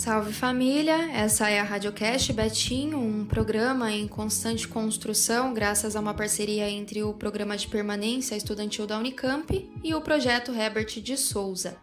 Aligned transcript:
Salve 0.00 0.32
família, 0.32 1.12
essa 1.12 1.50
é 1.50 1.60
a 1.60 1.62
Radiocast 1.62 2.32
Betinho, 2.32 2.96
um 2.96 3.26
programa 3.26 3.92
em 3.92 4.08
constante 4.08 4.66
construção 4.66 5.52
graças 5.52 5.94
a 5.94 6.00
uma 6.00 6.14
parceria 6.14 6.70
entre 6.70 7.02
o 7.02 7.12
Programa 7.12 7.54
de 7.54 7.68
Permanência 7.68 8.34
Estudantil 8.34 8.86
da 8.86 8.96
Unicamp 8.96 9.70
e 9.84 9.94
o 9.94 10.00
Projeto 10.00 10.54
Herbert 10.54 11.02
de 11.02 11.18
Souza. 11.18 11.76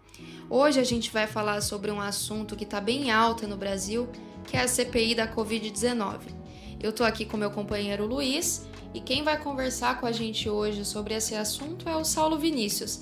Hoje 0.50 0.80
a 0.80 0.84
gente 0.84 1.12
vai 1.12 1.28
falar 1.28 1.62
sobre 1.62 1.92
um 1.92 2.02
assunto 2.02 2.56
que 2.56 2.64
está 2.64 2.82
bem 2.82 3.12
alta 3.12 3.46
no 3.46 3.56
Brasil, 3.56 4.10
que 4.48 4.58
é 4.58 4.62
a 4.62 4.68
CPI 4.68 5.14
da 5.14 5.32
Covid-19. 5.32 6.22
Eu 6.82 6.90
estou 6.90 7.06
aqui 7.06 7.24
com 7.24 7.38
meu 7.38 7.52
companheiro 7.52 8.08
Luiz 8.08 8.68
e 8.96 9.00
quem 9.00 9.22
vai 9.22 9.38
conversar 9.38 10.00
com 10.00 10.08
a 10.08 10.12
gente 10.12 10.50
hoje 10.50 10.84
sobre 10.86 11.14
esse 11.14 11.36
assunto 11.36 11.88
é 11.88 11.96
o 11.96 12.04
Saulo 12.04 12.40
Vinícius. 12.40 13.00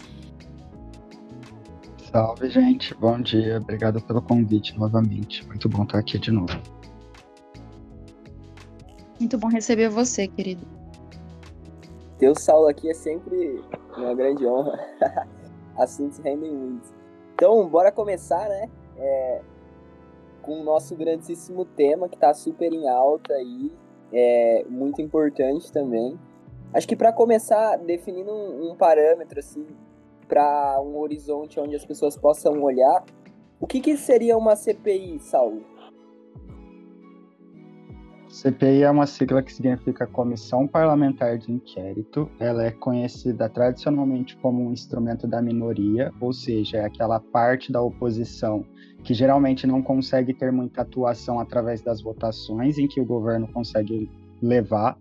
Salve, 2.16 2.50
gente. 2.50 2.96
Bom 2.96 3.20
dia. 3.20 3.58
Obrigado 3.58 4.02
pelo 4.02 4.22
convite 4.22 4.80
novamente. 4.80 5.46
Muito 5.48 5.68
bom 5.68 5.84
estar 5.84 6.00
aqui 6.00 6.18
de 6.18 6.32
novo. 6.32 6.48
Muito 9.20 9.38
bom 9.38 9.50
receber 9.50 9.90
você, 9.90 10.26
querido. 10.26 10.66
Ter 12.18 12.30
o 12.30 12.40
Saulo 12.40 12.70
aqui 12.70 12.90
é 12.90 12.94
sempre 12.94 13.62
uma 13.98 14.14
grande 14.14 14.48
honra. 14.48 14.80
Assuntos 15.78 16.20
rendem 16.20 16.54
muito. 16.54 16.88
Então, 17.34 17.68
bora 17.68 17.92
começar, 17.92 18.48
né? 18.48 18.70
É, 18.98 19.42
com 20.42 20.62
o 20.62 20.64
nosso 20.64 20.96
grandíssimo 20.96 21.66
tema 21.66 22.08
que 22.08 22.16
está 22.16 22.34
super 22.34 22.72
em 22.72 22.88
alta 22.88 23.34
aí, 23.34 23.74
é 24.14 24.64
muito 24.70 25.02
importante 25.02 25.70
também. 25.70 26.18
Acho 26.74 26.88
que 26.88 26.96
para 26.96 27.12
começar 27.12 27.76
definindo 27.76 28.32
um, 28.32 28.72
um 28.72 28.76
parâmetro 28.78 29.38
assim 29.38 29.68
para 30.28 30.82
um 30.82 30.98
horizonte 31.00 31.60
onde 31.60 31.76
as 31.76 31.86
pessoas 31.86 32.18
possam 32.18 32.62
olhar, 32.62 33.04
o 33.60 33.68
que, 33.68 33.80
que 33.80 33.96
seria 33.98 34.38
uma 34.38 34.56
CPI, 34.56 35.20
Saulo? 35.20 35.64
CPI 38.36 38.84
é 38.84 38.92
uma 38.92 39.08
sigla 39.08 39.42
que 39.42 39.54
significa 39.54 40.06
Comissão 40.06 40.68
Parlamentar 40.68 41.38
de 41.38 41.54
Inquérito. 41.54 42.30
Ela 42.38 42.66
é 42.66 42.72
conhecida 42.72 43.48
tradicionalmente 43.48 44.36
como 44.38 44.62
um 44.62 44.74
instrumento 44.74 45.26
da 45.26 45.42
minoria, 45.42 46.12
ou 46.20 46.34
seja, 46.34 46.80
é 46.80 46.86
aquela 46.86 47.18
parte 47.18 47.72
da 47.72 47.82
oposição 47.82 48.66
que 49.06 49.14
geralmente 49.14 49.66
não 49.66 49.82
consegue 49.82 50.34
ter 50.34 50.52
muita 50.52 50.82
atuação 50.82 51.40
através 51.40 51.82
das 51.82 52.02
votações 52.02 52.78
em 52.78 52.90
que 52.90 53.00
o 53.00 53.06
governo 53.06 53.48
consegue 53.54 54.12
levar. 54.42 54.98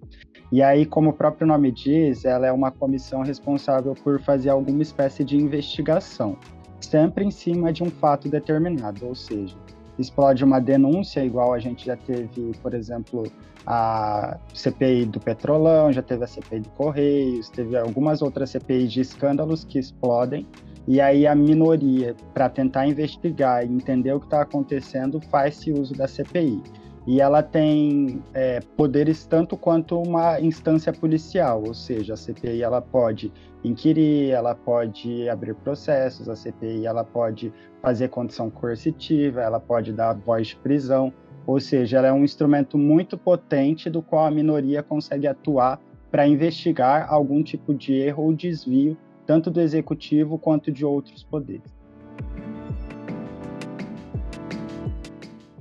E 0.54 0.62
aí, 0.62 0.86
como 0.86 1.10
o 1.10 1.12
próprio 1.12 1.48
nome 1.48 1.72
diz, 1.72 2.24
ela 2.24 2.46
é 2.46 2.52
uma 2.52 2.70
comissão 2.70 3.22
responsável 3.22 3.92
por 3.92 4.20
fazer 4.20 4.50
alguma 4.50 4.82
espécie 4.82 5.24
de 5.24 5.36
investigação, 5.36 6.38
sempre 6.80 7.24
em 7.24 7.30
cima 7.32 7.72
de 7.72 7.82
um 7.82 7.90
fato 7.90 8.28
determinado, 8.28 9.04
ou 9.04 9.16
seja, 9.16 9.56
explode 9.98 10.44
uma 10.44 10.60
denúncia, 10.60 11.24
igual 11.24 11.52
a 11.52 11.58
gente 11.58 11.86
já 11.86 11.96
teve, 11.96 12.52
por 12.62 12.72
exemplo, 12.72 13.24
a 13.66 14.38
CPI 14.54 15.06
do 15.06 15.18
Petrolão, 15.18 15.92
já 15.92 16.02
teve 16.02 16.22
a 16.22 16.28
CPI 16.28 16.60
do 16.60 16.68
Correios, 16.68 17.48
teve 17.48 17.76
algumas 17.76 18.22
outras 18.22 18.50
CPIs 18.50 18.92
de 18.92 19.00
escândalos 19.00 19.64
que 19.64 19.80
explodem, 19.80 20.46
e 20.86 21.00
aí 21.00 21.26
a 21.26 21.34
minoria, 21.34 22.14
para 22.32 22.48
tentar 22.48 22.86
investigar 22.86 23.66
e 23.66 23.74
entender 23.74 24.12
o 24.12 24.20
que 24.20 24.26
está 24.26 24.42
acontecendo, 24.42 25.20
faz-se 25.20 25.72
uso 25.72 25.94
da 25.94 26.06
CPI 26.06 26.62
e 27.06 27.20
ela 27.20 27.42
tem 27.42 28.22
é, 28.32 28.60
poderes 28.76 29.26
tanto 29.26 29.56
quanto 29.56 30.00
uma 30.00 30.40
instância 30.40 30.92
policial, 30.92 31.62
ou 31.66 31.74
seja, 31.74 32.14
a 32.14 32.16
CPI 32.16 32.62
ela 32.62 32.80
pode 32.80 33.32
inquirir, 33.62 34.30
ela 34.30 34.54
pode 34.54 35.28
abrir 35.28 35.54
processos, 35.54 36.28
a 36.28 36.36
CPI 36.36 36.86
ela 36.86 37.04
pode 37.04 37.52
fazer 37.82 38.08
condição 38.08 38.48
coercitiva, 38.48 39.42
ela 39.42 39.60
pode 39.60 39.92
dar 39.92 40.14
voz 40.14 40.48
de 40.48 40.56
prisão, 40.56 41.12
ou 41.46 41.60
seja, 41.60 41.98
ela 41.98 42.08
é 42.08 42.12
um 42.12 42.24
instrumento 42.24 42.78
muito 42.78 43.18
potente 43.18 43.90
do 43.90 44.00
qual 44.00 44.26
a 44.26 44.30
minoria 44.30 44.82
consegue 44.82 45.26
atuar 45.26 45.78
para 46.10 46.26
investigar 46.26 47.12
algum 47.12 47.42
tipo 47.42 47.74
de 47.74 47.92
erro 47.92 48.24
ou 48.24 48.32
desvio, 48.32 48.96
tanto 49.26 49.50
do 49.50 49.60
executivo 49.60 50.38
quanto 50.38 50.72
de 50.72 50.84
outros 50.84 51.22
poderes. 51.22 51.74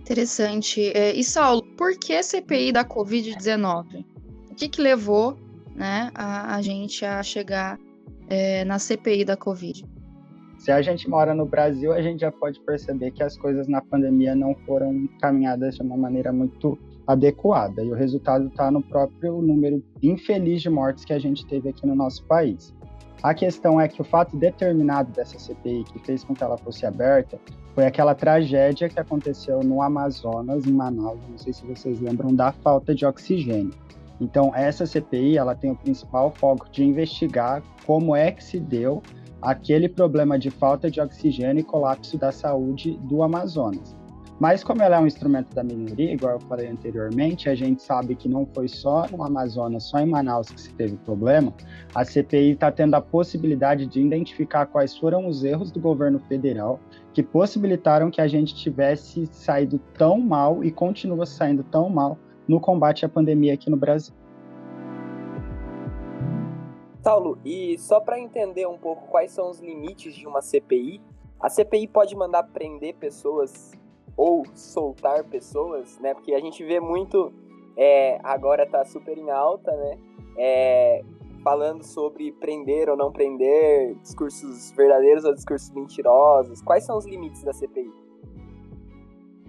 Interessante. 0.03 0.91
É, 0.93 1.15
e 1.15 1.23
Saulo, 1.23 1.63
por 1.77 1.97
que 1.97 2.21
CPI 2.21 2.73
da 2.73 2.83
Covid-19? 2.83 4.05
O 4.51 4.55
que, 4.55 4.67
que 4.67 4.81
levou 4.81 5.37
né, 5.73 6.11
a, 6.13 6.55
a 6.55 6.61
gente 6.61 7.05
a 7.05 7.23
chegar 7.23 7.79
é, 8.27 8.65
na 8.65 8.77
CPI 8.79 9.23
da 9.23 9.37
Covid? 9.37 9.85
Se 10.59 10.73
a 10.73 10.81
gente 10.81 11.09
mora 11.09 11.33
no 11.33 11.45
Brasil, 11.45 11.93
a 11.93 12.01
gente 12.01 12.19
já 12.19 12.31
pode 12.33 12.59
perceber 12.59 13.11
que 13.11 13.23
as 13.23 13.37
coisas 13.37 13.65
na 13.69 13.81
pandemia 13.81 14.35
não 14.35 14.53
foram 14.65 15.07
caminhadas 15.21 15.75
de 15.75 15.81
uma 15.81 15.95
maneira 15.95 16.33
muito 16.33 16.77
adequada. 17.07 17.81
E 17.81 17.89
o 17.89 17.95
resultado 17.95 18.47
está 18.47 18.69
no 18.69 18.81
próprio 18.81 19.41
número 19.41 19.81
infeliz 20.01 20.61
de 20.61 20.69
mortes 20.69 21.05
que 21.05 21.13
a 21.13 21.19
gente 21.19 21.47
teve 21.47 21.69
aqui 21.69 21.87
no 21.87 21.95
nosso 21.95 22.25
país. 22.25 22.73
A 23.23 23.33
questão 23.33 23.79
é 23.79 23.87
que 23.87 24.01
o 24.01 24.03
fato 24.03 24.35
determinado 24.35 25.09
dessa 25.13 25.39
CPI, 25.39 25.85
que 25.85 25.99
fez 25.99 26.25
com 26.25 26.35
que 26.35 26.43
ela 26.43 26.57
fosse 26.57 26.85
aberta, 26.85 27.39
foi 27.73 27.85
aquela 27.85 28.13
tragédia 28.13 28.89
que 28.89 28.99
aconteceu 28.99 29.61
no 29.63 29.81
Amazonas, 29.81 30.67
em 30.67 30.73
Manaus, 30.73 31.21
não 31.29 31.37
sei 31.37 31.53
se 31.53 31.65
vocês 31.65 32.01
lembram, 32.01 32.35
da 32.35 32.51
falta 32.51 32.93
de 32.93 33.05
oxigênio. 33.05 33.73
Então, 34.19 34.53
essa 34.53 34.85
CPI, 34.85 35.37
ela 35.37 35.55
tem 35.55 35.71
o 35.71 35.75
principal 35.75 36.31
foco 36.31 36.69
de 36.69 36.83
investigar 36.83 37.63
como 37.85 38.13
é 38.13 38.29
que 38.29 38.43
se 38.43 38.59
deu 38.59 39.01
aquele 39.41 39.87
problema 39.87 40.37
de 40.37 40.51
falta 40.51 40.91
de 40.91 40.99
oxigênio 40.99 41.61
e 41.61 41.63
colapso 41.63 42.17
da 42.17 42.31
saúde 42.31 42.99
do 43.03 43.23
Amazonas. 43.23 43.95
Mas 44.39 44.63
como 44.63 44.81
ela 44.81 44.97
é 44.97 44.99
um 44.99 45.07
instrumento 45.07 45.53
da 45.53 45.63
minoria, 45.63 46.11
igual 46.11 46.33
eu 46.33 46.39
falei 46.41 46.67
anteriormente, 46.67 47.49
a 47.49 47.55
gente 47.55 47.81
sabe 47.83 48.15
que 48.15 48.27
não 48.27 48.45
foi 48.47 48.67
só 48.67 49.05
no 49.11 49.23
Amazonas, 49.23 49.83
só 49.83 49.99
em 49.99 50.07
Manaus 50.07 50.49
que 50.49 50.59
se 50.59 50.73
teve 50.73 50.97
problema. 50.97 51.53
A 51.93 52.03
CPI 52.03 52.51
está 52.51 52.71
tendo 52.71 52.95
a 52.95 53.01
possibilidade 53.01 53.85
de 53.85 54.01
identificar 54.01 54.65
quais 54.65 54.97
foram 54.97 55.27
os 55.27 55.43
erros 55.43 55.71
do 55.71 55.79
governo 55.79 56.19
federal 56.19 56.79
que 57.13 57.21
possibilitaram 57.21 58.09
que 58.09 58.19
a 58.19 58.27
gente 58.27 58.55
tivesse 58.55 59.27
saído 59.27 59.79
tão 59.97 60.19
mal 60.19 60.63
e 60.63 60.71
continua 60.71 61.25
saindo 61.25 61.63
tão 61.63 61.87
mal 61.89 62.17
no 62.47 62.59
combate 62.59 63.05
à 63.05 63.09
pandemia 63.09 63.53
aqui 63.53 63.69
no 63.69 63.77
Brasil. 63.77 64.13
Saulo, 67.03 67.37
e 67.45 67.77
só 67.77 67.99
para 67.99 68.19
entender 68.19 68.65
um 68.65 68.77
pouco 68.77 69.07
quais 69.09 69.31
são 69.31 69.49
os 69.49 69.59
limites 69.59 70.15
de 70.15 70.25
uma 70.25 70.41
CPI, 70.41 71.01
a 71.39 71.49
CPI 71.49 71.87
pode 71.87 72.15
mandar 72.15 72.43
prender 72.43 72.95
pessoas 72.95 73.71
ou 74.15 74.43
soltar 74.53 75.23
pessoas, 75.23 75.99
né? 75.99 76.13
Porque 76.13 76.33
a 76.33 76.39
gente 76.39 76.63
vê 76.63 76.79
muito, 76.79 77.31
é, 77.77 78.19
agora 78.23 78.65
tá 78.65 78.85
super 78.85 79.17
em 79.17 79.29
alta, 79.29 79.71
né? 79.71 79.97
É, 80.37 81.03
falando 81.43 81.83
sobre 81.83 82.31
prender 82.31 82.89
ou 82.89 82.95
não 82.95 83.11
prender, 83.11 83.95
discursos 83.95 84.71
verdadeiros 84.71 85.25
ou 85.25 85.33
discursos 85.33 85.69
mentirosos. 85.71 86.61
Quais 86.61 86.85
são 86.85 86.97
os 86.97 87.05
limites 87.05 87.43
da 87.43 87.53
CPI? 87.53 87.91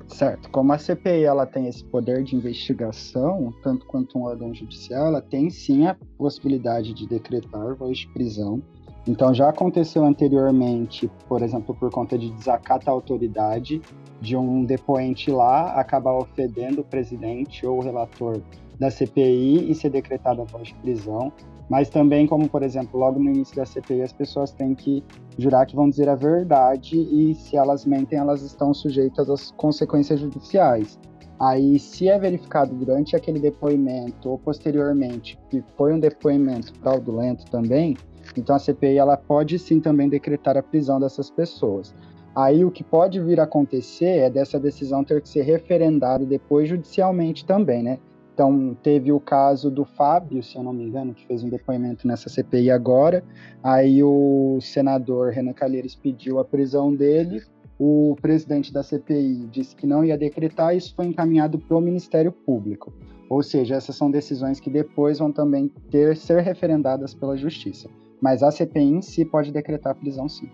Certo. 0.08 0.50
Como 0.50 0.72
a 0.72 0.78
CPI 0.78 1.24
ela 1.24 1.46
tem 1.46 1.66
esse 1.66 1.82
poder 1.84 2.22
de 2.22 2.36
investigação, 2.36 3.52
tanto 3.62 3.86
quanto 3.86 4.18
um 4.18 4.24
órgão 4.24 4.52
judicial, 4.52 5.06
ela 5.06 5.22
tem 5.22 5.48
sim 5.48 5.86
a 5.86 5.96
possibilidade 6.18 6.92
de 6.92 7.08
decretar 7.08 7.74
voz 7.74 7.98
de 7.98 8.08
prisão. 8.12 8.62
Então 9.06 9.34
já 9.34 9.50
aconteceu 9.50 10.04
anteriormente, 10.04 11.10
por 11.28 11.42
exemplo, 11.42 11.74
por 11.74 11.90
conta 11.90 12.16
de 12.16 12.30
desacato 12.30 12.88
à 12.88 12.92
autoridade, 12.92 13.82
de 14.20 14.36
um 14.36 14.64
depoente 14.64 15.30
lá 15.30 15.72
acabar 15.78 16.14
ofendendo 16.14 16.80
o 16.80 16.84
presidente 16.84 17.66
ou 17.66 17.78
o 17.78 17.82
relator 17.82 18.40
da 18.78 18.90
CPI 18.90 19.70
e 19.70 19.74
ser 19.74 19.90
decretada 19.90 20.42
a 20.42 20.44
voz 20.44 20.68
de 20.68 20.74
prisão 20.74 21.32
mas 21.68 21.88
também 21.88 22.26
como, 22.26 22.48
por 22.48 22.62
exemplo, 22.62 22.98
logo 23.00 23.18
no 23.18 23.30
início 23.30 23.56
da 23.56 23.64
CPI 23.64 24.02
as 24.02 24.12
pessoas 24.12 24.52
têm 24.52 24.74
que 24.74 25.02
jurar 25.38 25.66
que 25.66 25.74
vão 25.74 25.88
dizer 25.88 26.08
a 26.08 26.14
verdade 26.14 26.96
e 26.96 27.34
se 27.34 27.56
elas 27.56 27.84
mentem, 27.84 28.18
elas 28.18 28.42
estão 28.42 28.74
sujeitas 28.74 29.30
às 29.30 29.50
consequências 29.52 30.20
judiciais. 30.20 30.98
Aí, 31.40 31.78
se 31.78 32.08
é 32.08 32.18
verificado 32.18 32.74
durante 32.74 33.16
aquele 33.16 33.40
depoimento 33.40 34.30
ou 34.30 34.38
posteriormente 34.38 35.38
que 35.50 35.64
foi 35.76 35.92
um 35.92 35.98
depoimento 35.98 36.72
fraudulento 36.78 37.44
também, 37.50 37.96
então 38.36 38.56
a 38.56 38.58
CPI 38.58 38.98
ela 38.98 39.16
pode 39.16 39.58
sim 39.58 39.80
também 39.80 40.08
decretar 40.08 40.56
a 40.56 40.62
prisão 40.62 40.98
dessas 41.00 41.30
pessoas. 41.30 41.94
Aí 42.34 42.64
o 42.64 42.70
que 42.70 42.82
pode 42.82 43.20
vir 43.20 43.38
a 43.38 43.44
acontecer 43.44 44.18
é 44.18 44.30
dessa 44.30 44.58
decisão 44.58 45.04
ter 45.04 45.20
que 45.22 45.28
ser 45.28 45.42
referendada 45.42 46.26
depois 46.26 46.68
judicialmente 46.68 47.44
também, 47.44 47.82
né? 47.82 47.98
Então, 48.34 48.76
teve 48.82 49.12
o 49.12 49.20
caso 49.20 49.70
do 49.70 49.84
Fábio, 49.84 50.42
se 50.42 50.56
eu 50.56 50.62
não 50.64 50.72
me 50.72 50.82
engano, 50.82 51.14
que 51.14 51.24
fez 51.24 51.44
um 51.44 51.48
depoimento 51.48 52.04
nessa 52.08 52.28
CPI 52.28 52.68
agora. 52.68 53.22
Aí 53.62 54.02
o 54.02 54.58
senador 54.60 55.30
Renan 55.30 55.52
Calheiros 55.52 55.94
pediu 55.94 56.40
a 56.40 56.44
prisão 56.44 56.92
dele. 56.92 57.44
O 57.78 58.16
presidente 58.20 58.72
da 58.72 58.82
CPI 58.82 59.46
disse 59.52 59.76
que 59.76 59.86
não 59.86 60.04
ia 60.04 60.18
decretar, 60.18 60.76
isso 60.76 60.92
foi 60.96 61.06
encaminhado 61.06 61.60
para 61.60 61.76
o 61.76 61.80
Ministério 61.80 62.32
Público. 62.32 62.92
Ou 63.30 63.40
seja, 63.40 63.76
essas 63.76 63.94
são 63.94 64.10
decisões 64.10 64.58
que 64.58 64.68
depois 64.68 65.20
vão 65.20 65.30
também 65.30 65.68
ter 65.88 66.16
ser 66.16 66.40
referendadas 66.42 67.14
pela 67.14 67.36
Justiça. 67.36 67.88
Mas 68.24 68.42
a 68.42 68.50
CPI 68.50 68.84
em 68.84 69.02
si 69.02 69.22
pode 69.22 69.52
decretar 69.52 69.92
a 69.92 69.94
prisão 69.94 70.26
sim. 70.30 70.48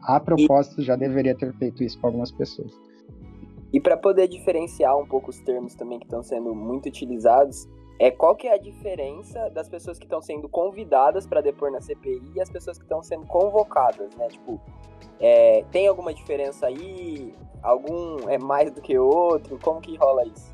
A 0.00 0.18
propósito, 0.18 0.80
já 0.80 0.96
deveria 0.96 1.36
ter 1.36 1.52
feito 1.52 1.84
isso 1.84 2.00
com 2.00 2.06
algumas 2.06 2.32
pessoas. 2.32 2.72
E 3.70 3.78
para 3.78 3.94
poder 3.94 4.26
diferenciar 4.26 4.96
um 4.96 5.04
pouco 5.06 5.28
os 5.28 5.38
termos 5.40 5.74
também 5.74 5.98
que 5.98 6.06
estão 6.06 6.22
sendo 6.22 6.54
muito 6.54 6.88
utilizados, 6.88 7.68
é 7.98 8.10
qual 8.10 8.34
que 8.34 8.46
é 8.46 8.54
a 8.54 8.56
diferença 8.56 9.50
das 9.50 9.68
pessoas 9.68 9.98
que 9.98 10.06
estão 10.06 10.22
sendo 10.22 10.48
convidadas 10.48 11.26
para 11.26 11.42
depor 11.42 11.70
na 11.70 11.82
CPI 11.82 12.22
e 12.36 12.40
as 12.40 12.48
pessoas 12.48 12.78
que 12.78 12.84
estão 12.84 13.02
sendo 13.02 13.26
convocadas, 13.26 14.16
né? 14.16 14.26
Tipo, 14.28 14.58
é, 15.20 15.62
tem 15.70 15.86
alguma 15.86 16.14
diferença 16.14 16.68
aí? 16.68 17.34
Algum 17.62 18.30
é 18.30 18.38
mais 18.38 18.70
do 18.70 18.80
que 18.80 18.96
outro? 18.98 19.58
Como 19.62 19.78
que 19.78 19.94
rola 19.96 20.24
isso? 20.26 20.50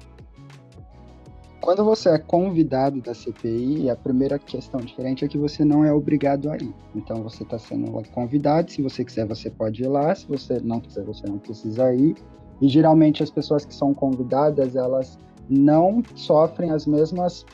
Quando 1.60 1.84
você 1.84 2.08
é 2.08 2.18
convidado 2.18 3.02
da 3.02 3.12
CPI, 3.12 3.90
a 3.90 3.96
primeira 3.96 4.38
questão 4.38 4.80
diferente 4.80 5.24
é 5.24 5.28
que 5.28 5.36
você 5.36 5.62
não 5.62 5.84
é 5.84 5.92
obrigado 5.92 6.50
a 6.50 6.56
ir. 6.56 6.74
Então 6.94 7.22
você 7.22 7.42
está 7.42 7.58
sendo 7.58 7.92
convidado, 8.12 8.70
se 8.70 8.80
você 8.80 9.04
quiser 9.04 9.26
você 9.26 9.50
pode 9.50 9.82
ir 9.82 9.88
lá, 9.88 10.14
se 10.14 10.26
você 10.26 10.58
não 10.60 10.80
quiser 10.80 11.04
você 11.04 11.26
não 11.26 11.38
precisa 11.38 11.94
ir. 11.94 12.16
E 12.62 12.68
geralmente 12.68 13.22
as 13.22 13.30
pessoas 13.30 13.66
que 13.66 13.74
são 13.74 13.92
convidadas, 13.92 14.74
elas 14.74 15.18
não 15.50 16.02
sofrem 16.14 16.70
as 16.70 16.86
mesmas 16.86 17.44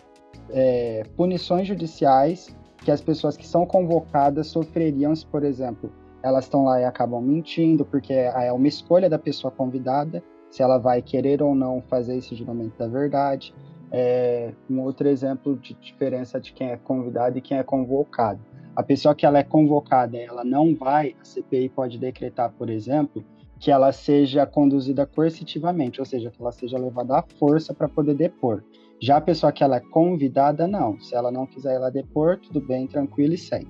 é, 0.50 1.02
punições 1.16 1.66
judiciais 1.66 2.54
que 2.78 2.92
as 2.92 3.00
pessoas 3.00 3.36
que 3.36 3.46
são 3.46 3.66
convocadas 3.66 4.46
sofreriam 4.46 5.16
se, 5.16 5.26
por 5.26 5.42
exemplo, 5.42 5.90
elas 6.22 6.44
estão 6.44 6.64
lá 6.64 6.80
e 6.80 6.84
acabam 6.84 7.20
mentindo, 7.20 7.84
porque 7.84 8.12
é 8.12 8.52
uma 8.52 8.68
escolha 8.68 9.10
da 9.10 9.18
pessoa 9.18 9.50
convidada, 9.50 10.22
se 10.50 10.62
ela 10.62 10.78
vai 10.78 11.02
querer 11.02 11.42
ou 11.42 11.54
não 11.54 11.82
fazer 11.82 12.16
esse 12.16 12.36
juramento 12.36 12.78
da 12.78 12.86
verdade. 12.86 13.52
É 13.92 14.52
um 14.68 14.80
outro 14.80 15.08
exemplo 15.08 15.56
de 15.56 15.74
diferença 15.74 16.40
de 16.40 16.52
quem 16.52 16.70
é 16.70 16.76
convidado 16.76 17.38
e 17.38 17.40
quem 17.40 17.56
é 17.56 17.62
convocado. 17.62 18.40
A 18.74 18.82
pessoa 18.82 19.14
que 19.14 19.24
ela 19.24 19.38
é 19.38 19.42
convocada, 19.42 20.16
ela 20.18 20.44
não 20.44 20.74
vai, 20.74 21.14
a 21.20 21.24
CPI 21.24 21.68
pode 21.70 21.98
decretar, 21.98 22.52
por 22.52 22.68
exemplo, 22.68 23.24
que 23.58 23.70
ela 23.70 23.90
seja 23.92 24.44
conduzida 24.44 25.06
coercitivamente, 25.06 26.00
ou 26.00 26.04
seja, 26.04 26.30
que 26.30 26.40
ela 26.40 26.52
seja 26.52 26.78
levada 26.78 27.18
à 27.18 27.24
força 27.38 27.72
para 27.72 27.88
poder 27.88 28.14
depor. 28.14 28.62
Já 29.00 29.16
a 29.16 29.20
pessoa 29.20 29.52
que 29.52 29.62
ela 29.62 29.76
é 29.76 29.80
convidada, 29.80 30.66
não. 30.66 30.98
Se 31.00 31.14
ela 31.14 31.30
não 31.30 31.46
quiser 31.46 31.78
lá 31.78 31.90
depor, 31.90 32.38
tudo 32.38 32.60
bem, 32.60 32.86
tranquilo 32.86 33.34
e 33.34 33.38
segue. 33.38 33.68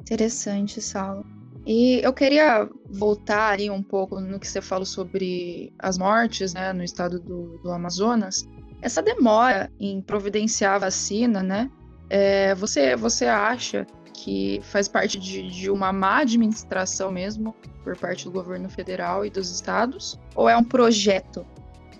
Interessante, 0.00 0.80
Saulo. 0.80 1.35
E 1.66 2.00
eu 2.00 2.12
queria 2.12 2.68
voltar 2.88 3.58
aí 3.58 3.68
um 3.68 3.82
pouco 3.82 4.20
no 4.20 4.38
que 4.38 4.46
você 4.46 4.60
falou 4.60 4.86
sobre 4.86 5.72
as 5.80 5.98
mortes 5.98 6.54
né, 6.54 6.72
no 6.72 6.84
estado 6.84 7.18
do, 7.18 7.58
do 7.58 7.72
Amazonas. 7.72 8.48
Essa 8.80 9.02
demora 9.02 9.68
em 9.80 10.00
providenciar 10.00 10.76
a 10.76 10.78
vacina, 10.78 11.42
né? 11.42 11.68
É, 12.08 12.54
você, 12.54 12.94
você 12.94 13.26
acha 13.26 13.84
que 14.14 14.60
faz 14.62 14.86
parte 14.86 15.18
de, 15.18 15.48
de 15.48 15.68
uma 15.68 15.92
má 15.92 16.18
administração 16.18 17.10
mesmo 17.10 17.52
por 17.82 17.96
parte 17.98 18.26
do 18.26 18.30
governo 18.30 18.70
federal 18.70 19.26
e 19.26 19.30
dos 19.30 19.50
estados? 19.50 20.20
Ou 20.36 20.48
é 20.48 20.56
um 20.56 20.62
projeto? 20.62 21.44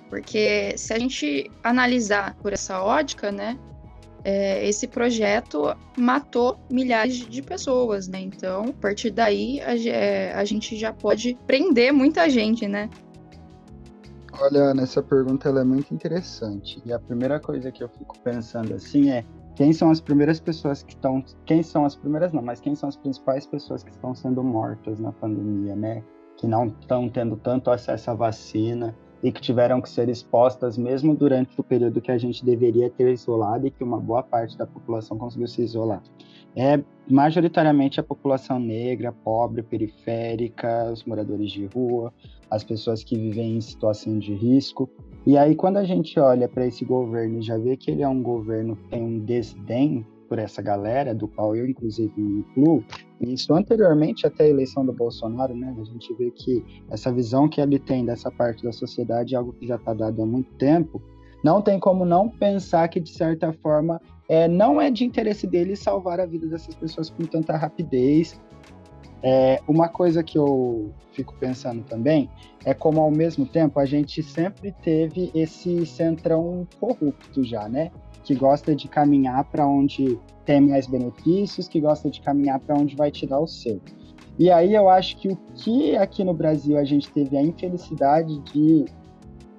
Porque 0.09 0.79
se 0.79 0.93
a 0.93 0.99
gente 0.99 1.51
analisar 1.65 2.37
por 2.37 2.53
essa 2.53 2.81
ótica, 2.81 3.33
né, 3.33 3.59
é, 4.29 4.69
esse 4.69 4.89
projeto 4.89 5.73
matou 5.97 6.59
milhares 6.69 7.15
de 7.15 7.41
pessoas, 7.41 8.09
né? 8.09 8.21
Então, 8.21 8.65
a 8.65 8.73
partir 8.73 9.13
daí, 9.13 9.61
a, 9.61 9.79
é, 9.79 10.33
a 10.33 10.45
gente 10.45 10.77
já 10.77 10.93
pode 10.93 11.39
prender 11.47 11.93
muita 11.93 12.29
gente, 12.29 12.67
né? 12.67 12.91
Olha, 14.41 14.75
nessa 14.75 15.01
pergunta 15.01 15.49
ela 15.49 15.61
é 15.61 15.65
muito 15.65 15.95
interessante. 15.95 16.83
E 16.85 16.93
a 16.93 16.99
primeira 16.99 17.39
coisa 17.39 17.71
que 17.71 17.85
eu 17.85 17.89
fico 17.89 18.19
pensando 18.19 18.75
assim 18.75 19.13
é 19.13 19.25
quem 19.55 19.73
são 19.73 19.93
as 19.93 20.01
primeiras 20.01 20.41
pessoas 20.41 20.83
que 20.83 20.95
estão. 20.95 21.25
Quem 21.45 21.63
são 21.63 21.85
as 21.85 21.95
primeiras, 21.95 22.33
não, 22.33 22.43
mas 22.43 22.59
quem 22.59 22.75
são 22.75 22.89
as 22.89 22.97
principais 22.97 23.47
pessoas 23.47 23.85
que 23.85 23.93
estão 23.93 24.13
sendo 24.13 24.43
mortas 24.43 24.99
na 24.99 25.13
pandemia, 25.13 25.77
né? 25.77 26.03
Que 26.37 26.49
não 26.49 26.67
estão 26.67 27.09
tendo 27.09 27.37
tanto 27.37 27.71
acesso 27.71 28.11
à 28.11 28.15
vacina, 28.15 28.93
e 29.23 29.33
que 29.33 29.41
tiveram 29.41 29.81
que 29.81 29.89
ser 29.89 30.09
expostas 30.09 30.77
mesmo 30.77 31.15
durante 31.15 31.59
o 31.59 31.65
período 31.65 32.01
que 32.01 32.11
a 32.11 32.19
gente 32.19 32.45
deveria 32.45 32.91
ter 32.91 33.13
isolado 33.13 33.67
e 33.67 33.71
que 33.71 33.83
uma 33.83 33.99
boa 33.99 34.23
parte 34.23 34.57
da 34.57 34.67
população 34.67 35.19
conseguiu 35.19 35.49
se 35.49 35.63
isolar. 35.63 36.03
É 36.55 36.83
majoritariamente 37.09 38.01
a 38.01 38.03
população 38.03 38.59
negra, 38.59 39.13
pobre, 39.13 39.63
periférica, 39.63 40.91
os 40.91 41.05
moradores 41.05 41.51
de 41.51 41.67
rua, 41.67 42.13
as 42.51 42.65
pessoas 42.65 43.05
que 43.05 43.17
vivem 43.17 43.57
em 43.57 43.61
situação 43.61 44.19
de 44.19 44.35
risco. 44.35 44.89
E 45.27 45.37
aí, 45.37 45.55
quando 45.55 45.77
a 45.77 45.85
gente 45.85 46.19
olha 46.19 46.49
para 46.49 46.67
esse 46.67 46.85
governo 46.85 47.41
e 47.41 47.43
já 47.43 47.59
vê 47.59 47.77
que 47.77 47.91
ele 47.91 48.03
é 48.03 48.09
um 48.09 48.23
governo 48.23 48.77
que 48.77 48.85
tem 48.89 49.03
um 49.03 49.19
desdém 49.19 50.07
por 50.29 50.39
essa 50.39 50.61
galera, 50.61 51.15
do 51.15 51.29
qual 51.29 51.55
eu 51.57 51.67
inclusive 51.67 52.13
me 52.21 52.41
incluo, 52.41 52.85
isso 53.21 53.55
anteriormente 53.55 54.27
até 54.27 54.45
a 54.45 54.49
eleição 54.49 54.85
do 54.85 54.93
Bolsonaro, 54.93 55.55
né, 55.55 55.75
a 55.79 55.85
gente 55.85 56.13
vê 56.15 56.31
que 56.31 56.65
essa 56.91 57.13
visão 57.13 57.49
que 57.49 57.61
ele 57.61 57.79
tem 57.79 58.05
dessa 58.05 58.31
parte 58.31 58.63
da 58.63 58.73
sociedade 58.73 59.35
é 59.35 59.39
algo 59.39 59.53
que 59.53 59.67
já 59.67 59.77
está 59.77 59.95
dado 59.95 60.23
há 60.23 60.27
muito 60.27 60.53
tempo, 60.55 61.01
não 61.43 61.63
tem 61.63 61.79
como 61.79 62.05
não 62.05 62.29
pensar 62.29 62.89
que, 62.89 62.99
de 62.99 63.11
certa 63.11 63.53
forma, 63.53 64.01
é, 64.29 64.49
não 64.49 64.81
é 64.81 64.91
de 64.91 65.05
interesse 65.05 65.47
dele 65.47 65.77
salvar 65.77 66.19
a 66.19 66.27
vida 66.27 66.47
dessas 66.47 66.75
pessoas 66.75 67.11
com 67.11 67.25
tanta 67.25 67.57
rapidez. 67.57 68.41
É, 69.23 69.61
uma 69.69 69.89
coisa 69.89 70.23
que 70.23 70.37
eu 70.37 70.93
fico 71.13 71.35
pensando 71.39 71.83
também 71.85 72.29
é 72.65 72.75
como, 72.75 73.01
ao 73.01 73.11
mesmo 73.11 73.47
tempo, 73.47 73.79
a 73.79 73.87
gente 73.87 74.23
sempre 74.23 74.73
teve 74.83 75.31
esse 75.35 75.87
centrão 75.87 76.67
corrupto 76.81 77.45
já, 77.45 77.69
né? 77.69 77.91
Que 78.27 78.35
gosta 78.35 78.75
de 78.75 78.89
caminhar 78.89 79.45
para 79.45 79.65
onde 79.65 80.19
tem 80.45 80.61
mais 80.61 80.89
benefícios, 80.89 81.69
que 81.69 81.81
gosta 81.81 82.11
de 82.11 82.21
caminhar 82.21 82.59
para 82.59 82.77
onde 82.77 82.97
vai 82.97 83.09
tirar 83.09 83.39
o 83.39 83.47
seu. 83.47 83.81
E 84.37 84.51
aí 84.51 84.75
eu 84.75 84.89
acho 84.89 85.17
que 85.17 85.29
o 85.29 85.37
que 85.55 85.97
aqui 85.97 86.25
no 86.25 86.35
Brasil 86.35 86.77
a 86.77 86.85
gente 86.85 87.09
teve 87.09 87.37
a 87.37 87.43
infelicidade 87.43 88.37
de 88.41 88.85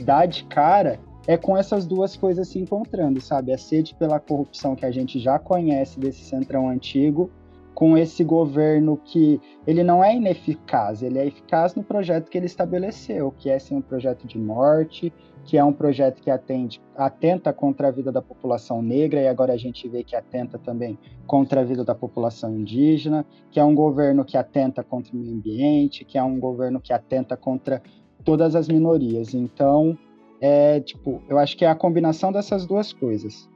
dar 0.03 0.25
de 0.25 0.43
cara 0.43 0.99
é 1.25 1.37
com 1.37 1.57
essas 1.57 1.85
duas 1.85 2.17
coisas 2.17 2.49
se 2.49 2.59
encontrando, 2.59 3.21
sabe? 3.21 3.53
A 3.53 3.57
sede 3.57 3.95
pela 3.95 4.19
corrupção 4.19 4.75
que 4.75 4.85
a 4.85 4.91
gente 4.91 5.17
já 5.17 5.39
conhece 5.39 5.97
desse 5.97 6.25
centrão 6.25 6.69
antigo, 6.69 7.31
com 7.77 7.95
esse 7.95 8.23
governo 8.23 8.97
que 8.97 9.39
ele 9.67 9.83
não 9.83 10.03
é 10.03 10.15
ineficaz, 10.15 11.03
ele 11.03 11.19
é 11.19 11.27
eficaz 11.27 11.75
no 11.75 11.83
projeto 11.83 12.27
que 12.27 12.35
ele 12.35 12.47
estabeleceu, 12.47 13.31
que 13.37 13.51
é 13.51 13.59
sim 13.59 13.75
um 13.75 13.81
projeto 13.83 14.25
de 14.25 14.39
morte, 14.39 15.13
que 15.45 15.59
é 15.59 15.63
um 15.63 15.71
projeto 15.71 16.19
que 16.19 16.31
atende, 16.31 16.81
atenta 16.95 17.53
contra 17.53 17.89
a 17.89 17.91
vida 17.91 18.11
da 18.11 18.19
população 18.19 18.81
negra, 18.81 19.21
e 19.21 19.27
agora 19.27 19.53
a 19.53 19.57
gente 19.57 19.87
vê 19.87 20.03
que 20.03 20.15
atenta 20.15 20.57
também 20.57 20.97
contra 21.27 21.61
a 21.61 21.63
vida 21.63 21.85
da 21.85 21.93
população 21.93 22.51
indígena, 22.57 23.23
que 23.51 23.59
é 23.59 23.63
um 23.63 23.75
governo 23.75 24.25
que 24.25 24.37
atenta 24.37 24.83
contra 24.83 25.13
o 25.13 25.15
meio 25.15 25.35
ambiente, 25.35 26.03
que 26.03 26.17
é 26.17 26.23
um 26.23 26.39
governo 26.39 26.81
que 26.81 26.91
atenta 26.91 27.37
contra 27.37 27.79
todas 28.23 28.55
as 28.55 28.67
minorias. 28.67 29.35
Então, 29.35 29.95
é 30.41 30.79
tipo, 30.79 31.21
eu 31.29 31.37
acho 31.37 31.55
que 31.55 31.63
é 31.63 31.69
a 31.69 31.75
combinação 31.75 32.31
dessas 32.31 32.65
duas 32.65 32.91
coisas. 32.91 33.47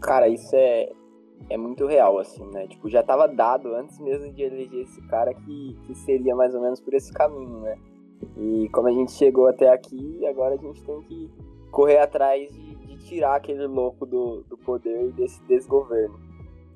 Cara, 0.00 0.26
isso 0.26 0.56
é, 0.56 0.88
é 1.48 1.56
muito 1.56 1.86
real, 1.86 2.18
assim, 2.18 2.44
né? 2.52 2.66
Tipo, 2.68 2.88
já 2.88 3.00
estava 3.00 3.26
dado 3.26 3.74
antes 3.74 3.98
mesmo 3.98 4.32
de 4.32 4.42
eleger 4.42 4.82
esse 4.82 5.00
cara 5.08 5.32
que, 5.34 5.76
que 5.86 5.94
seria 5.94 6.34
mais 6.36 6.54
ou 6.54 6.60
menos 6.60 6.80
por 6.80 6.94
esse 6.94 7.12
caminho, 7.12 7.60
né? 7.60 7.76
E 8.36 8.68
como 8.70 8.88
a 8.88 8.92
gente 8.92 9.12
chegou 9.12 9.48
até 9.48 9.68
aqui, 9.68 10.24
agora 10.26 10.54
a 10.54 10.58
gente 10.58 10.82
tem 10.82 11.00
que 11.02 11.30
correr 11.70 11.98
atrás 11.98 12.52
de, 12.52 12.74
de 12.74 12.98
tirar 12.98 13.36
aquele 13.36 13.66
louco 13.66 14.04
do, 14.04 14.42
do 14.42 14.56
poder 14.58 15.08
e 15.08 15.12
desse 15.12 15.42
desgoverno. 15.44 16.18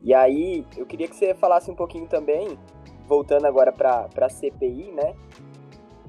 E 0.02 0.12
aí, 0.12 0.66
eu 0.76 0.87
queria 0.87 1.09
que 1.09 1.16
você 1.16 1.35
falasse 1.35 1.71
um 1.71 1.75
pouquinho 1.75 2.06
também, 2.06 2.59
voltando 3.06 3.47
agora 3.47 3.73
para 3.73 4.09
a 4.16 4.28
CPI, 4.28 4.92
né? 4.92 5.14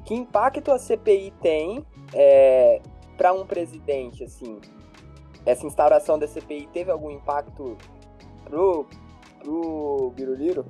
Que 0.05 0.13
impacto 0.13 0.71
a 0.71 0.77
CPI 0.77 1.33
tem 1.41 1.85
é, 2.13 2.81
para 3.17 3.33
um 3.33 3.45
presidente, 3.45 4.23
assim? 4.23 4.59
Essa 5.45 5.65
instauração 5.65 6.17
da 6.17 6.27
CPI 6.27 6.67
teve 6.73 6.91
algum 6.91 7.11
impacto 7.11 7.77
pro, 8.45 8.85
pro 9.43 10.13
Biruliro? 10.15 10.65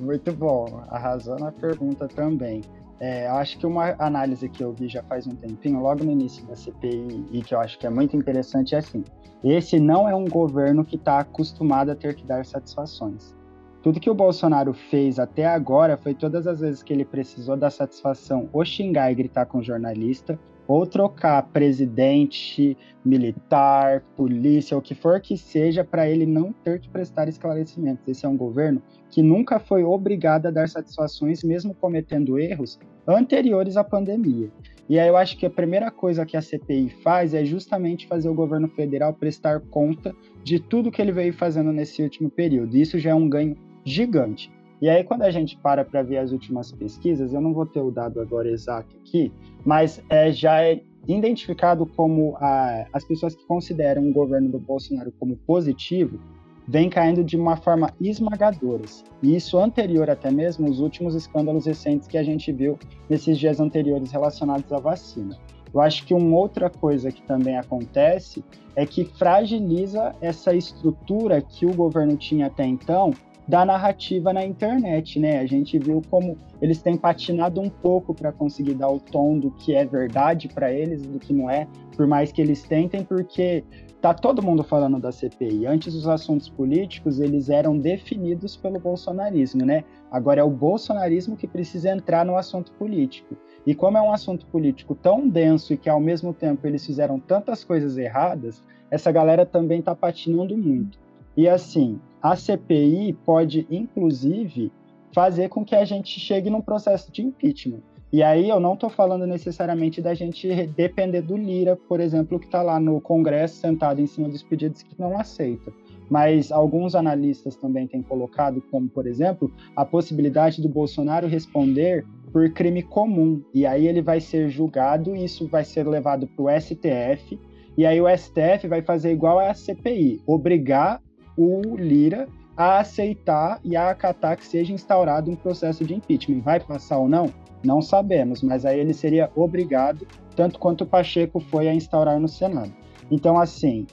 Muito 0.00 0.32
bom, 0.32 0.82
arrasou 0.88 1.38
na 1.38 1.52
pergunta 1.52 2.08
também. 2.08 2.62
É, 2.98 3.26
acho 3.28 3.58
que 3.58 3.66
uma 3.66 3.94
análise 3.98 4.48
que 4.48 4.62
eu 4.62 4.72
vi 4.72 4.88
já 4.88 5.02
faz 5.02 5.26
um 5.26 5.34
tempinho, 5.34 5.80
logo 5.80 6.04
no 6.04 6.12
início 6.12 6.44
da 6.46 6.54
CPI, 6.54 7.26
e 7.30 7.42
que 7.42 7.54
eu 7.54 7.60
acho 7.60 7.78
que 7.78 7.86
é 7.86 7.90
muito 7.90 8.16
interessante, 8.16 8.74
é 8.74 8.78
assim: 8.78 9.04
esse 9.42 9.80
não 9.80 10.08
é 10.08 10.14
um 10.14 10.26
governo 10.26 10.84
que 10.84 10.96
está 10.96 11.20
acostumado 11.20 11.90
a 11.90 11.94
ter 11.94 12.14
que 12.14 12.26
dar 12.26 12.44
satisfações. 12.44 13.34
Tudo 13.82 13.98
que 13.98 14.10
o 14.10 14.14
Bolsonaro 14.14 14.74
fez 14.74 15.18
até 15.18 15.46
agora 15.46 15.96
foi 15.96 16.14
todas 16.14 16.46
as 16.46 16.60
vezes 16.60 16.82
que 16.82 16.92
ele 16.92 17.04
precisou 17.04 17.56
dar 17.56 17.70
satisfação 17.70 18.50
ou 18.52 18.62
xingar 18.62 19.10
e 19.10 19.14
gritar 19.14 19.46
com 19.46 19.62
jornalista, 19.62 20.38
ou 20.70 20.86
trocar 20.86 21.42
presidente, 21.48 22.78
militar, 23.04 24.04
polícia, 24.16 24.78
o 24.78 24.80
que 24.80 24.94
for 24.94 25.20
que 25.20 25.36
seja, 25.36 25.82
para 25.82 26.08
ele 26.08 26.24
não 26.24 26.52
ter 26.52 26.78
que 26.78 26.88
prestar 26.88 27.28
esclarecimentos. 27.28 28.06
Esse 28.06 28.24
é 28.24 28.28
um 28.28 28.36
governo 28.36 28.80
que 29.10 29.20
nunca 29.20 29.58
foi 29.58 29.82
obrigado 29.82 30.46
a 30.46 30.50
dar 30.52 30.68
satisfações, 30.68 31.42
mesmo 31.42 31.74
cometendo 31.74 32.38
erros 32.38 32.78
anteriores 33.04 33.76
à 33.76 33.82
pandemia. 33.82 34.48
E 34.88 34.96
aí 34.96 35.08
eu 35.08 35.16
acho 35.16 35.36
que 35.36 35.44
a 35.44 35.50
primeira 35.50 35.90
coisa 35.90 36.24
que 36.24 36.36
a 36.36 36.42
CPI 36.42 36.90
faz 37.02 37.34
é 37.34 37.44
justamente 37.44 38.06
fazer 38.06 38.28
o 38.28 38.34
governo 38.34 38.68
federal 38.68 39.12
prestar 39.12 39.58
conta 39.58 40.14
de 40.44 40.60
tudo 40.60 40.92
que 40.92 41.02
ele 41.02 41.10
veio 41.10 41.32
fazendo 41.32 41.72
nesse 41.72 42.00
último 42.00 42.30
período. 42.30 42.76
Isso 42.76 42.96
já 42.96 43.10
é 43.10 43.14
um 43.14 43.28
ganho 43.28 43.56
gigante. 43.84 44.52
E 44.80 44.88
aí, 44.88 45.04
quando 45.04 45.22
a 45.22 45.30
gente 45.30 45.58
para 45.58 45.84
para 45.84 46.02
ver 46.02 46.18
as 46.18 46.32
últimas 46.32 46.72
pesquisas, 46.72 47.34
eu 47.34 47.40
não 47.40 47.52
vou 47.52 47.66
ter 47.66 47.80
o 47.80 47.90
dado 47.90 48.20
agora 48.20 48.50
exato 48.50 48.96
aqui, 48.96 49.30
mas 49.64 50.02
é, 50.08 50.32
já 50.32 50.62
é 50.62 50.80
identificado 51.06 51.84
como 51.84 52.34
a, 52.36 52.86
as 52.92 53.04
pessoas 53.04 53.34
que 53.34 53.44
consideram 53.46 54.08
o 54.08 54.12
governo 54.12 54.50
do 54.50 54.58
Bolsonaro 54.58 55.12
como 55.18 55.36
positivo 55.36 56.18
vem 56.66 56.88
caindo 56.88 57.24
de 57.24 57.36
uma 57.36 57.56
forma 57.56 57.92
esmagadora. 58.00 58.84
E 59.22 59.34
isso 59.34 59.58
anterior 59.58 60.08
até 60.08 60.30
mesmo 60.30 60.66
aos 60.66 60.78
últimos 60.78 61.14
escândalos 61.14 61.66
recentes 61.66 62.06
que 62.06 62.16
a 62.16 62.22
gente 62.22 62.52
viu 62.52 62.78
nesses 63.08 63.38
dias 63.38 63.60
anteriores 63.60 64.12
relacionados 64.12 64.72
à 64.72 64.78
vacina. 64.78 65.36
Eu 65.74 65.80
acho 65.80 66.06
que 66.06 66.14
uma 66.14 66.36
outra 66.36 66.70
coisa 66.70 67.10
que 67.10 67.22
também 67.22 67.56
acontece 67.56 68.44
é 68.74 68.86
que 68.86 69.04
fragiliza 69.04 70.14
essa 70.20 70.54
estrutura 70.54 71.40
que 71.42 71.66
o 71.66 71.74
governo 71.74 72.16
tinha 72.16 72.46
até 72.46 72.64
então 72.64 73.12
da 73.50 73.64
narrativa 73.64 74.32
na 74.32 74.44
internet, 74.44 75.18
né? 75.18 75.40
A 75.40 75.46
gente 75.46 75.76
viu 75.76 76.00
como 76.08 76.38
eles 76.62 76.80
têm 76.80 76.96
patinado 76.96 77.60
um 77.60 77.68
pouco 77.68 78.14
para 78.14 78.30
conseguir 78.30 78.74
dar 78.74 78.88
o 78.88 79.00
tom 79.00 79.40
do 79.40 79.50
que 79.50 79.74
é 79.74 79.84
verdade 79.84 80.46
para 80.46 80.72
eles, 80.72 81.02
do 81.02 81.18
que 81.18 81.32
não 81.32 81.50
é, 81.50 81.66
por 81.96 82.06
mais 82.06 82.30
que 82.30 82.40
eles 82.40 82.62
tentem, 82.62 83.02
porque 83.02 83.64
tá 84.00 84.14
todo 84.14 84.40
mundo 84.40 84.62
falando 84.62 85.00
da 85.00 85.10
CPI. 85.10 85.66
Antes 85.66 85.96
os 85.96 86.06
assuntos 86.06 86.48
políticos, 86.48 87.18
eles 87.18 87.50
eram 87.50 87.76
definidos 87.76 88.56
pelo 88.56 88.78
bolsonarismo, 88.78 89.66
né? 89.66 89.82
Agora 90.12 90.40
é 90.40 90.44
o 90.44 90.50
bolsonarismo 90.50 91.36
que 91.36 91.48
precisa 91.48 91.90
entrar 91.90 92.24
no 92.24 92.36
assunto 92.36 92.70
político. 92.74 93.36
E 93.66 93.74
como 93.74 93.98
é 93.98 94.00
um 94.00 94.12
assunto 94.12 94.46
político 94.46 94.94
tão 94.94 95.28
denso 95.28 95.74
e 95.74 95.76
que 95.76 95.90
ao 95.90 95.98
mesmo 95.98 96.32
tempo 96.32 96.68
eles 96.68 96.86
fizeram 96.86 97.18
tantas 97.18 97.64
coisas 97.64 97.98
erradas, 97.98 98.62
essa 98.92 99.10
galera 99.10 99.44
também 99.44 99.82
tá 99.82 99.92
patinando 99.92 100.56
muito. 100.56 101.09
E 101.40 101.48
assim, 101.48 101.98
a 102.20 102.36
CPI 102.36 103.14
pode 103.24 103.66
inclusive 103.70 104.70
fazer 105.10 105.48
com 105.48 105.64
que 105.64 105.74
a 105.74 105.86
gente 105.86 106.20
chegue 106.20 106.50
num 106.50 106.60
processo 106.60 107.10
de 107.10 107.22
impeachment. 107.22 107.80
E 108.12 108.22
aí 108.22 108.50
eu 108.50 108.60
não 108.60 108.74
estou 108.74 108.90
falando 108.90 109.26
necessariamente 109.26 110.02
da 110.02 110.12
gente 110.12 110.66
depender 110.76 111.22
do 111.22 111.38
Lira, 111.38 111.76
por 111.88 111.98
exemplo, 111.98 112.38
que 112.38 112.44
está 112.44 112.60
lá 112.60 112.78
no 112.78 113.00
Congresso 113.00 113.54
sentado 113.54 114.02
em 114.02 114.06
cima 114.06 114.28
dos 114.28 114.42
pedidos 114.42 114.82
que 114.82 114.94
não 114.98 115.18
aceita. 115.18 115.72
Mas 116.10 116.52
alguns 116.52 116.94
analistas 116.94 117.56
também 117.56 117.86
têm 117.86 118.02
colocado, 118.02 118.62
como 118.70 118.86
por 118.90 119.06
exemplo, 119.06 119.50
a 119.74 119.82
possibilidade 119.82 120.60
do 120.60 120.68
Bolsonaro 120.68 121.26
responder 121.26 122.04
por 122.30 122.52
crime 122.52 122.82
comum. 122.82 123.42
E 123.54 123.64
aí 123.64 123.88
ele 123.88 124.02
vai 124.02 124.20
ser 124.20 124.50
julgado 124.50 125.16
e 125.16 125.24
isso 125.24 125.48
vai 125.48 125.64
ser 125.64 125.88
levado 125.88 126.26
para 126.26 126.44
o 126.44 126.60
STF. 126.60 127.40
E 127.78 127.86
aí 127.86 127.98
o 127.98 128.14
STF 128.14 128.68
vai 128.68 128.82
fazer 128.82 129.10
igual 129.10 129.38
a 129.38 129.54
CPI, 129.54 130.20
obrigar 130.26 131.00
o 131.36 131.76
Lira 131.76 132.28
a 132.56 132.78
aceitar 132.78 133.58
e 133.64 133.74
a 133.76 133.90
acatar 133.90 134.36
que 134.36 134.46
seja 134.46 134.72
instaurado 134.72 135.30
um 135.30 135.36
processo 135.36 135.84
de 135.84 135.94
impeachment. 135.94 136.40
Vai 136.40 136.60
passar 136.60 136.98
ou 136.98 137.08
não? 137.08 137.32
Não 137.64 137.80
sabemos, 137.80 138.42
mas 138.42 138.64
aí 138.64 138.78
ele 138.78 138.92
seria 138.92 139.30
obrigado, 139.34 140.06
tanto 140.34 140.58
quanto 140.58 140.84
o 140.84 140.86
Pacheco 140.86 141.40
foi 141.40 141.68
a 141.68 141.74
instaurar 141.74 142.18
no 142.18 142.28
Senado. 142.28 142.72
Então, 143.10 143.38
assim, 143.38 143.86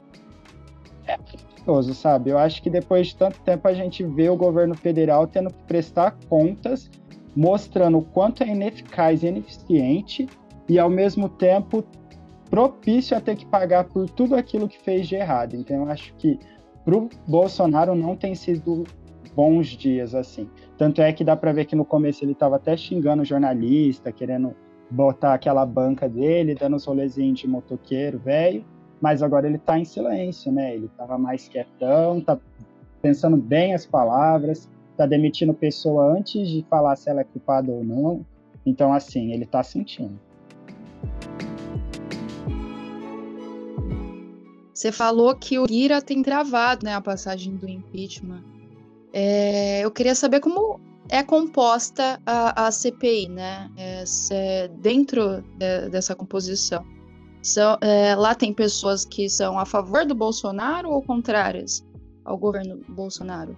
é 1.06 1.18
perigoso, 1.18 1.94
sabe? 1.94 2.30
Eu 2.30 2.38
acho 2.38 2.62
que 2.62 2.70
depois 2.70 3.08
de 3.08 3.16
tanto 3.16 3.40
tempo 3.42 3.68
a 3.68 3.74
gente 3.74 4.04
vê 4.04 4.30
o 4.30 4.36
governo 4.36 4.76
federal 4.76 5.28
tendo 5.28 5.50
que 5.50 5.64
prestar 5.64 6.18
contas, 6.30 6.90
mostrando 7.36 8.00
o 8.00 8.04
quanto 8.04 8.44
é 8.44 8.48
ineficaz 8.48 9.24
e 9.24 9.28
ineficiente, 9.28 10.28
e 10.68 10.78
ao 10.78 10.90
mesmo 10.90 11.30
tempo 11.30 11.84
propício 12.50 13.16
a 13.16 13.22
ter 13.22 13.36
que 13.36 13.46
pagar 13.46 13.86
por 13.86 14.10
tudo 14.10 14.36
aquilo 14.36 14.68
que 14.68 14.80
fez 14.80 15.08
de 15.08 15.16
errado. 15.16 15.56
Então, 15.56 15.78
eu 15.78 15.90
acho 15.90 16.14
que 16.16 16.40
para 16.88 16.96
o 16.96 17.10
Bolsonaro 17.28 17.94
não 17.96 18.16
tem 18.16 18.34
sido 18.34 18.86
bons 19.36 19.68
dias 19.68 20.16
assim. 20.16 20.50
Tanto 20.78 21.02
é 21.02 21.12
que 21.12 21.22
dá 21.22 21.36
para 21.36 21.52
ver 21.52 21.66
que 21.66 21.76
no 21.76 21.84
começo 21.84 22.24
ele 22.24 22.32
estava 22.32 22.56
até 22.56 22.78
xingando 22.78 23.24
o 23.24 23.26
jornalista, 23.26 24.10
querendo 24.10 24.56
botar 24.90 25.34
aquela 25.34 25.66
banca 25.66 26.08
dele, 26.08 26.56
dando 26.56 26.78
os 26.78 26.86
rolezinhos 26.86 27.40
de 27.40 27.46
motoqueiro 27.46 28.18
velho, 28.18 28.64
mas 29.02 29.22
agora 29.22 29.48
ele 29.48 29.58
está 29.58 29.78
em 29.78 29.84
silêncio, 29.84 30.50
né? 30.50 30.76
Ele 30.76 30.86
estava 30.86 31.18
mais 31.18 31.50
quietão, 31.50 32.22
tá 32.22 32.40
pensando 33.02 33.36
bem 33.36 33.74
as 33.74 33.86
palavras, 33.86 34.72
tá 34.96 35.06
demitindo 35.06 35.54
pessoa 35.54 36.18
antes 36.18 36.48
de 36.48 36.66
falar 36.70 36.96
se 36.96 37.10
ela 37.10 37.20
é 37.20 37.26
culpada 37.26 37.70
ou 37.70 37.84
não. 37.84 38.26
Então, 38.66 38.94
assim, 38.94 39.34
ele 39.34 39.44
está 39.44 39.62
sentindo. 39.62 40.18
Você 44.78 44.92
falou 44.92 45.34
que 45.34 45.58
o 45.58 45.66
Ira 45.68 46.00
tem 46.04 46.22
travado 46.22 46.86
né, 46.86 46.94
a 46.94 47.02
passagem 47.02 47.56
do 47.56 47.68
impeachment. 47.68 48.44
É, 49.12 49.84
eu 49.84 49.90
queria 49.90 50.14
saber 50.14 50.40
como 50.40 50.80
é 51.10 51.24
composta 51.24 52.22
a, 52.24 52.68
a 52.68 52.72
CPI, 52.72 53.28
né? 53.28 53.72
É, 53.76 54.68
dentro 54.68 55.42
de, 55.58 55.90
dessa 55.90 56.14
composição. 56.14 56.86
São, 57.42 57.76
é, 57.82 58.14
lá 58.14 58.36
tem 58.36 58.54
pessoas 58.54 59.04
que 59.04 59.28
são 59.28 59.58
a 59.58 59.66
favor 59.66 60.06
do 60.06 60.14
Bolsonaro 60.14 60.92
ou 60.92 61.02
contrárias 61.02 61.84
ao 62.24 62.38
governo 62.38 62.80
Bolsonaro? 62.88 63.58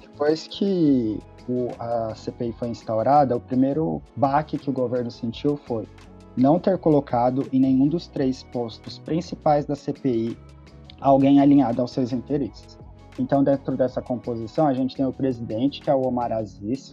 Depois 0.00 0.48
que 0.48 1.18
o, 1.46 1.68
a 1.78 2.14
CPI 2.14 2.54
foi 2.58 2.68
instaurada, 2.68 3.36
o 3.36 3.40
primeiro 3.40 4.00
baque 4.16 4.56
que 4.56 4.70
o 4.70 4.72
governo 4.72 5.10
sentiu 5.10 5.58
foi 5.58 5.86
não 6.36 6.58
ter 6.58 6.78
colocado 6.78 7.46
em 7.52 7.60
nenhum 7.60 7.88
dos 7.88 8.06
três 8.06 8.42
postos 8.44 8.98
principais 8.98 9.64
da 9.64 9.74
CPI 9.74 10.36
alguém 11.00 11.40
alinhado 11.40 11.80
aos 11.80 11.92
seus 11.92 12.12
interesses. 12.12 12.78
Então, 13.18 13.44
dentro 13.44 13.76
dessa 13.76 14.02
composição, 14.02 14.66
a 14.66 14.74
gente 14.74 14.96
tem 14.96 15.04
o 15.04 15.12
presidente, 15.12 15.80
que 15.80 15.90
é 15.90 15.94
o 15.94 16.00
Omar 16.00 16.32
Aziz, 16.32 16.92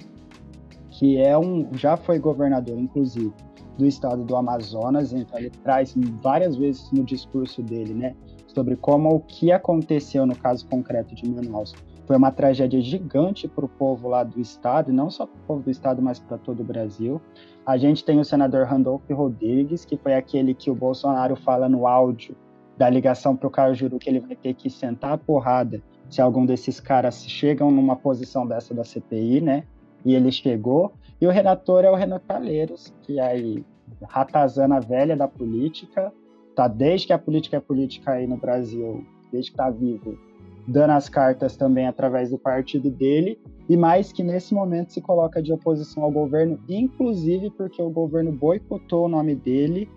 que 0.90 1.18
é 1.18 1.38
um, 1.38 1.68
já 1.74 1.98
foi 1.98 2.20
governador, 2.20 2.78
inclusive, 2.78 3.34
do 3.78 3.86
estado 3.86 4.24
do 4.24 4.36
Amazonas, 4.36 5.14
então 5.14 5.40
ele 5.40 5.50
traz 5.50 5.96
várias 6.22 6.56
vezes 6.56 6.92
no 6.92 7.04
discurso 7.04 7.64
dele, 7.64 7.94
né, 7.94 8.16
sobre 8.48 8.76
como 8.76 9.16
o 9.16 9.20
que 9.22 9.52
aconteceu 9.52 10.26
no 10.26 10.36
caso 10.36 10.68
concreto 10.68 11.16
de 11.16 11.28
Manaus 11.28 11.74
foi 12.12 12.18
uma 12.18 12.30
tragédia 12.30 12.82
gigante 12.82 13.48
para 13.48 13.64
o 13.64 13.70
povo 13.70 14.10
lá 14.10 14.22
do 14.22 14.38
estado, 14.38 14.92
e 14.92 14.94
não 14.94 15.10
só 15.10 15.26
para 15.26 15.40
o 15.40 15.44
povo 15.48 15.64
do 15.64 15.72
estado, 15.72 16.02
mas 16.02 16.20
para 16.20 16.38
todo 16.38 16.60
o 16.60 16.64
Brasil. 16.66 17.22
A 17.66 17.78
gente 17.78 18.04
tem 18.04 18.20
o 18.20 18.26
senador 18.26 18.66
Randolph 18.66 19.10
Rodrigues, 19.10 19.86
que 19.86 19.96
foi 19.96 20.14
aquele 20.14 20.54
que 20.54 20.70
o 20.70 20.76
Bolsonaro 20.76 21.38
fala 21.38 21.70
no 21.70 21.88
áudio 21.88 22.36
da 22.78 22.90
ligação 22.90 23.34
para 23.34 23.48
o 23.48 23.50
Cajuru 23.50 23.98
que 23.98 24.10
ele 24.10 24.20
vai 24.20 24.36
ter 24.36 24.54
que 24.56 24.70
sentar 24.70 25.14
a 25.14 25.18
porrada 25.18 25.82
se 26.10 26.22
algum 26.22 26.46
desses 26.46 26.82
caras 26.82 27.24
chegam 27.24 27.72
numa 27.72 27.96
posição 27.96 28.46
dessa 28.46 28.74
da 28.74 28.84
CPI, 28.84 29.40
né? 29.40 29.64
E 30.04 30.14
ele 30.14 30.34
chegou. 30.34 30.92
E 31.22 31.26
o 31.26 31.32
relator 31.32 31.86
é 31.86 31.90
o 31.90 31.96
Renan 31.96 32.20
Calheiros, 32.28 32.94
que 33.04 33.20
é 33.20 33.26
aí 33.26 33.66
ratazana 34.10 34.82
velha 34.82 35.16
da 35.16 35.30
política, 35.30 36.12
tá 36.58 36.68
desde 36.68 37.08
que 37.08 37.14
a 37.14 37.18
política 37.18 37.56
é 37.56 37.62
política 37.62 38.12
aí 38.12 38.28
no 38.28 38.36
Brasil, 38.36 39.06
desde 39.32 39.52
que 39.52 39.56
tá 39.56 39.70
vivo, 39.70 40.20
dando 40.68 40.92
as 40.92 41.10
cartas 41.10 41.56
também 41.56 41.88
através 41.88 42.30
do 42.30 42.38
partido 42.38 42.90
dele, 42.90 43.40
e 43.68 43.78
mais 43.78 44.12
que 44.12 44.24
nesse 44.24 44.54
momento 44.54 44.94
se 44.94 45.02
coloca 45.02 45.42
de 45.42 45.52
oposição 45.52 46.04
ao 46.04 46.12
governo, 46.12 46.60
inclusive 46.68 47.50
porque 47.52 47.82
o 47.82 47.90
governo 47.90 48.32
boicotou 48.32 49.06
o 49.06 49.10
nome 49.10 49.36
dele 49.36 49.90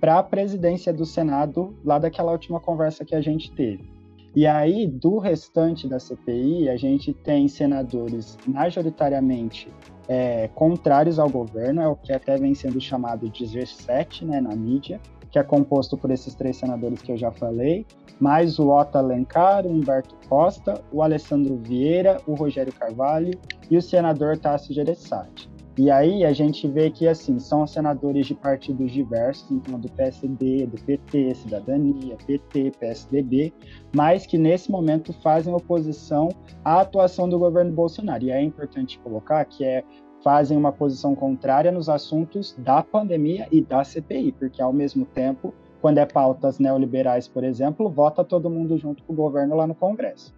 para 0.00 0.18
a 0.18 0.22
presidência 0.22 0.92
do 0.92 1.06
Senado 1.06 1.76
lá 1.84 1.98
daquela 1.98 2.32
última 2.32 2.58
conversa 2.58 3.04
que 3.04 3.14
a 3.14 3.20
gente 3.20 3.52
teve. 3.52 3.92
E 4.34 4.46
aí, 4.46 4.86
do 4.86 5.18
restante 5.18 5.86
da 5.86 6.00
CPI, 6.00 6.68
a 6.70 6.76
gente 6.76 7.12
tem 7.12 7.46
senadores 7.48 8.38
majoritariamente 8.46 9.68
é, 10.08 10.48
contrários 10.54 11.18
ao 11.18 11.28
governo, 11.28 11.82
é 11.82 11.86
o 11.86 11.94
que 11.94 12.12
até 12.12 12.36
vem 12.38 12.54
sendo 12.54 12.80
chamado 12.80 13.28
de 13.28 13.44
G7 13.44 14.22
né, 14.22 14.40
na 14.40 14.56
mídia, 14.56 15.00
que 15.32 15.38
é 15.38 15.42
composto 15.42 15.96
por 15.96 16.10
esses 16.10 16.34
três 16.34 16.58
senadores 16.58 17.00
que 17.00 17.10
eu 17.10 17.16
já 17.16 17.32
falei, 17.32 17.86
mais 18.20 18.58
o 18.58 18.68
Otto 18.68 18.98
Alencar, 18.98 19.66
o 19.66 19.70
Humberto 19.70 20.14
Costa, 20.28 20.80
o 20.92 21.02
Alessandro 21.02 21.56
Vieira, 21.56 22.20
o 22.26 22.34
Rogério 22.34 22.72
Carvalho 22.72 23.32
e 23.70 23.76
o 23.76 23.82
senador 23.82 24.36
Tasso 24.36 24.74
Gereissati. 24.74 25.50
E 25.78 25.90
aí 25.90 26.22
a 26.22 26.34
gente 26.34 26.68
vê 26.68 26.90
que 26.90 27.08
assim 27.08 27.38
são 27.38 27.66
senadores 27.66 28.26
de 28.26 28.34
partidos 28.34 28.92
diversos, 28.92 29.50
então 29.50 29.80
do 29.80 29.90
PSD, 29.92 30.66
do 30.66 30.78
PT, 30.82 31.34
Cidadania, 31.34 32.14
PT, 32.26 32.72
PSDB, 32.78 33.54
mas 33.96 34.26
que 34.26 34.36
nesse 34.36 34.70
momento 34.70 35.14
fazem 35.22 35.54
oposição 35.54 36.28
à 36.62 36.82
atuação 36.82 37.26
do 37.26 37.38
governo 37.38 37.72
Bolsonaro. 37.72 38.22
E 38.22 38.30
é 38.30 38.42
importante 38.42 38.98
colocar 38.98 39.42
que 39.46 39.64
é 39.64 39.82
fazem 40.22 40.56
uma 40.56 40.72
posição 40.72 41.14
contrária 41.14 41.72
nos 41.72 41.88
assuntos 41.88 42.54
da 42.58 42.82
pandemia 42.82 43.46
e 43.50 43.60
da 43.60 43.82
CPI, 43.84 44.32
porque 44.32 44.62
ao 44.62 44.72
mesmo 44.72 45.04
tempo, 45.04 45.52
quando 45.80 45.98
é 45.98 46.06
pautas 46.06 46.58
neoliberais, 46.58 47.26
por 47.26 47.44
exemplo, 47.44 47.88
vota 47.88 48.24
todo 48.24 48.50
mundo 48.50 48.78
junto 48.78 49.02
com 49.02 49.12
o 49.12 49.16
governo 49.16 49.56
lá 49.56 49.66
no 49.66 49.74
Congresso. 49.74 50.34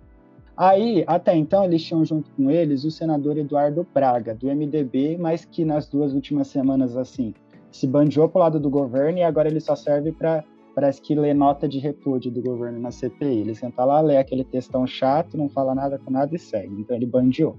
Aí, 0.57 1.05
até 1.07 1.37
então, 1.37 1.65
eles 1.65 1.83
tinham 1.83 2.05
junto 2.05 2.31
com 2.31 2.51
eles 2.51 2.85
o 2.85 2.91
senador 2.91 3.37
Eduardo 3.37 3.87
Braga, 3.93 4.35
do 4.35 4.47
MDB, 4.47 5.19
mas 5.19 5.45
que 5.45 5.65
nas 5.65 5.89
duas 5.89 6.15
últimas 6.15 6.47
semanas, 6.47 6.97
assim, 6.97 7.35
se 7.73 7.87
bandiou 7.89 8.29
para 8.29 8.39
o 8.39 8.43
lado 8.43 8.61
do 8.61 8.71
governo 8.71 9.19
e 9.19 9.23
agora 9.23 9.49
ele 9.49 9.61
só 9.61 9.75
serve 9.75 10.13
para 10.13 10.45
parece 10.75 11.01
que 11.01 11.15
lê 11.15 11.33
nota 11.33 11.69
de 11.69 11.79
repúdio 11.79 12.33
do 12.33 12.43
governo 12.43 12.81
na 12.81 12.91
CPI. 12.91 13.41
Ele 13.41 13.55
senta 13.55 13.85
lá, 13.85 14.01
lê 14.01 14.17
aquele 14.17 14.45
textão 14.45 14.87
chato, 14.87 15.37
não 15.37 15.49
fala 15.49 15.75
nada 15.75 15.99
com 15.99 16.11
nada 16.11 16.35
e 16.35 16.39
segue. 16.39 16.81
Então 16.81 16.97
ele 16.97 17.07
bandiou. 17.07 17.57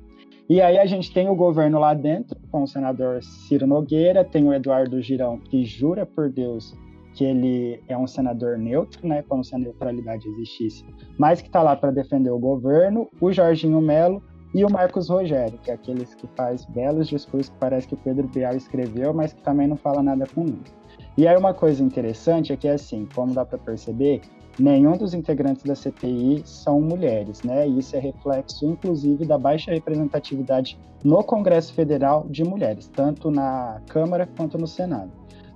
E 0.48 0.62
aí 0.62 0.78
a 0.78 0.86
gente 0.86 1.12
tem 1.12 1.28
o 1.28 1.36
governo 1.36 1.80
lá 1.80 1.94
dentro, 1.94 2.38
com 2.52 2.64
o 2.64 2.68
senador 2.68 3.24
Ciro 3.24 3.66
Nogueira, 3.66 4.24
tem 4.24 4.48
o 4.48 4.54
Eduardo 4.54 5.02
Girão, 5.02 5.40
que 5.40 5.66
jura 5.66 6.06
por 6.06 6.30
Deus 6.30 6.76
que 7.16 7.24
ele 7.24 7.82
é 7.88 7.98
um 7.98 8.06
senador 8.06 8.58
neutro, 8.58 9.08
né, 9.08 9.24
como 9.24 9.44
se 9.44 9.56
a 9.56 9.58
neutralidade 9.58 10.28
existisse, 10.28 10.86
mas 11.18 11.42
que 11.42 11.48
está 11.48 11.64
lá 11.64 11.74
para 11.76 11.90
defender 11.90 12.30
o 12.30 12.38
governo, 12.38 13.10
o 13.22 13.32
Jorginho 13.32 13.80
Melo 13.80 14.22
e 14.54 14.64
o 14.66 14.70
Marcos 14.70 15.10
Rogério, 15.10 15.58
que 15.60 15.72
é 15.72 15.74
aqueles 15.74 16.14
que 16.14 16.28
faz 16.36 16.66
belos 16.66 17.08
discursos 17.08 17.50
que 17.50 17.58
parece 17.58 17.88
que 17.88 17.94
o 17.94 17.98
Pedro 17.98 18.28
Bial 18.28 18.56
escreveu, 18.56 19.14
mas 19.14 19.34
que 19.34 19.42
também 19.42 19.66
não 19.66 19.78
fala 19.78 20.04
nada 20.04 20.26
com 20.36 20.42
ninguém. 20.44 20.74
E 21.18 21.26
aí 21.28 21.38
uma 21.38 21.54
coisa 21.54 21.82
interessante 21.82 22.52
é 22.52 22.58
que, 22.58 22.68
assim, 22.68 23.08
como 23.16 23.34
dá 23.34 23.46
para 23.46 23.58
perceber, 23.58 24.22
nenhum 24.60 24.98
dos 24.98 25.14
integrantes 25.14 25.64
da 25.64 25.76
CPI 25.76 26.44
são 26.46 26.80
mulheres, 26.82 27.44
né? 27.44 27.68
Isso 27.68 27.96
é 27.96 28.00
reflexo, 28.00 28.66
inclusive, 28.66 29.26
da 29.26 29.38
baixa 29.38 29.72
representatividade 29.72 30.78
no 31.04 31.24
Congresso 31.24 31.74
Federal 31.74 32.26
de 32.30 32.44
mulheres, 32.44 32.88
tanto 32.88 33.30
na 33.30 33.82
Câmara 33.88 34.28
quanto 34.38 34.58
no 34.58 34.68
Senado. 34.68 35.12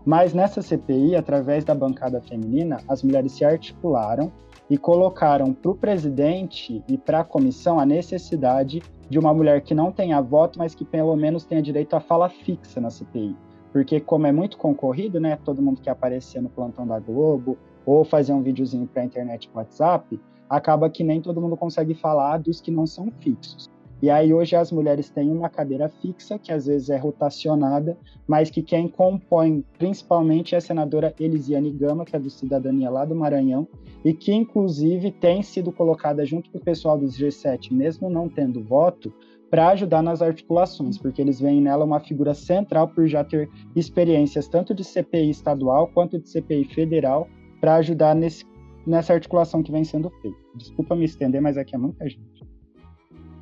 Mas 0.06 0.34
nessa 0.34 0.62
CPI, 0.62 1.16
através 1.16 1.64
da 1.64 1.76
bancada 1.76 2.22
feminina, 2.22 2.78
as 2.88 3.04
mulheres 3.04 3.32
se 3.34 3.44
articularam 3.44 4.32
e 4.70 4.78
colocaram 4.78 5.54
para 5.54 5.72
o 5.72 5.76
presidente 5.76 6.84
e 6.88 6.98
para 6.98 7.22
a 7.22 7.24
comissão 7.24 7.80
a 7.80 7.86
necessidade 7.86 8.82
de 9.10 9.18
uma 9.18 9.34
mulher 9.34 9.62
que 9.62 9.74
não 9.74 9.92
tenha 9.92 10.22
voto, 10.22 10.60
mas 10.60 10.76
que 10.76 10.86
pelo 10.86 11.16
menos 11.16 11.44
tenha 11.44 11.62
direito 11.62 11.96
à 11.96 12.00
fala 12.00 12.30
fixa 12.30 12.80
na 12.80 12.90
CPI 12.90 13.36
porque 13.72 14.00
como 14.00 14.26
é 14.26 14.32
muito 14.32 14.58
concorrido, 14.58 15.20
né, 15.20 15.38
todo 15.44 15.62
mundo 15.62 15.82
quer 15.82 15.92
aparecer 15.92 16.42
no 16.42 16.50
plantão 16.50 16.88
da 16.88 17.00
Globo 17.00 17.58
ou 17.86 18.04
fazer 18.04 18.34
um 18.34 18.42
videozinho 18.42 18.88
para 18.88 19.02
a 19.02 19.06
internet 19.06 19.50
WhatsApp, 19.54 20.20
acaba 20.50 20.90
que 20.90 21.04
nem 21.04 21.22
todo 21.22 21.42
mundo 21.42 21.56
consegue 21.56 21.94
falar 21.94 22.38
dos 22.38 22.60
que 22.60 22.72
não 22.72 22.88
são 22.88 23.12
fixos. 23.20 23.70
E 24.02 24.10
aí 24.10 24.34
hoje 24.34 24.56
as 24.56 24.72
mulheres 24.72 25.10
têm 25.10 25.30
uma 25.30 25.50
cadeira 25.50 25.90
fixa, 25.90 26.40
que 26.40 26.54
às 26.54 26.68
vezes 26.68 26.90
é 26.90 26.98
rotacionada, 26.98 27.98
mas 28.26 28.50
que 28.50 28.62
quem 28.62 28.88
compõe 28.88 29.62
principalmente 29.78 30.56
é 30.56 30.58
a 30.58 30.62
senadora 30.62 31.14
Elisiane 31.20 31.70
Gama, 31.72 32.06
que 32.06 32.16
é 32.16 32.20
do 32.20 32.30
Cidadania 32.30 32.90
lá 32.90 33.04
do 33.04 33.14
Maranhão, 33.14 33.68
e 34.04 34.14
que 34.14 34.34
inclusive 34.34 35.12
tem 35.12 35.44
sido 35.44 35.70
colocada 35.72 36.26
junto 36.26 36.50
com 36.50 36.58
o 36.58 36.64
pessoal 36.64 36.98
dos 36.98 37.18
G7, 37.18 37.74
mesmo 37.74 38.10
não 38.10 38.30
tendo 38.30 38.64
voto, 38.64 39.14
para 39.50 39.70
ajudar 39.70 40.02
nas 40.02 40.22
articulações, 40.22 40.98
porque 40.98 41.22
eles 41.22 41.42
veem 41.42 41.60
nela 41.60 41.84
uma 41.84 42.00
figura 42.00 42.34
central 42.34 42.88
por 42.88 43.06
já 43.08 43.24
ter 43.24 43.50
experiências 43.76 44.48
tanto 44.48 44.74
de 44.74 44.84
CPI 44.84 45.30
estadual 45.30 45.88
quanto 45.88 46.20
de 46.20 46.30
CPI 46.30 46.66
federal 46.66 47.28
para 47.60 47.76
ajudar 47.76 48.16
nesse, 48.16 48.46
nessa 48.86 49.14
articulação 49.14 49.62
que 49.62 49.72
vem 49.72 49.84
sendo 49.84 50.10
feita. 50.22 50.38
Desculpa 50.56 50.96
me 50.96 51.06
estender, 51.06 51.42
mas 51.42 51.58
aqui 51.58 51.76
é 51.76 51.78
muita 51.78 52.08
gente. 52.08 52.48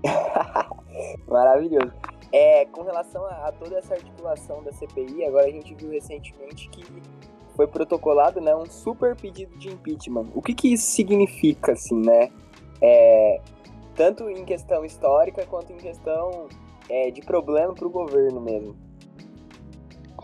Maravilhoso. 1.28 1.94
É, 2.32 2.66
com 2.66 2.84
relação 2.84 3.26
a, 3.26 3.48
a, 3.48 3.52
toda 3.52 3.78
essa 3.78 3.94
articulação 3.94 4.64
da 4.64 4.72
CPI, 4.72 5.26
agora 5.26 5.48
a 5.48 5.52
gente 5.52 5.74
viu 5.76 5.90
recentemente 5.92 6.70
que 6.70 6.84
foi 7.56 7.68
protocolado 7.68 8.42
né, 8.42 8.56
um 8.56 8.66
super 8.66 9.16
pedido 9.16 9.58
de 9.58 9.70
impeachment. 9.70 10.28
O 10.36 10.42
que, 10.42 10.54
que 10.54 10.74
isso 10.74 10.92
significa, 10.92 11.72
assim, 11.72 12.00
né? 12.00 12.30
É, 12.82 13.42
tanto 13.96 14.30
em 14.30 14.46
questão 14.46 14.86
histórica 14.86 15.46
quanto 15.48 15.74
em 15.74 15.78
questão 15.78 16.48
é, 16.90 17.10
de 17.10 17.22
problema 17.22 17.74
para 17.74 17.88
o 17.88 17.90
governo 17.90 18.40
mesmo. 18.40 18.76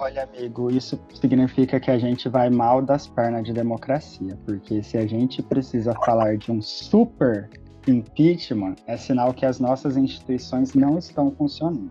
Olha, 0.03 0.23
amigo, 0.23 0.69
isso 0.69 0.99
significa 1.13 1.79
que 1.79 1.89
a 1.89 1.97
gente 1.97 2.27
vai 2.27 2.49
mal 2.49 2.81
das 2.81 3.07
pernas 3.07 3.45
de 3.45 3.53
democracia, 3.53 4.37
porque 4.45 4.83
se 4.83 4.97
a 4.97 5.07
gente 5.07 5.41
precisa 5.41 5.93
falar 6.05 6.35
de 6.35 6.51
um 6.51 6.61
super 6.61 7.49
impeachment, 7.87 8.75
é 8.85 8.97
sinal 8.97 9.33
que 9.33 9.45
as 9.45 9.61
nossas 9.61 9.95
instituições 9.95 10.73
não 10.73 10.97
estão 10.97 11.31
funcionando. 11.31 11.89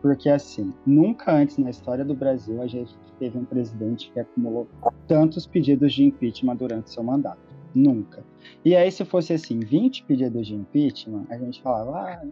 Porque, 0.00 0.28
assim, 0.28 0.72
nunca 0.86 1.32
antes 1.32 1.58
na 1.58 1.70
história 1.70 2.04
do 2.04 2.14
Brasil 2.14 2.62
a 2.62 2.68
gente 2.68 2.94
teve 3.18 3.36
um 3.36 3.44
presidente 3.44 4.12
que 4.12 4.20
acumulou 4.20 4.68
tantos 5.08 5.44
pedidos 5.44 5.92
de 5.92 6.04
impeachment 6.04 6.54
durante 6.54 6.92
seu 6.92 7.02
mandato. 7.02 7.40
Nunca. 7.74 8.22
E 8.64 8.76
aí, 8.76 8.92
se 8.92 9.04
fosse 9.04 9.32
assim, 9.32 9.58
20 9.58 10.04
pedidos 10.04 10.46
de 10.46 10.54
impeachment, 10.54 11.24
a 11.28 11.36
gente 11.36 11.60
falava, 11.60 11.98
ah, 11.98 12.22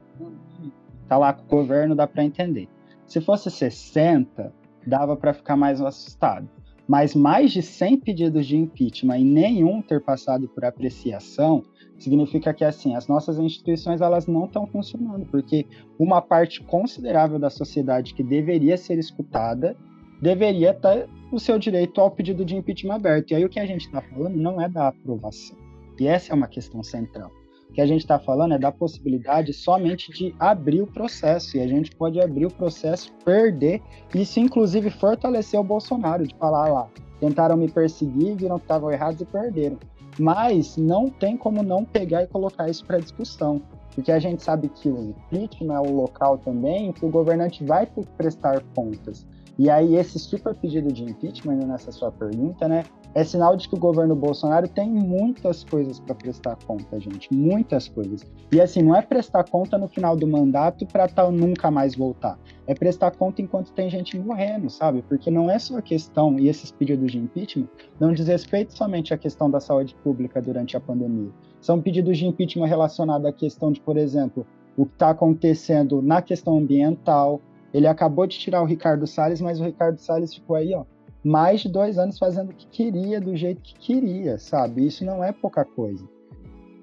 tá 1.09 1.19
lá 1.19 1.33
com 1.33 1.43
o 1.43 1.49
governo, 1.49 1.97
dá 1.97 2.07
para 2.07 2.23
entender. 2.23 2.69
Se 3.05 3.21
fosse 3.21 3.51
60, 3.51 4.53
dava 4.87 5.17
para 5.17 5.35
ficar 5.35 5.57
mais 5.57 5.81
assustado. 5.81 6.49
Mas 6.87 7.15
mais 7.15 7.53
de 7.53 7.61
100 7.61 8.01
pedidos 8.01 8.47
de 8.47 8.57
impeachment 8.57 9.19
e 9.19 9.25
nenhum 9.25 9.83
ter 9.83 10.01
passado 10.03 10.49
por 10.49 10.65
apreciação, 10.65 11.63
significa 11.99 12.55
que 12.55 12.65
assim, 12.65 12.95
as 12.95 13.07
nossas 13.07 13.39
instituições 13.39 14.01
elas 14.01 14.27
não 14.27 14.47
estão 14.47 14.67
funcionando, 14.67 15.27
porque 15.27 15.67
uma 15.99 16.23
parte 16.23 16.63
considerável 16.63 17.39
da 17.39 17.51
sociedade 17.51 18.15
que 18.15 18.23
deveria 18.23 18.77
ser 18.77 18.99
escutada 18.99 19.77
deveria 20.21 20.73
tá 20.73 21.07
o 21.31 21.39
seu 21.39 21.59
direito 21.59 22.01
ao 22.01 22.11
pedido 22.11 22.45
de 22.45 22.57
impeachment 22.57 22.95
aberto. 22.95 23.31
E 23.31 23.35
aí 23.35 23.45
o 23.45 23.49
que 23.49 23.61
a 23.61 23.67
gente 23.67 23.87
está 23.87 24.01
falando 24.01 24.37
não 24.37 24.61
é 24.61 24.69
da 24.69 24.89
aprovação. 24.89 25.57
E 25.99 26.07
essa 26.07 26.33
é 26.33 26.35
uma 26.35 26.49
questão 26.49 26.83
central. 26.83 27.31
Que 27.73 27.81
a 27.81 27.87
gente 27.87 28.01
está 28.01 28.19
falando 28.19 28.55
é 28.55 28.59
da 28.59 28.73
possibilidade 28.73 29.53
somente 29.53 30.11
de 30.11 30.35
abrir 30.39 30.83
o 30.83 30.87
processo. 30.87 31.57
E 31.57 31.61
a 31.61 31.67
gente 31.67 31.95
pode 31.95 32.21
abrir 32.21 32.47
o 32.47 32.51
processo, 32.51 33.13
perder, 33.25 33.81
isso 34.15 34.41
inclusive 34.41 34.91
fortalecer 34.91 35.59
o 35.61 35.65
Bolsonaro, 35.65 36.27
de 36.27 36.35
falar 36.35 36.69
lá, 36.69 36.89
tentaram 37.21 37.57
me 37.57 37.71
perseguir, 37.71 38.37
viram 38.37 38.59
que 38.59 38.65
estavam 38.65 38.91
errados 38.91 39.21
e 39.21 39.25
perderam. 39.25 39.79
Mas 40.19 40.77
não 40.77 41.09
tem 41.09 41.37
como 41.37 41.63
não 41.63 41.85
pegar 41.85 42.25
e 42.25 42.27
colocar 42.27 42.69
isso 42.69 42.85
para 42.85 42.99
discussão. 42.99 43.63
Porque 43.95 44.13
a 44.13 44.19
gente 44.19 44.43
sabe 44.43 44.69
que 44.69 44.89
o 44.89 45.15
impeachment 45.31 45.75
é 45.75 45.81
o 45.81 45.93
local 45.93 46.39
também 46.39 46.93
que 46.93 47.05
o 47.05 47.09
governante 47.09 47.65
vai 47.65 47.87
prestar 48.17 48.63
contas. 48.75 49.27
E 49.59 49.69
aí, 49.69 49.97
esse 49.97 50.21
super 50.21 50.55
pedido 50.55 50.93
de 50.93 51.03
impeachment, 51.03 51.57
nessa 51.67 51.91
sua 51.91 52.13
pergunta, 52.13 52.69
né, 52.69 52.85
é 53.13 53.25
sinal 53.25 53.57
de 53.57 53.69
que 53.69 53.75
o 53.75 53.79
governo 53.79 54.15
Bolsonaro 54.15 54.69
tem 54.69 54.89
muitas 54.89 55.65
coisas 55.65 55.99
para 55.99 56.15
prestar 56.15 56.57
conta, 56.65 57.01
gente. 57.01 57.35
Muitas 57.35 57.89
coisas. 57.89 58.25
E 58.53 58.61
assim, 58.61 58.83
não 58.83 58.95
é 58.95 59.03
prestar 59.03 59.43
conta 59.43 59.77
no 59.77 59.89
final 59.89 60.17
do 60.17 60.29
mandato 60.29 60.87
para 60.87 61.09
tal 61.09 61.33
nunca 61.33 61.73
mais 61.73 61.97
voltar. 61.97 62.39
É 62.69 62.75
prestar 62.75 63.11
conta 63.11 63.43
enquanto 63.43 63.73
tem 63.73 63.91
gente 63.91 64.17
morrendo, 64.17 64.71
sabe? 64.71 65.03
Porque 65.03 65.29
não 65.29 65.51
é 65.51 65.59
só 65.59 65.79
a 65.79 65.83
questão, 65.83 66.39
e 66.39 66.49
esses 66.49 66.71
pedidos 66.71 67.11
de 67.11 67.19
impeachment 67.19 67.69
não 67.99 68.13
diz 68.13 68.29
respeito 68.29 68.73
somente 68.73 69.13
à 69.13 69.19
questão 69.19 69.51
da 69.51 69.59
saúde 69.59 69.93
pública 70.05 70.41
durante 70.41 70.77
a 70.77 70.81
pandemia. 70.81 71.31
São 71.61 71.83
pedidos 71.83 72.17
de 72.17 72.27
impeachment 72.27 72.67
relacionados 72.67 73.27
à 73.27 73.33
questão 73.33 73.73
de, 73.73 73.81
por 73.81 73.97
exemplo, 73.97 74.47
o 74.77 74.87
que 74.87 74.93
está 74.93 75.11
acontecendo 75.11 76.01
na 76.01 76.23
questão 76.23 76.57
ambiental, 76.57 77.41
ele 77.73 77.87
acabou 77.87 78.27
de 78.27 78.39
tirar 78.39 78.63
o 78.63 78.67
Ricardo 78.67 79.07
Salles, 79.07 79.41
mas 79.41 79.61
o 79.61 79.65
Ricardo 79.65 79.99
Salles 79.99 80.35
ficou 80.35 80.57
aí, 80.57 80.75
ó, 80.75 80.85
mais 81.23 81.61
de 81.61 81.69
dois 81.69 81.99
anos 81.99 82.19
fazendo 82.19 82.51
o 82.51 82.55
que 82.55 82.67
queria, 82.67 83.21
do 83.21 83.37
jeito 83.37 83.61
que 83.63 83.75
queria, 83.75 84.39
sabe? 84.39 84.87
Isso 84.87 85.05
não 85.05 85.23
é 85.23 85.33
pouca 85.33 85.65
coisa. 85.65 86.09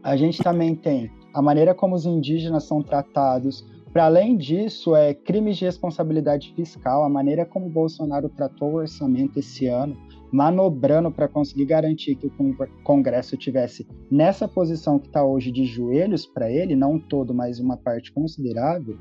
A 0.04 0.15
gente 0.15 0.43
também 0.43 0.76
tem 0.76 1.10
a 1.34 1.41
maneira 1.41 1.74
como 1.74 1.95
os 1.95 2.06
indígenas 2.06 2.63
são 2.63 2.82
tratados. 2.82 3.65
Para 3.91 4.06
além 4.06 4.38
disso, 4.38 4.95
é 4.95 5.13
crimes 5.13 5.58
de 5.58 5.65
responsabilidade 5.65 6.54
fiscal, 6.56 7.04
a 7.04 7.10
maneira 7.10 7.45
como 7.45 7.69
Bolsonaro 7.69 8.30
tratou 8.30 8.74
o 8.74 8.76
orçamento 8.76 9.39
esse 9.39 9.67
ano, 9.67 9.98
manobrando 10.32 11.10
para 11.12 11.28
conseguir 11.28 11.65
garantir 11.65 12.15
que 12.15 12.28
o 12.28 12.56
Congresso 12.84 13.38
tivesse 13.38 13.88
nessa 14.12 14.48
posição 14.48 15.00
que 15.00 15.08
está 15.08 15.24
hoje 15.24 15.52
de 15.52 15.65
joelhos 15.65 16.26
para 16.26 16.52
ele, 16.52 16.76
não 16.76 17.00
todo, 17.00 17.34
mas 17.34 17.60
uma 17.60 17.78
parte 17.78 18.12
considerável. 18.12 18.98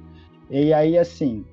E 0.51 0.73
aí, 0.73 0.97
assim, 0.97 1.45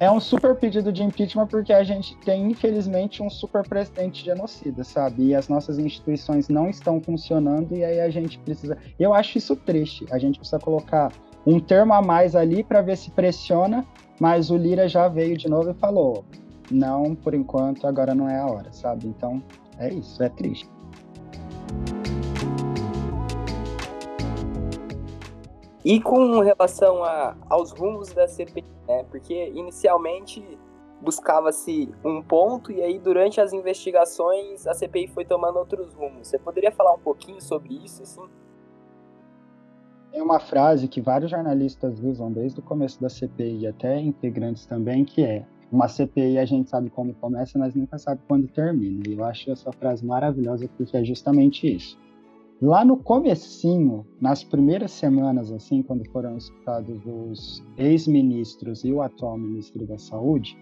é 0.00 0.10
um 0.10 0.18
super 0.18 0.56
pedido 0.56 0.92
de 0.92 1.02
impeachment 1.02 1.46
porque 1.46 1.72
a 1.72 1.84
gente 1.84 2.16
tem, 2.18 2.50
infelizmente, 2.50 3.22
um 3.22 3.30
super 3.30 3.66
presidente 3.66 4.24
genocida, 4.24 4.82
sabe? 4.82 5.26
E 5.26 5.34
as 5.34 5.48
nossas 5.48 5.78
instituições 5.78 6.48
não 6.48 6.68
estão 6.68 7.00
funcionando 7.00 7.74
e 7.76 7.84
aí 7.84 8.00
a 8.00 8.10
gente 8.10 8.38
precisa. 8.38 8.76
Eu 8.98 9.14
acho 9.14 9.38
isso 9.38 9.54
triste. 9.54 10.04
A 10.10 10.18
gente 10.18 10.38
precisa 10.38 10.58
colocar 10.58 11.12
um 11.46 11.60
termo 11.60 11.92
a 11.94 12.02
mais 12.02 12.34
ali 12.34 12.64
para 12.64 12.82
ver 12.82 12.96
se 12.96 13.10
pressiona, 13.10 13.84
mas 14.20 14.50
o 14.50 14.56
Lira 14.56 14.88
já 14.88 15.08
veio 15.08 15.36
de 15.36 15.48
novo 15.48 15.70
e 15.70 15.74
falou: 15.74 16.24
não, 16.70 17.14
por 17.14 17.34
enquanto, 17.34 17.86
agora 17.86 18.14
não 18.14 18.28
é 18.28 18.38
a 18.38 18.46
hora, 18.46 18.72
sabe? 18.72 19.06
Então, 19.06 19.42
é 19.78 19.92
isso, 19.92 20.22
é 20.22 20.28
triste. 20.28 20.71
E 25.84 26.00
com 26.00 26.40
relação 26.40 27.02
a, 27.02 27.36
aos 27.48 27.72
rumos 27.72 28.12
da 28.12 28.28
CPI, 28.28 28.64
né? 28.86 29.04
Porque 29.10 29.50
inicialmente 29.54 30.58
buscava-se 31.00 31.92
um 32.04 32.22
ponto 32.22 32.70
e 32.70 32.80
aí 32.80 32.98
durante 32.98 33.40
as 33.40 33.52
investigações 33.52 34.66
a 34.66 34.74
CPI 34.74 35.08
foi 35.08 35.24
tomando 35.24 35.58
outros 35.58 35.92
rumos. 35.94 36.28
Você 36.28 36.38
poderia 36.38 36.70
falar 36.70 36.94
um 36.94 37.00
pouquinho 37.00 37.40
sobre 37.40 37.74
isso, 37.74 38.02
assim? 38.02 38.22
Tem 40.12 40.22
uma 40.22 40.38
frase 40.38 40.86
que 40.86 41.00
vários 41.00 41.30
jornalistas 41.30 41.98
usam 41.98 42.30
desde 42.30 42.60
o 42.60 42.62
começo 42.62 43.00
da 43.00 43.08
CPI, 43.08 43.66
até 43.66 43.98
integrantes 43.98 44.66
também, 44.66 45.04
que 45.04 45.24
é 45.24 45.44
uma 45.72 45.88
CPI 45.88 46.38
a 46.38 46.44
gente 46.44 46.68
sabe 46.68 46.90
como 46.90 47.14
começa, 47.14 47.58
mas 47.58 47.74
nunca 47.74 47.98
sabe 47.98 48.20
quando 48.28 48.46
termina. 48.46 49.02
E 49.08 49.14
eu 49.14 49.24
acho 49.24 49.50
essa 49.50 49.72
frase 49.72 50.04
maravilhosa 50.04 50.68
porque 50.76 50.96
é 50.96 51.02
justamente 51.02 51.66
isso. 51.66 51.98
Lá 52.62 52.84
no 52.84 52.96
comecinho, 52.96 54.06
nas 54.20 54.44
primeiras 54.44 54.92
semanas, 54.92 55.50
assim, 55.50 55.82
quando 55.82 56.08
foram 56.12 56.36
escutados 56.36 57.02
os 57.04 57.60
ex-ministros 57.76 58.84
e 58.84 58.92
o 58.92 59.02
atual 59.02 59.36
ministro 59.36 59.84
da 59.84 59.98
Saúde, 59.98 60.56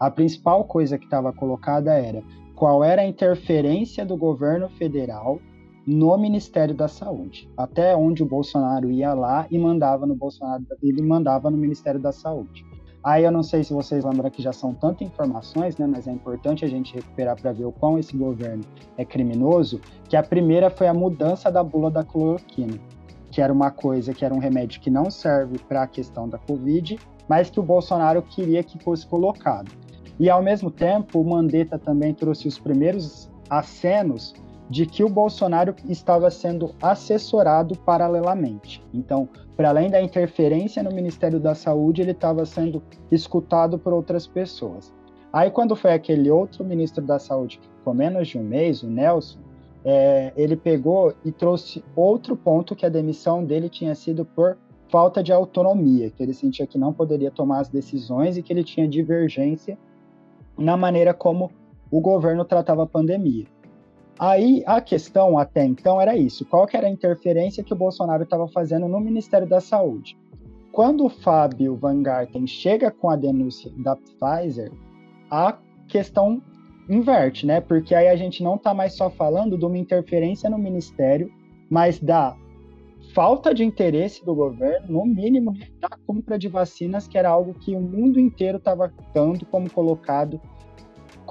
a 0.00 0.10
principal 0.10 0.64
coisa 0.64 0.96
que 0.96 1.04
estava 1.04 1.30
colocada 1.30 1.92
era 1.92 2.22
qual 2.56 2.82
era 2.82 3.02
a 3.02 3.06
interferência 3.06 4.02
do 4.02 4.16
governo 4.16 4.70
federal 4.70 5.38
no 5.86 6.16
Ministério 6.16 6.74
da 6.74 6.88
Saúde, 6.88 7.46
até 7.54 7.94
onde 7.94 8.22
o 8.22 8.26
Bolsonaro 8.26 8.90
ia 8.90 9.12
lá 9.12 9.46
e 9.50 9.58
mandava 9.58 10.06
no 10.06 10.14
Bolsonaro, 10.14 10.64
ele 10.82 11.02
mandava 11.02 11.50
no 11.50 11.58
Ministério 11.58 12.00
da 12.00 12.12
Saúde. 12.12 12.64
Aí 13.04 13.24
eu 13.24 13.32
não 13.32 13.42
sei 13.42 13.64
se 13.64 13.72
vocês 13.72 14.04
lembram 14.04 14.30
que 14.30 14.40
já 14.40 14.52
são 14.52 14.72
tantas 14.72 15.08
informações, 15.08 15.76
né, 15.76 15.86
mas 15.88 16.06
é 16.06 16.12
importante 16.12 16.64
a 16.64 16.68
gente 16.68 16.94
recuperar 16.94 17.40
para 17.40 17.50
ver 17.52 17.64
o 17.64 17.72
quão 17.72 17.98
esse 17.98 18.16
governo 18.16 18.62
é 18.96 19.04
criminoso, 19.04 19.80
que 20.08 20.16
a 20.16 20.22
primeira 20.22 20.70
foi 20.70 20.86
a 20.86 20.94
mudança 20.94 21.50
da 21.50 21.64
bula 21.64 21.90
da 21.90 22.04
cloroquina, 22.04 22.78
que 23.32 23.40
era 23.40 23.52
uma 23.52 23.72
coisa, 23.72 24.14
que 24.14 24.24
era 24.24 24.32
um 24.32 24.38
remédio 24.38 24.80
que 24.80 24.90
não 24.90 25.10
serve 25.10 25.58
para 25.58 25.82
a 25.82 25.86
questão 25.88 26.28
da 26.28 26.38
Covid, 26.38 26.96
mas 27.28 27.50
que 27.50 27.58
o 27.58 27.62
Bolsonaro 27.62 28.22
queria 28.22 28.62
que 28.62 28.78
fosse 28.78 29.04
colocado. 29.04 29.72
E 30.20 30.30
ao 30.30 30.42
mesmo 30.42 30.70
tempo, 30.70 31.20
o 31.20 31.24
Mandetta 31.24 31.78
também 31.78 32.14
trouxe 32.14 32.46
os 32.46 32.58
primeiros 32.58 33.28
acenos 33.50 34.32
de 34.72 34.86
que 34.86 35.04
o 35.04 35.08
Bolsonaro 35.08 35.76
estava 35.86 36.30
sendo 36.30 36.74
assessorado 36.80 37.76
paralelamente. 37.80 38.82
Então, 38.92 39.28
para 39.54 39.68
além 39.68 39.90
da 39.90 40.00
interferência 40.00 40.82
no 40.82 40.90
Ministério 40.90 41.38
da 41.38 41.54
Saúde, 41.54 42.00
ele 42.00 42.12
estava 42.12 42.46
sendo 42.46 42.82
escutado 43.10 43.78
por 43.78 43.92
outras 43.92 44.26
pessoas. 44.26 44.90
Aí, 45.30 45.50
quando 45.50 45.76
foi 45.76 45.92
aquele 45.92 46.30
outro 46.30 46.64
ministro 46.64 47.04
da 47.04 47.18
Saúde, 47.18 47.58
que 47.58 47.68
ficou 47.68 47.92
menos 47.92 48.28
de 48.28 48.38
um 48.38 48.42
mês, 48.42 48.82
o 48.82 48.88
Nelson, 48.88 49.40
é, 49.84 50.32
ele 50.34 50.56
pegou 50.56 51.12
e 51.22 51.30
trouxe 51.30 51.84
outro 51.94 52.34
ponto 52.34 52.74
que 52.74 52.86
a 52.86 52.88
demissão 52.88 53.44
dele 53.44 53.68
tinha 53.68 53.94
sido 53.94 54.24
por 54.24 54.56
falta 54.88 55.22
de 55.22 55.34
autonomia, 55.34 56.10
que 56.10 56.22
ele 56.22 56.32
sentia 56.32 56.66
que 56.66 56.78
não 56.78 56.94
poderia 56.94 57.30
tomar 57.30 57.60
as 57.60 57.68
decisões 57.68 58.38
e 58.38 58.42
que 58.42 58.50
ele 58.50 58.64
tinha 58.64 58.88
divergência 58.88 59.76
na 60.56 60.78
maneira 60.78 61.12
como 61.12 61.50
o 61.90 62.00
governo 62.00 62.42
tratava 62.42 62.84
a 62.84 62.86
pandemia. 62.86 63.44
Aí 64.18 64.62
a 64.66 64.80
questão 64.80 65.38
até 65.38 65.64
então 65.64 66.00
era 66.00 66.16
isso: 66.16 66.44
qual 66.44 66.66
que 66.66 66.76
era 66.76 66.86
a 66.86 66.90
interferência 66.90 67.64
que 67.64 67.72
o 67.72 67.76
Bolsonaro 67.76 68.22
estava 68.22 68.46
fazendo 68.48 68.88
no 68.88 69.00
Ministério 69.00 69.48
da 69.48 69.60
Saúde? 69.60 70.18
Quando 70.70 71.04
o 71.04 71.10
Fábio 71.10 71.76
Van 71.76 72.02
Garten 72.02 72.46
chega 72.46 72.90
com 72.90 73.10
a 73.10 73.16
denúncia 73.16 73.70
da 73.76 73.96
Pfizer, 73.96 74.72
a 75.30 75.58
questão 75.86 76.42
inverte, 76.88 77.46
né? 77.46 77.60
Porque 77.60 77.94
aí 77.94 78.08
a 78.08 78.16
gente 78.16 78.42
não 78.42 78.56
está 78.56 78.72
mais 78.72 78.94
só 78.94 79.10
falando 79.10 79.58
de 79.58 79.64
uma 79.64 79.76
interferência 79.76 80.48
no 80.48 80.58
ministério, 80.58 81.30
mas 81.68 81.98
da 82.00 82.36
falta 83.14 83.54
de 83.54 83.64
interesse 83.64 84.24
do 84.24 84.34
governo, 84.34 84.86
no 84.88 85.06
mínimo, 85.06 85.52
da 85.80 85.90
compra 86.06 86.38
de 86.38 86.48
vacinas, 86.48 87.06
que 87.06 87.18
era 87.18 87.28
algo 87.28 87.54
que 87.54 87.74
o 87.74 87.80
mundo 87.80 88.18
inteiro 88.18 88.58
estava 88.58 88.92
dando 89.12 89.44
como 89.46 89.70
colocado 89.70 90.40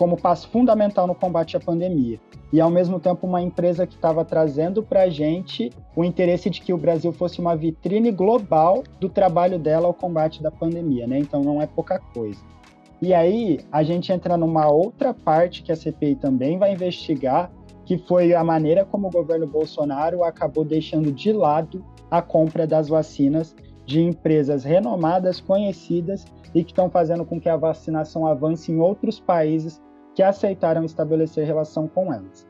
como 0.01 0.17
passo 0.17 0.49
fundamental 0.49 1.05
no 1.05 1.13
combate 1.13 1.55
à 1.55 1.59
pandemia 1.59 2.19
e 2.51 2.59
ao 2.59 2.71
mesmo 2.71 2.99
tempo 2.99 3.27
uma 3.27 3.39
empresa 3.39 3.85
que 3.85 3.93
estava 3.93 4.25
trazendo 4.25 4.81
para 4.81 5.03
a 5.03 5.09
gente 5.11 5.71
o 5.95 6.03
interesse 6.03 6.49
de 6.49 6.59
que 6.59 6.73
o 6.73 6.77
Brasil 6.77 7.13
fosse 7.13 7.39
uma 7.39 7.55
vitrine 7.55 8.11
global 8.11 8.83
do 8.99 9.07
trabalho 9.07 9.59
dela 9.59 9.85
ao 9.85 9.93
combate 9.93 10.41
da 10.41 10.49
pandemia, 10.49 11.05
né? 11.05 11.19
Então 11.19 11.43
não 11.43 11.61
é 11.61 11.67
pouca 11.67 11.99
coisa. 11.99 12.39
E 12.99 13.13
aí 13.13 13.59
a 13.71 13.83
gente 13.83 14.11
entra 14.11 14.35
numa 14.37 14.67
outra 14.71 15.13
parte 15.13 15.61
que 15.61 15.71
a 15.71 15.75
CPI 15.75 16.15
também 16.15 16.57
vai 16.57 16.73
investigar, 16.73 17.51
que 17.85 17.99
foi 17.99 18.33
a 18.33 18.43
maneira 18.43 18.83
como 18.83 19.05
o 19.05 19.11
governo 19.11 19.45
Bolsonaro 19.45 20.23
acabou 20.23 20.65
deixando 20.65 21.11
de 21.11 21.31
lado 21.31 21.85
a 22.09 22.23
compra 22.23 22.65
das 22.65 22.89
vacinas 22.89 23.55
de 23.85 24.01
empresas 24.01 24.63
renomadas, 24.63 25.39
conhecidas 25.39 26.25
e 26.55 26.63
que 26.63 26.71
estão 26.71 26.89
fazendo 26.89 27.23
com 27.23 27.39
que 27.39 27.47
a 27.47 27.55
vacinação 27.55 28.25
avance 28.25 28.71
em 28.71 28.79
outros 28.79 29.19
países 29.19 29.79
que 30.15 30.23
aceitaram 30.23 30.83
estabelecer 30.83 31.45
relação 31.45 31.87
com 31.87 32.13
elas. 32.13 32.49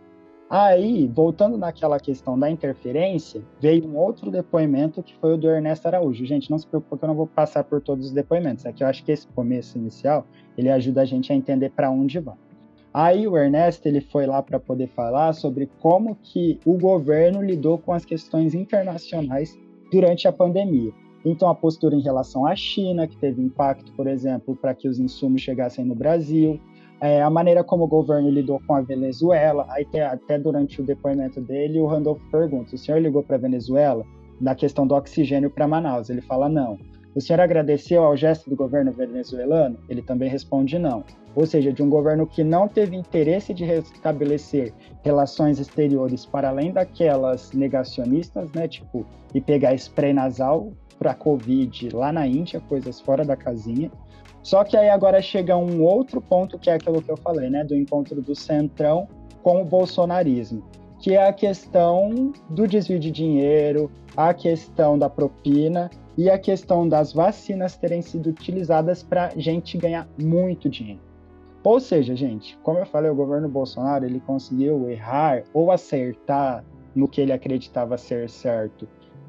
Aí, 0.49 1.07
voltando 1.07 1.57
naquela 1.57 1.97
questão 1.97 2.37
da 2.37 2.51
interferência, 2.51 3.41
veio 3.61 3.87
um 3.87 3.97
outro 3.97 4.29
depoimento 4.29 5.01
que 5.01 5.15
foi 5.15 5.35
o 5.35 5.37
do 5.37 5.49
Ernesto 5.49 5.87
Araújo. 5.87 6.25
Gente, 6.25 6.51
não 6.51 6.57
se 6.57 6.67
preocupe 6.67 6.97
que 6.97 7.05
eu 7.05 7.07
não 7.07 7.15
vou 7.15 7.25
passar 7.25 7.63
por 7.63 7.79
todos 7.79 8.07
os 8.07 8.11
depoimentos. 8.11 8.65
É 8.65 8.73
eu 8.77 8.87
acho 8.87 9.01
que 9.05 9.13
esse 9.13 9.25
começo 9.27 9.77
inicial, 9.77 10.25
ele 10.57 10.69
ajuda 10.69 11.03
a 11.03 11.05
gente 11.05 11.31
a 11.31 11.35
entender 11.37 11.69
para 11.69 11.89
onde 11.89 12.19
vai. 12.19 12.35
Aí 12.93 13.25
o 13.25 13.37
Ernesto 13.37 13.87
ele 13.87 14.01
foi 14.01 14.25
lá 14.25 14.43
para 14.43 14.59
poder 14.59 14.87
falar 14.87 15.31
sobre 15.31 15.69
como 15.79 16.15
que 16.15 16.59
o 16.65 16.77
governo 16.77 17.41
lidou 17.41 17.77
com 17.77 17.93
as 17.93 18.03
questões 18.03 18.53
internacionais 18.53 19.57
durante 19.89 20.27
a 20.27 20.33
pandemia. 20.33 20.91
Então 21.23 21.47
a 21.47 21.55
postura 21.55 21.95
em 21.95 22.01
relação 22.01 22.45
à 22.45 22.53
China, 22.57 23.07
que 23.07 23.15
teve 23.15 23.41
impacto, 23.41 23.93
por 23.93 24.07
exemplo, 24.07 24.53
para 24.53 24.73
que 24.73 24.89
os 24.89 24.99
insumos 24.99 25.41
chegassem 25.41 25.85
no 25.85 25.95
Brasil, 25.95 26.59
é, 27.01 27.19
a 27.21 27.29
maneira 27.31 27.63
como 27.63 27.85
o 27.85 27.87
governo 27.87 28.29
lidou 28.29 28.61
com 28.67 28.75
a 28.75 28.81
Venezuela. 28.81 29.65
Aí 29.69 29.87
até 29.99 30.37
durante 30.37 30.79
o 30.79 30.83
depoimento 30.85 31.41
dele, 31.41 31.79
o 31.79 31.87
Randolph 31.87 32.21
pergunta: 32.31 32.75
o 32.75 32.77
senhor 32.77 33.01
ligou 33.01 33.23
para 33.23 33.37
a 33.37 33.39
Venezuela 33.39 34.05
na 34.39 34.53
questão 34.53 34.85
do 34.85 34.93
oxigênio 34.93 35.49
para 35.49 35.67
Manaus? 35.67 36.09
Ele 36.09 36.21
fala 36.21 36.47
não. 36.47 36.77
O 37.13 37.19
senhor 37.19 37.41
agradeceu 37.41 38.03
ao 38.03 38.15
gesto 38.15 38.49
do 38.49 38.55
governo 38.55 38.91
venezuelano? 38.93 39.77
Ele 39.89 40.01
também 40.01 40.29
responde 40.29 40.79
não. 40.79 41.03
Ou 41.35 41.45
seja, 41.45 41.73
de 41.73 41.83
um 41.83 41.89
governo 41.89 42.25
que 42.25 42.43
não 42.43 42.67
teve 42.67 42.95
interesse 42.95 43.53
de 43.53 43.65
restabelecer 43.65 44.73
relações 45.03 45.59
exteriores 45.59 46.25
para 46.25 46.49
além 46.49 46.71
daquelas 46.71 47.51
negacionistas, 47.51 48.49
né, 48.53 48.67
tipo, 48.67 49.05
e 49.33 49.41
pegar 49.41 49.73
spray 49.73 50.13
nasal 50.13 50.71
para 50.97 51.13
Covid 51.13 51.89
lá 51.93 52.13
na 52.13 52.27
Índia, 52.27 52.61
coisas 52.61 53.01
fora 53.01 53.25
da 53.25 53.35
casinha. 53.35 53.91
Só 54.43 54.63
que 54.63 54.75
aí 54.75 54.89
agora 54.89 55.21
chega 55.21 55.55
um 55.55 55.83
outro 55.83 56.19
ponto 56.21 56.57
que 56.57 56.69
é 56.69 56.73
aquilo 56.73 57.01
que 57.01 57.11
eu 57.11 57.17
falei, 57.17 57.49
né, 57.49 57.63
do 57.63 57.75
encontro 57.75 58.21
do 58.21 58.35
centrão 58.35 59.07
com 59.43 59.61
o 59.61 59.65
bolsonarismo, 59.65 60.63
que 60.99 61.13
é 61.13 61.27
a 61.27 61.33
questão 61.33 62.33
do 62.49 62.67
desvio 62.67 62.99
de 62.99 63.11
dinheiro, 63.11 63.91
a 64.15 64.33
questão 64.33 64.97
da 64.97 65.09
propina 65.09 65.89
e 66.17 66.29
a 66.29 66.37
questão 66.37 66.87
das 66.87 67.13
vacinas 67.13 67.75
terem 67.75 68.01
sido 68.01 68.29
utilizadas 68.29 69.01
para 69.01 69.31
gente 69.37 69.77
ganhar 69.77 70.07
muito 70.21 70.69
dinheiro. 70.69 71.01
Ou 71.63 71.79
seja, 71.79 72.15
gente, 72.15 72.57
como 72.63 72.79
eu 72.79 72.85
falei, 72.85 73.09
o 73.11 73.15
governo 73.15 73.47
Bolsonaro 73.47 74.05
ele 74.05 74.19
conseguiu 74.19 74.89
errar 74.89 75.43
ou 75.53 75.71
acertar 75.71 76.63
no 76.95 77.07
que 77.07 77.21
ele 77.21 77.31
acreditava 77.31 77.97
ser 77.97 78.29
certo 78.29 78.87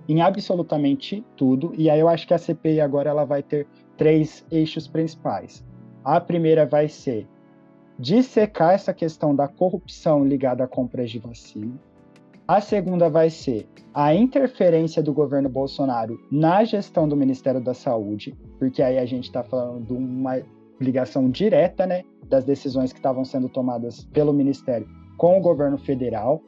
em 0.08 0.20
absolutamente 0.20 1.24
tudo. 1.36 1.72
E 1.76 1.88
aí 1.88 2.00
eu 2.00 2.08
acho 2.08 2.26
que 2.26 2.34
a 2.34 2.38
CPI 2.38 2.80
agora 2.80 3.10
ela 3.10 3.24
vai 3.24 3.42
ter 3.42 3.66
três 3.96 4.44
eixos 4.50 4.86
principais. 4.86 5.64
A 6.04 6.20
primeira 6.20 6.66
vai 6.66 6.88
ser 6.88 7.26
dissecar 7.98 8.74
essa 8.74 8.92
questão 8.92 9.34
da 9.34 9.46
corrupção 9.46 10.24
ligada 10.24 10.64
a 10.64 10.68
compras 10.68 11.10
de 11.10 11.18
vacina. 11.18 11.74
A 12.46 12.60
segunda 12.60 13.08
vai 13.08 13.30
ser 13.30 13.68
a 13.94 14.14
interferência 14.14 15.02
do 15.02 15.12
governo 15.12 15.48
Bolsonaro 15.48 16.18
na 16.30 16.64
gestão 16.64 17.08
do 17.08 17.16
Ministério 17.16 17.60
da 17.60 17.74
Saúde, 17.74 18.34
porque 18.58 18.82
aí 18.82 18.98
a 18.98 19.06
gente 19.06 19.24
está 19.24 19.42
falando 19.42 19.86
de 19.86 19.92
uma 19.92 20.42
ligação 20.80 21.30
direta 21.30 21.86
né, 21.86 22.02
das 22.28 22.44
decisões 22.44 22.92
que 22.92 22.98
estavam 22.98 23.24
sendo 23.24 23.48
tomadas 23.48 24.04
pelo 24.06 24.32
Ministério 24.32 24.88
com 25.16 25.38
o 25.38 25.40
governo 25.40 25.78
federal. 25.78 26.42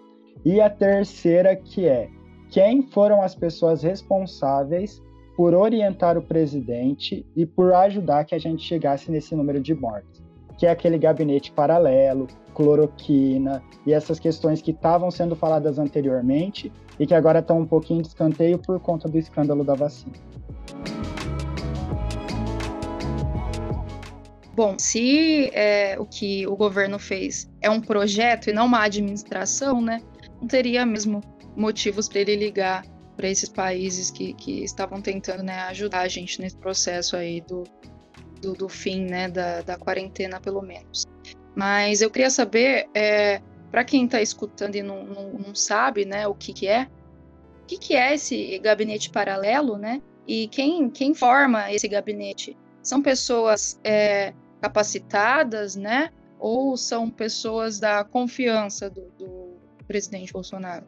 E 0.45 0.61
a 0.61 0.69
terceira, 0.69 1.55
que 1.55 1.87
é 1.87 2.09
quem 2.51 2.83
foram 2.83 3.23
as 3.23 3.35
pessoas 3.35 3.83
responsáveis 3.83 5.01
por 5.37 5.55
orientar 5.55 6.17
o 6.17 6.23
presidente 6.23 7.27
e 7.35 7.45
por 7.45 7.73
ajudar 7.73 8.25
que 8.25 8.35
a 8.35 8.39
gente 8.39 8.63
chegasse 8.63 9.11
nesse 9.11 9.35
número 9.35 9.61
de 9.61 9.75
mortes, 9.75 10.23
que 10.57 10.67
é 10.67 10.71
aquele 10.71 10.97
gabinete 10.97 11.51
paralelo, 11.53 12.29
cloroquina 12.55 13.63
e 13.85 13.93
essas 13.93 14.21
questões 14.21 14.63
que 14.63 14.71
estavam 14.71 15.11
sendo 15.11 15.35
faladas 15.35 15.79
anteriormente 15.79 16.73
e 16.99 17.07
que 17.07 17.15
agora 17.15 17.41
estão 17.41 17.59
um 17.59 17.67
pouquinho 17.67 18.01
de 18.01 18.09
escanteio 18.09 18.59
por 18.59 18.79
conta 18.79 19.09
do 19.09 19.19
escândalo 19.19 19.65
da 19.65 19.75
vacina. 19.75 20.15
Bom, 24.55 24.77
se 24.79 25.51
é, 25.53 25.97
o 25.99 26.07
que 26.07 26.47
o 26.47 26.55
governo 26.55 26.97
fez 26.97 27.51
é 27.61 27.69
um 27.69 27.81
projeto 27.81 28.51
e 28.51 28.53
não 28.53 28.67
uma 28.67 28.85
administração, 28.85 29.81
né, 29.81 30.01
não 30.41 30.47
teria 30.47 30.87
mesmo 30.87 31.21
motivos 31.57 32.09
para 32.09 32.21
ele 32.21 32.37
ligar 32.37 32.85
para 33.17 33.29
esses 33.29 33.49
países 33.49 34.11
que, 34.11 34.33
que 34.35 34.65
estavam 34.65 35.01
tentando 35.01 35.43
né, 35.43 35.61
ajudar 35.63 36.01
a 36.01 36.09
gente 36.09 36.41
nesse 36.41 36.57
processo 36.57 37.17
aí 37.17 37.41
do, 37.41 37.65
do, 38.41 38.53
do 38.55 38.69
fim 38.69 39.05
né, 39.05 39.29
da, 39.29 39.63
da 39.63 39.77
quarentena, 39.77 40.41
pelo 40.41 40.63
menos. 40.63 41.07
Mas 41.55 42.03
eu 42.03 42.11
queria 42.11 42.31
saber, 42.31 42.89
é, 42.95 43.41
para 43.71 43.85
quem 43.85 44.05
está 44.05 44.21
escutando 44.21 44.75
e 44.77 44.83
não, 44.83 45.05
não, 45.05 45.33
não, 45.33 45.55
sabe 45.55 46.05
né, 46.05 46.27
o 46.27 46.35
que, 46.35 46.53
que 46.53 46.67
é, 46.67 46.89
o 47.63 47.67
que, 47.67 47.79
que 47.79 47.95
é 47.95 48.15
esse 48.15 48.59
gabinete 48.59 49.11
paralelo, 49.11 49.79
né? 49.79 50.03
E 50.27 50.49
quem, 50.49 50.91
quem 50.91 51.15
forma 51.15 51.73
esse 51.73 51.89
gabinete? 51.89 52.57
São 52.83 53.01
pessoas 53.01 53.81
é, 53.83 54.35
capacitadas, 54.61 55.77
né? 55.77 56.11
Ou 56.39 56.77
são 56.77 57.09
pessoas 57.09 57.79
da 57.79 58.05
confiança 58.05 58.91
do, 58.91 59.03
do 59.19 59.57
presidente 59.87 60.33
Bolsonaro? 60.33 60.85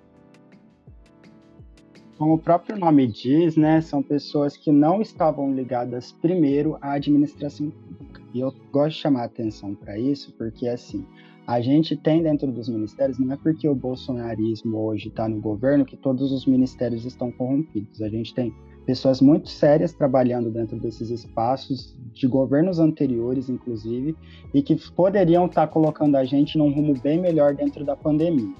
Como 2.19 2.35
o 2.35 2.39
próprio 2.39 2.79
nome 2.79 3.07
diz, 3.07 3.57
né, 3.57 3.81
são 3.83 4.03
pessoas 4.03 4.57
que 4.57 4.73
não 4.73 5.03
estavam 5.03 5.53
ligadas 5.53 6.13
primeiro 6.13 6.79
à 6.81 6.93
administração 6.93 7.71
pública. 7.71 8.23
E 8.33 8.41
eu 8.41 8.55
gosto 8.73 8.97
de 8.97 9.03
chamar 9.03 9.23
a 9.23 9.27
atenção 9.27 9.75
para 9.75 9.99
isso, 9.99 10.33
porque 10.39 10.67
assim, 10.67 11.05
a 11.47 11.61
gente 11.61 11.95
tem 11.95 12.23
dentro 12.23 12.51
dos 12.51 12.71
ministérios, 12.71 13.19
não 13.19 13.33
é 13.33 13.37
porque 13.37 13.69
o 13.69 13.75
bolsonarismo 13.75 14.79
hoje 14.79 15.09
está 15.09 15.29
no 15.29 15.41
governo 15.41 15.85
que 15.85 15.97
todos 15.97 16.33
os 16.33 16.47
ministérios 16.47 17.05
estão 17.05 17.31
corrompidos. 17.31 18.01
A 18.01 18.09
gente 18.09 18.35
tem 18.35 18.53
pessoas 18.87 19.21
muito 19.21 19.51
sérias 19.51 19.93
trabalhando 19.93 20.51
dentro 20.51 20.79
desses 20.79 21.11
espaços, 21.11 21.95
de 22.15 22.27
governos 22.27 22.79
anteriores, 22.79 23.51
inclusive, 23.51 24.17
e 24.55 24.63
que 24.63 24.75
poderiam 24.93 25.45
estar 25.45 25.67
tá 25.67 25.73
colocando 25.73 26.17
a 26.17 26.25
gente 26.25 26.57
num 26.57 26.73
rumo 26.73 26.95
bem 26.99 27.21
melhor 27.21 27.55
dentro 27.55 27.85
da 27.85 27.95
pandemia. 27.95 28.55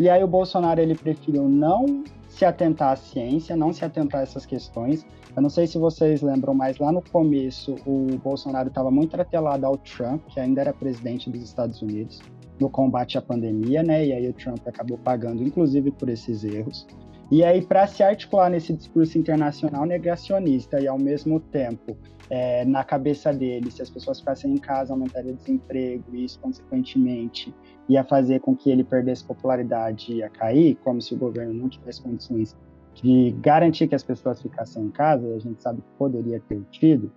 E 0.00 0.08
aí 0.08 0.22
o 0.22 0.28
Bolsonaro 0.28 0.80
ele 0.80 0.96
preferiu 0.96 1.48
não 1.48 2.02
se 2.38 2.44
atentar 2.44 2.92
à 2.92 2.96
ciência, 2.96 3.56
não 3.56 3.72
se 3.72 3.84
atentar 3.84 4.20
a 4.20 4.22
essas 4.22 4.46
questões. 4.46 5.04
Eu 5.34 5.42
não 5.42 5.50
sei 5.50 5.66
se 5.66 5.76
vocês 5.76 6.22
lembram, 6.22 6.54
mas 6.54 6.78
lá 6.78 6.92
no 6.92 7.02
começo 7.02 7.74
o 7.84 8.16
Bolsonaro 8.22 8.68
estava 8.68 8.92
muito 8.92 9.20
atrelado 9.20 9.66
ao 9.66 9.76
Trump, 9.76 10.22
que 10.28 10.38
ainda 10.38 10.60
era 10.60 10.72
presidente 10.72 11.28
dos 11.28 11.42
Estados 11.42 11.82
Unidos, 11.82 12.20
no 12.60 12.70
combate 12.70 13.18
à 13.18 13.22
pandemia, 13.22 13.82
né? 13.82 14.06
E 14.06 14.12
aí 14.12 14.28
o 14.28 14.32
Trump 14.32 14.60
acabou 14.68 14.96
pagando, 14.98 15.42
inclusive, 15.42 15.90
por 15.90 16.08
esses 16.08 16.44
erros. 16.44 16.86
E 17.28 17.42
aí, 17.42 17.60
para 17.60 17.88
se 17.88 18.04
articular 18.04 18.48
nesse 18.48 18.72
discurso 18.72 19.18
internacional 19.18 19.84
negacionista 19.84 20.80
e, 20.80 20.86
ao 20.86 20.98
mesmo 20.98 21.40
tempo, 21.40 21.96
é, 22.30 22.64
na 22.64 22.84
cabeça 22.84 23.32
dele, 23.32 23.68
se 23.70 23.82
as 23.82 23.90
pessoas 23.90 24.20
ficassem 24.20 24.52
em 24.52 24.58
casa, 24.58 24.92
aumentaria 24.92 25.32
o 25.32 25.36
desemprego, 25.36 26.04
e 26.14 26.24
isso, 26.24 26.38
consequentemente, 26.38 27.52
ia 27.88 28.04
fazer 28.04 28.40
com 28.40 28.54
que 28.54 28.70
ele 28.70 28.84
perdesse 28.84 29.24
popularidade 29.24 30.12
e 30.12 30.16
ia 30.16 30.28
cair, 30.28 30.76
como 30.84 31.00
se 31.00 31.14
o 31.14 31.16
governo 31.16 31.54
não 31.54 31.68
tivesse 31.68 32.02
condições 32.02 32.56
de 32.94 33.34
garantir 33.40 33.88
que 33.88 33.94
as 33.94 34.02
pessoas 34.02 34.42
ficassem 34.42 34.84
em 34.84 34.90
casa, 34.90 35.26
e 35.26 35.34
a 35.34 35.38
gente 35.38 35.62
sabe 35.62 35.80
que 35.80 35.88
poderia 35.96 36.40
ter 36.48 36.60
tido, 36.70 37.10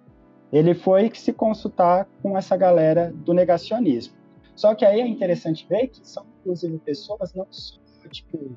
ele 0.52 0.74
foi 0.74 1.10
se 1.14 1.34
consultar 1.34 2.08
com 2.22 2.38
essa 2.38 2.56
galera 2.56 3.12
do 3.26 3.34
negacionismo. 3.34 4.14
Só 4.56 4.76
que 4.76 4.86
aí 4.86 5.02
é 5.02 5.08
interessante 5.08 5.66
ver 5.68 5.88
que 5.88 6.08
são, 6.08 6.26
inclusive, 6.40 6.78
pessoas 6.80 7.34
não 7.34 7.48
só, 7.50 7.80
tipo, 8.10 8.52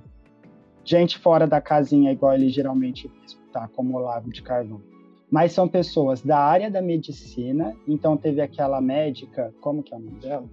gente 0.85 1.19
fora 1.19 1.47
da 1.47 1.61
casinha, 1.61 2.13
igual 2.13 2.35
ele 2.35 2.51
geralmente 2.51 3.11
tá, 3.53 3.69
como 3.69 3.97
o 3.97 4.01
Lago 4.01 4.31
de 4.31 4.43
Carvão, 4.43 4.83
mas 5.31 5.53
são 5.53 5.67
pessoas 5.67 6.21
da 6.21 6.39
área 6.39 6.71
da 6.71 6.83
medicina, 6.83 7.75
então 7.89 8.17
teve 8.17 8.41
aquela 8.41 8.81
médica, 8.81 9.55
como 9.61 9.83
que 9.83 9.95
é 9.95 9.97
o 9.97 10.01
nome 10.01 10.19
dela? 10.19 10.45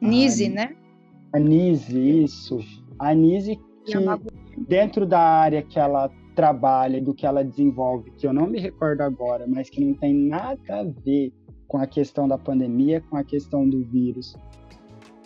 Nise, 0.00 0.48
né? 0.48 0.74
A 1.32 1.38
Nise, 1.38 2.24
isso. 2.24 2.58
A 2.98 3.14
Nise 3.14 3.58
que 3.84 3.94
dentro 4.68 5.06
da 5.06 5.20
área 5.20 5.62
que 5.62 5.78
ela 5.78 6.10
trabalha, 6.34 7.00
do 7.00 7.12
que 7.12 7.26
ela 7.26 7.44
desenvolve, 7.44 8.10
que 8.12 8.26
eu 8.26 8.32
não 8.32 8.46
me 8.46 8.58
recordo 8.58 9.02
agora, 9.02 9.46
mas 9.46 9.68
que 9.68 9.84
não 9.84 9.94
tem 9.94 10.14
nada 10.14 10.60
a 10.70 10.84
ver 10.84 11.32
com 11.66 11.78
a 11.78 11.86
questão 11.86 12.26
da 12.26 12.38
pandemia, 12.38 13.00
com 13.08 13.16
a 13.16 13.24
questão 13.24 13.68
do 13.68 13.84
vírus. 13.84 14.36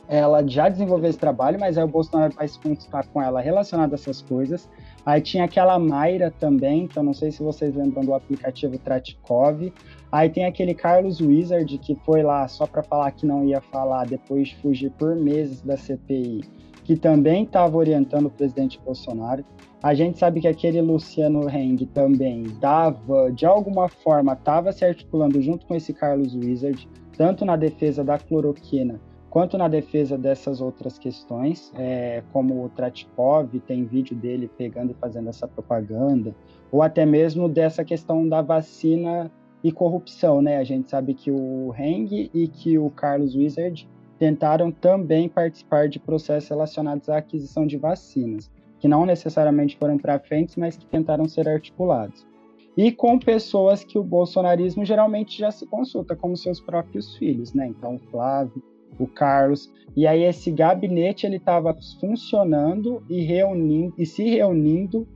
Ela 0.06 0.46
já 0.46 0.68
desenvolveu 0.68 1.08
esse 1.08 1.18
trabalho, 1.18 1.58
mas 1.58 1.78
aí 1.78 1.84
o 1.84 1.88
Bolsonaro 1.88 2.34
vai 2.34 2.46
se 2.46 2.58
consultar 2.58 3.06
com 3.06 3.22
ela 3.22 3.40
relacionado 3.40 3.92
a 3.92 3.94
essas 3.94 4.20
coisas. 4.20 4.68
Aí 5.06 5.20
tinha 5.22 5.44
aquela 5.44 5.78
Mayra 5.78 6.30
também, 6.30 6.86
que 6.86 6.98
eu 6.98 7.02
não 7.02 7.14
sei 7.14 7.30
se 7.30 7.42
vocês 7.42 7.74
lembram 7.74 8.04
do 8.04 8.12
aplicativo 8.12 8.78
Tratikov. 8.78 9.72
Aí 10.14 10.30
tem 10.30 10.44
aquele 10.44 10.74
Carlos 10.74 11.20
Wizard, 11.20 11.76
que 11.78 11.96
foi 11.96 12.22
lá 12.22 12.46
só 12.46 12.68
para 12.68 12.84
falar 12.84 13.10
que 13.10 13.26
não 13.26 13.44
ia 13.44 13.60
falar, 13.60 14.06
depois 14.06 14.46
de 14.46 14.56
fugir 14.58 14.92
por 14.92 15.16
meses 15.16 15.60
da 15.60 15.76
CPI, 15.76 16.42
que 16.84 16.94
também 16.94 17.42
estava 17.42 17.76
orientando 17.76 18.26
o 18.26 18.30
presidente 18.30 18.80
Bolsonaro. 18.84 19.44
A 19.82 19.92
gente 19.92 20.16
sabe 20.16 20.40
que 20.40 20.46
aquele 20.46 20.80
Luciano 20.80 21.50
Heng 21.50 21.84
também 21.86 22.44
dava, 22.60 23.32
de 23.32 23.44
alguma 23.44 23.88
forma, 23.88 24.34
estava 24.34 24.70
se 24.70 24.84
articulando 24.84 25.42
junto 25.42 25.66
com 25.66 25.74
esse 25.74 25.92
Carlos 25.92 26.32
Wizard, 26.32 26.88
tanto 27.18 27.44
na 27.44 27.56
defesa 27.56 28.04
da 28.04 28.16
cloroquina 28.16 29.00
quanto 29.28 29.58
na 29.58 29.66
defesa 29.66 30.16
dessas 30.16 30.60
outras 30.60 30.96
questões, 30.96 31.72
é, 31.74 32.22
como 32.32 32.64
o 32.64 32.68
Tratkov, 32.68 33.52
tem 33.66 33.84
vídeo 33.84 34.14
dele 34.14 34.48
pegando 34.56 34.92
e 34.92 34.94
fazendo 34.94 35.28
essa 35.28 35.48
propaganda, 35.48 36.32
ou 36.70 36.82
até 36.82 37.04
mesmo 37.04 37.48
dessa 37.48 37.84
questão 37.84 38.28
da 38.28 38.40
vacina 38.40 39.28
e 39.64 39.72
corrupção, 39.72 40.42
né? 40.42 40.58
A 40.58 40.64
gente 40.64 40.90
sabe 40.90 41.14
que 41.14 41.30
o 41.30 41.74
Heng 41.76 42.30
e 42.34 42.46
que 42.46 42.78
o 42.78 42.90
Carlos 42.90 43.34
Wizard 43.34 43.88
tentaram 44.18 44.70
também 44.70 45.26
participar 45.26 45.88
de 45.88 45.98
processos 45.98 46.50
relacionados 46.50 47.08
à 47.08 47.16
aquisição 47.16 47.66
de 47.66 47.78
vacinas, 47.78 48.50
que 48.78 48.86
não 48.86 49.06
necessariamente 49.06 49.78
foram 49.78 49.96
para 49.96 50.18
frente, 50.18 50.60
mas 50.60 50.76
que 50.76 50.84
tentaram 50.84 51.26
ser 51.26 51.48
articulados. 51.48 52.26
E 52.76 52.92
com 52.92 53.18
pessoas 53.18 53.82
que 53.82 53.98
o 53.98 54.04
bolsonarismo 54.04 54.84
geralmente 54.84 55.38
já 55.38 55.50
se 55.50 55.64
consulta, 55.64 56.14
como 56.14 56.36
seus 56.36 56.60
próprios 56.60 57.16
filhos, 57.16 57.54
né? 57.54 57.66
Então, 57.66 57.98
Flávio, 58.10 58.62
o 58.98 59.06
Carlos. 59.06 59.72
E 59.96 60.06
aí 60.06 60.24
esse 60.24 60.50
gabinete 60.50 61.24
ele 61.24 61.36
estava 61.36 61.74
funcionando 61.98 63.02
e 63.08 63.22
reunindo 63.22 63.94
e 63.96 64.04
se 64.04 64.24
reunindo 64.24 65.08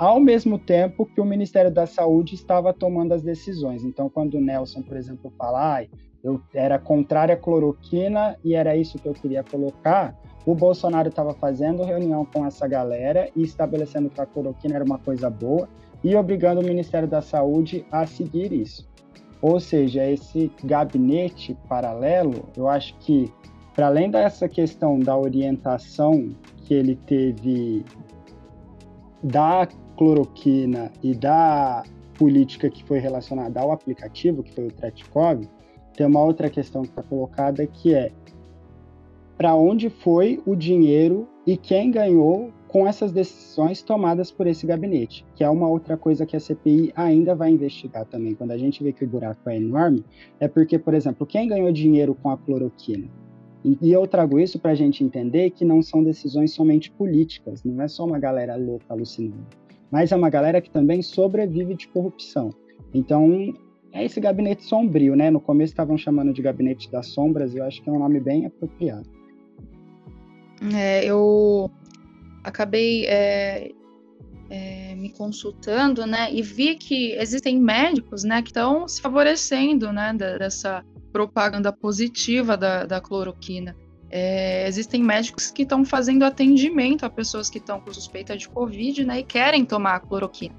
ao 0.00 0.18
mesmo 0.18 0.58
tempo 0.58 1.04
que 1.04 1.20
o 1.20 1.26
Ministério 1.26 1.70
da 1.70 1.84
Saúde 1.86 2.34
estava 2.34 2.72
tomando 2.72 3.12
as 3.12 3.22
decisões. 3.22 3.84
Então, 3.84 4.08
quando 4.08 4.38
o 4.38 4.40
Nelson, 4.40 4.80
por 4.80 4.96
exemplo, 4.96 5.30
fala, 5.36 5.76
ah, 5.76 5.86
eu 6.24 6.40
era 6.54 6.78
contrária 6.78 7.34
à 7.34 7.36
cloroquina 7.36 8.34
e 8.42 8.54
era 8.54 8.74
isso 8.74 8.98
que 8.98 9.06
eu 9.06 9.12
queria 9.12 9.44
colocar, 9.44 10.18
o 10.46 10.54
Bolsonaro 10.54 11.10
estava 11.10 11.34
fazendo 11.34 11.82
reunião 11.82 12.24
com 12.24 12.46
essa 12.46 12.66
galera 12.66 13.28
e 13.36 13.42
estabelecendo 13.42 14.08
que 14.08 14.18
a 14.18 14.24
cloroquina 14.24 14.76
era 14.76 14.84
uma 14.84 14.98
coisa 14.98 15.28
boa 15.28 15.68
e 16.02 16.16
obrigando 16.16 16.62
o 16.62 16.64
Ministério 16.64 17.06
da 17.06 17.20
Saúde 17.20 17.84
a 17.92 18.06
seguir 18.06 18.54
isso. 18.54 18.88
Ou 19.42 19.60
seja, 19.60 20.08
esse 20.08 20.50
gabinete 20.64 21.54
paralelo, 21.68 22.48
eu 22.56 22.68
acho 22.68 22.96
que, 23.00 23.30
para 23.74 23.88
além 23.88 24.10
dessa 24.10 24.48
questão 24.48 24.98
da 24.98 25.14
orientação 25.14 26.34
que 26.64 26.72
ele 26.72 26.96
teve 26.96 27.84
da 29.22 29.68
cloroquina 30.00 30.90
e 31.02 31.14
da 31.14 31.82
política 32.14 32.70
que 32.70 32.82
foi 32.84 32.98
relacionada 32.98 33.60
ao 33.60 33.70
aplicativo, 33.70 34.42
que 34.42 34.50
foi 34.50 34.68
o 34.68 34.72
Tretkov, 34.72 35.46
tem 35.94 36.06
uma 36.06 36.22
outra 36.22 36.48
questão 36.48 36.80
que 36.80 36.88
está 36.88 37.02
colocada 37.02 37.66
que 37.66 37.94
é 37.94 38.10
para 39.36 39.54
onde 39.54 39.90
foi 39.90 40.40
o 40.46 40.56
dinheiro 40.56 41.28
e 41.46 41.54
quem 41.54 41.90
ganhou 41.90 42.50
com 42.66 42.86
essas 42.86 43.12
decisões 43.12 43.82
tomadas 43.82 44.30
por 44.30 44.46
esse 44.46 44.66
gabinete, 44.66 45.22
que 45.34 45.44
é 45.44 45.50
uma 45.50 45.68
outra 45.68 45.98
coisa 45.98 46.24
que 46.24 46.34
a 46.34 46.40
CPI 46.40 46.92
ainda 46.96 47.34
vai 47.34 47.50
investigar 47.50 48.06
também. 48.06 48.34
Quando 48.34 48.52
a 48.52 48.58
gente 48.58 48.82
vê 48.82 48.94
que 48.94 49.04
o 49.04 49.08
buraco 49.08 49.50
é 49.50 49.56
enorme, 49.56 50.02
é 50.38 50.48
porque, 50.48 50.78
por 50.78 50.94
exemplo, 50.94 51.26
quem 51.26 51.46
ganhou 51.46 51.70
dinheiro 51.70 52.14
com 52.14 52.30
a 52.30 52.38
cloroquina? 52.38 53.06
E, 53.62 53.92
eu 53.92 54.06
trago 54.06 54.40
isso 54.40 54.58
para 54.58 54.70
a 54.70 54.74
gente 54.74 55.04
entender 55.04 55.50
que 55.50 55.62
não 55.62 55.82
são 55.82 56.02
decisões 56.02 56.54
somente 56.54 56.90
políticas, 56.90 57.62
não 57.62 57.82
é 57.82 57.88
só 57.88 58.06
uma 58.06 58.18
galera 58.18 58.56
louca 58.56 58.86
alucinando, 58.88 59.46
mas 59.90 60.12
é 60.12 60.16
uma 60.16 60.30
galera 60.30 60.60
que 60.60 60.70
também 60.70 61.02
sobrevive 61.02 61.74
de 61.74 61.88
corrupção. 61.88 62.54
Então, 62.92 63.54
é 63.92 64.04
esse 64.04 64.20
gabinete 64.20 64.64
sombrio, 64.64 65.16
né? 65.16 65.30
No 65.30 65.40
começo 65.40 65.72
estavam 65.72 65.98
chamando 65.98 66.32
de 66.32 66.42
gabinete 66.42 66.90
das 66.90 67.08
sombras, 67.08 67.54
e 67.54 67.58
eu 67.58 67.64
acho 67.64 67.82
que 67.82 67.88
é 67.88 67.92
um 67.92 67.98
nome 67.98 68.20
bem 68.20 68.46
apropriado. 68.46 69.08
É, 70.74 71.04
eu 71.04 71.70
acabei 72.44 73.06
é, 73.06 73.70
é, 74.50 74.94
me 74.94 75.10
consultando, 75.10 76.06
né, 76.06 76.32
e 76.32 76.42
vi 76.42 76.74
que 76.74 77.12
existem 77.12 77.58
médicos, 77.58 78.24
né, 78.24 78.42
que 78.42 78.48
estão 78.48 78.86
se 78.86 79.00
favorecendo, 79.00 79.92
né, 79.92 80.12
dessa 80.12 80.84
propaganda 81.12 81.72
positiva 81.72 82.56
da, 82.56 82.84
da 82.84 83.00
cloroquina. 83.00 83.74
É, 84.10 84.66
existem 84.66 85.02
médicos 85.02 85.50
que 85.50 85.62
estão 85.62 85.84
fazendo 85.84 86.24
atendimento 86.24 87.06
a 87.06 87.10
pessoas 87.10 87.48
que 87.48 87.58
estão 87.58 87.80
com 87.80 87.92
suspeita 87.94 88.36
de 88.36 88.48
Covid, 88.48 89.04
né, 89.04 89.20
e 89.20 89.22
querem 89.22 89.64
tomar 89.64 90.00
cloroquina. 90.00 90.54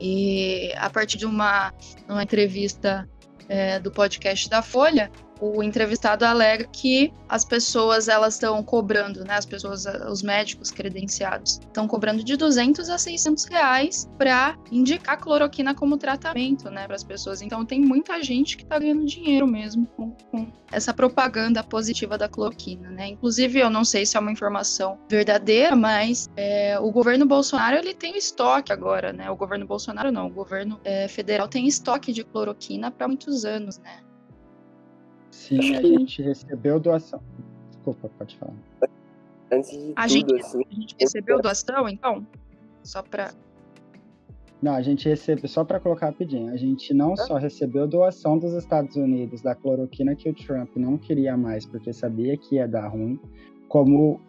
E 0.00 0.72
a 0.76 0.88
partir 0.88 1.18
de 1.18 1.26
uma, 1.26 1.74
uma 2.08 2.22
entrevista 2.22 3.06
é, 3.48 3.78
do 3.78 3.90
podcast 3.90 4.48
da 4.48 4.62
Folha, 4.62 5.10
o 5.40 5.62
entrevistado 5.62 6.24
alega 6.24 6.64
que 6.64 7.12
as 7.28 7.44
pessoas 7.44 8.08
elas 8.08 8.34
estão 8.34 8.62
cobrando, 8.62 9.24
né, 9.24 9.34
as 9.34 9.46
pessoas, 9.46 9.86
os 10.08 10.22
médicos 10.22 10.70
credenciados, 10.70 11.58
estão 11.60 11.86
cobrando 11.86 12.22
de 12.22 12.36
200 12.36 12.90
a 12.90 12.98
600 12.98 13.44
reais 13.44 14.10
para 14.18 14.56
indicar 14.70 15.18
cloroquina 15.18 15.74
como 15.74 15.96
tratamento, 15.96 16.70
né, 16.70 16.86
para 16.86 16.96
as 16.96 17.04
pessoas. 17.04 17.40
Então 17.40 17.64
tem 17.64 17.80
muita 17.80 18.22
gente 18.22 18.56
que 18.56 18.64
está 18.64 18.78
ganhando 18.78 19.04
dinheiro 19.06 19.46
mesmo 19.46 19.86
com, 19.96 20.10
com, 20.30 20.52
essa 20.72 20.92
propaganda 20.92 21.64
positiva 21.64 22.18
da 22.18 22.28
cloroquina, 22.28 22.90
né. 22.90 23.08
Inclusive 23.08 23.58
eu 23.58 23.70
não 23.70 23.84
sei 23.84 24.04
se 24.04 24.16
é 24.16 24.20
uma 24.20 24.32
informação 24.32 24.98
verdadeira, 25.08 25.74
mas 25.74 26.28
é, 26.36 26.78
o 26.78 26.90
governo 26.90 27.24
Bolsonaro 27.26 27.76
ele 27.76 27.94
tem 27.94 28.16
estoque 28.16 28.72
agora, 28.72 29.12
né. 29.12 29.30
O 29.30 29.36
governo 29.36 29.66
Bolsonaro 29.66 30.12
não, 30.12 30.26
o 30.26 30.30
governo 30.30 30.80
é, 30.84 31.08
federal 31.08 31.48
tem 31.48 31.66
estoque 31.66 32.12
de 32.12 32.24
cloroquina 32.24 32.90
para 32.90 33.08
muitos 33.08 33.44
anos, 33.44 33.78
né. 33.78 34.00
Sim, 35.30 35.76
a 35.76 35.82
gente 35.82 36.22
recebeu 36.22 36.80
doação. 36.80 37.20
Desculpa, 37.68 38.10
pode 38.18 38.36
falar. 38.36 38.54
Antes 39.52 39.70
de 39.70 39.92
A 39.96 40.06
tudo, 40.06 40.10
gente, 40.12 40.34
assim, 40.34 40.62
a 40.70 40.74
gente 40.74 40.96
recebeu 40.98 41.40
doação, 41.40 41.88
então? 41.88 42.26
Só 42.82 43.02
pra. 43.02 43.32
Não, 44.62 44.74
a 44.74 44.82
gente 44.82 45.08
recebeu, 45.08 45.48
só 45.48 45.64
para 45.64 45.80
colocar 45.80 46.06
rapidinho, 46.06 46.52
a 46.52 46.56
gente 46.56 46.92
não 46.92 47.16
só 47.16 47.36
recebeu 47.36 47.88
doação 47.88 48.36
dos 48.36 48.52
Estados 48.52 48.94
Unidos 48.94 49.40
da 49.40 49.54
cloroquina 49.54 50.14
que 50.14 50.28
o 50.28 50.34
Trump 50.34 50.76
não 50.76 50.98
queria 50.98 51.34
mais 51.34 51.64
porque 51.64 51.92
sabia 51.94 52.36
que 52.36 52.56
ia 52.56 52.68
dar 52.68 52.88
ruim, 52.88 53.18
como 53.68 54.20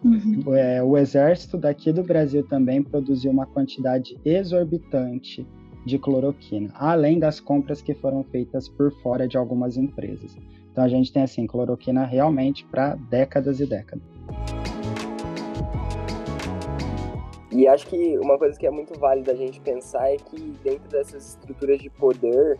é, 0.56 0.82
o 0.82 0.98
exército 0.98 1.58
daqui 1.58 1.92
do 1.92 2.04
Brasil 2.04 2.48
também 2.48 2.82
produziu 2.82 3.30
uma 3.30 3.46
quantidade 3.46 4.18
exorbitante 4.24 5.46
de 5.86 5.98
cloroquina, 5.98 6.70
além 6.76 7.20
das 7.20 7.40
compras 7.40 7.82
que 7.82 7.94
foram 7.94 8.24
feitas 8.24 8.70
por 8.70 8.94
fora 9.02 9.28
de 9.28 9.38
algumas 9.38 9.76
empresas. 9.76 10.38
Então 10.72 10.84
a 10.84 10.88
gente 10.88 11.12
tem 11.12 11.24
assim 11.24 11.46
cloroquina 11.46 12.06
realmente 12.06 12.66
para 12.66 12.96
décadas 12.96 13.60
e 13.60 13.66
décadas. 13.66 14.04
E 17.52 17.68
acho 17.68 17.86
que 17.88 18.18
uma 18.18 18.38
coisa 18.38 18.58
que 18.58 18.66
é 18.66 18.72
muito 18.72 18.98
válida 18.98 19.34
a 19.34 19.36
gente 19.36 19.60
pensar 19.60 20.10
é 20.10 20.16
que 20.16 20.40
dentro 20.64 20.90
dessas 20.90 21.32
estruturas 21.32 21.80
de 21.80 21.90
poder 21.90 22.58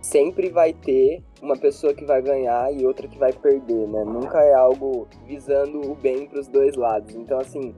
sempre 0.00 0.48
vai 0.48 0.72
ter 0.72 1.22
uma 1.42 1.56
pessoa 1.56 1.92
que 1.92 2.06
vai 2.06 2.22
ganhar 2.22 2.72
e 2.72 2.86
outra 2.86 3.06
que 3.06 3.18
vai 3.18 3.32
perder, 3.32 3.86
né? 3.86 4.02
Nunca 4.02 4.38
é 4.38 4.54
algo 4.54 5.06
visando 5.26 5.90
o 5.90 5.94
bem 5.94 6.26
para 6.26 6.40
os 6.40 6.48
dois 6.48 6.74
lados. 6.74 7.14
Então, 7.14 7.38
assim, 7.38 7.74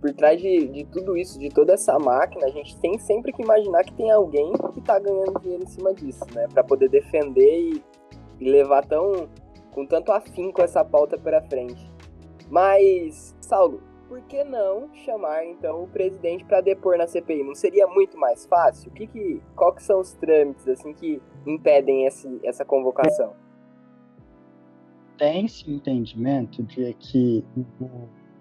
por 0.00 0.12
trás 0.12 0.40
de, 0.40 0.68
de 0.68 0.84
tudo 0.84 1.16
isso, 1.16 1.38
de 1.38 1.48
toda 1.48 1.72
essa 1.72 1.98
máquina, 1.98 2.46
a 2.46 2.50
gente 2.50 2.76
tem 2.78 2.96
sempre 2.98 3.32
que 3.32 3.42
imaginar 3.42 3.82
que 3.82 3.92
tem 3.94 4.10
alguém 4.10 4.52
que 4.72 4.78
está 4.78 4.98
ganhando 4.98 5.40
dinheiro 5.40 5.64
em 5.64 5.66
cima 5.66 5.92
disso, 5.92 6.24
né? 6.32 6.46
Para 6.52 6.62
poder 6.62 6.88
defender 6.88 7.58
e, 7.58 7.82
e 8.40 8.50
levar 8.50 8.84
tão 8.84 9.28
com 9.70 9.84
tanto 9.84 10.12
afinco 10.12 10.62
essa 10.62 10.84
pauta 10.84 11.18
para 11.18 11.42
frente. 11.42 11.90
Mas, 12.48 13.36
Saulo, 13.40 13.82
por 14.08 14.20
que 14.22 14.44
não 14.44 14.88
chamar 14.94 15.44
então 15.44 15.82
o 15.82 15.88
presidente 15.88 16.44
para 16.44 16.60
depor 16.60 16.96
na 16.96 17.06
CPI? 17.06 17.42
Não 17.42 17.54
seria 17.54 17.86
muito 17.86 18.16
mais 18.16 18.46
fácil? 18.46 18.90
O 18.90 18.94
que 18.94 19.06
que, 19.06 19.42
qual 19.56 19.74
que 19.74 19.82
são 19.82 20.00
os 20.00 20.12
trâmites 20.12 20.68
assim 20.68 20.92
que 20.92 21.20
impedem 21.46 22.06
esse, 22.06 22.38
essa 22.44 22.64
convocação? 22.64 23.32
Tem-se 25.18 25.68
entendimento 25.70 26.62
de 26.62 26.94
que 26.94 27.44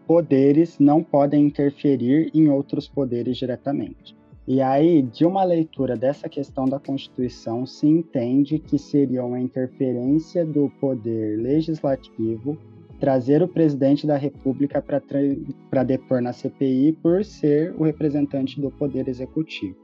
poderes 0.06 0.78
não 0.80 1.04
podem 1.04 1.46
interferir 1.46 2.30
em 2.34 2.50
outros 2.50 2.88
poderes 2.88 3.38
diretamente. 3.38 4.16
E 4.46 4.62
aí, 4.62 5.02
de 5.02 5.26
uma 5.26 5.44
leitura 5.44 5.96
dessa 5.96 6.28
questão 6.28 6.66
da 6.66 6.78
Constituição, 6.78 7.66
se 7.66 7.88
entende 7.88 8.60
que 8.60 8.78
seria 8.78 9.24
uma 9.24 9.40
interferência 9.40 10.46
do 10.46 10.70
poder 10.82 11.40
legislativo 11.40 12.58
trazer 13.00 13.42
o 13.42 13.48
presidente 13.48 14.06
da 14.06 14.18
República 14.18 14.82
para 14.82 15.84
depor 15.84 16.22
na 16.22 16.34
CPI 16.34 16.94
por 17.02 17.24
ser 17.24 17.74
o 17.78 17.84
representante 17.84 18.60
do 18.60 18.70
Poder 18.70 19.08
Executivo. 19.08 19.76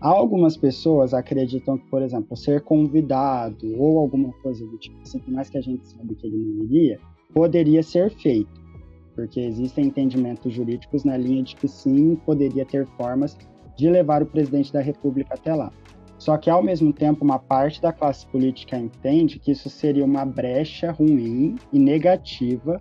Algumas 0.00 0.56
pessoas 0.56 1.14
acreditam 1.14 1.78
que, 1.78 1.86
por 1.88 2.02
exemplo, 2.02 2.36
ser 2.36 2.62
convidado 2.62 3.74
ou 3.78 3.98
alguma 3.98 4.32
coisa 4.42 4.66
do 4.66 4.76
tipo 4.78 5.00
assim, 5.00 5.18
por 5.18 5.32
mais 5.32 5.48
que 5.48 5.56
a 5.56 5.62
gente 5.62 5.86
sabe 5.86 6.14
que 6.14 6.26
ele 6.26 6.36
não 6.36 6.64
iria, 6.64 6.98
poderia 7.32 7.82
ser 7.82 8.10
feito, 8.10 8.60
porque 9.14 9.40
existem 9.40 9.86
entendimentos 9.86 10.52
jurídicos 10.52 11.04
na 11.04 11.16
linha 11.16 11.42
de 11.42 11.56
que 11.56 11.68
sim, 11.68 12.16
poderia 12.26 12.66
ter 12.66 12.86
formas 12.98 13.34
de 13.76 13.88
levar 13.88 14.22
o 14.22 14.26
presidente 14.26 14.72
da 14.72 14.80
República 14.80 15.34
até 15.34 15.54
lá. 15.54 15.72
Só 16.18 16.36
que, 16.36 16.48
ao 16.48 16.62
mesmo 16.62 16.92
tempo, 16.92 17.24
uma 17.24 17.38
parte 17.38 17.82
da 17.82 17.92
classe 17.92 18.26
política 18.26 18.78
entende 18.78 19.38
que 19.38 19.50
isso 19.50 19.68
seria 19.68 20.04
uma 20.04 20.24
brecha 20.24 20.90
ruim 20.90 21.56
e 21.72 21.78
negativa, 21.78 22.80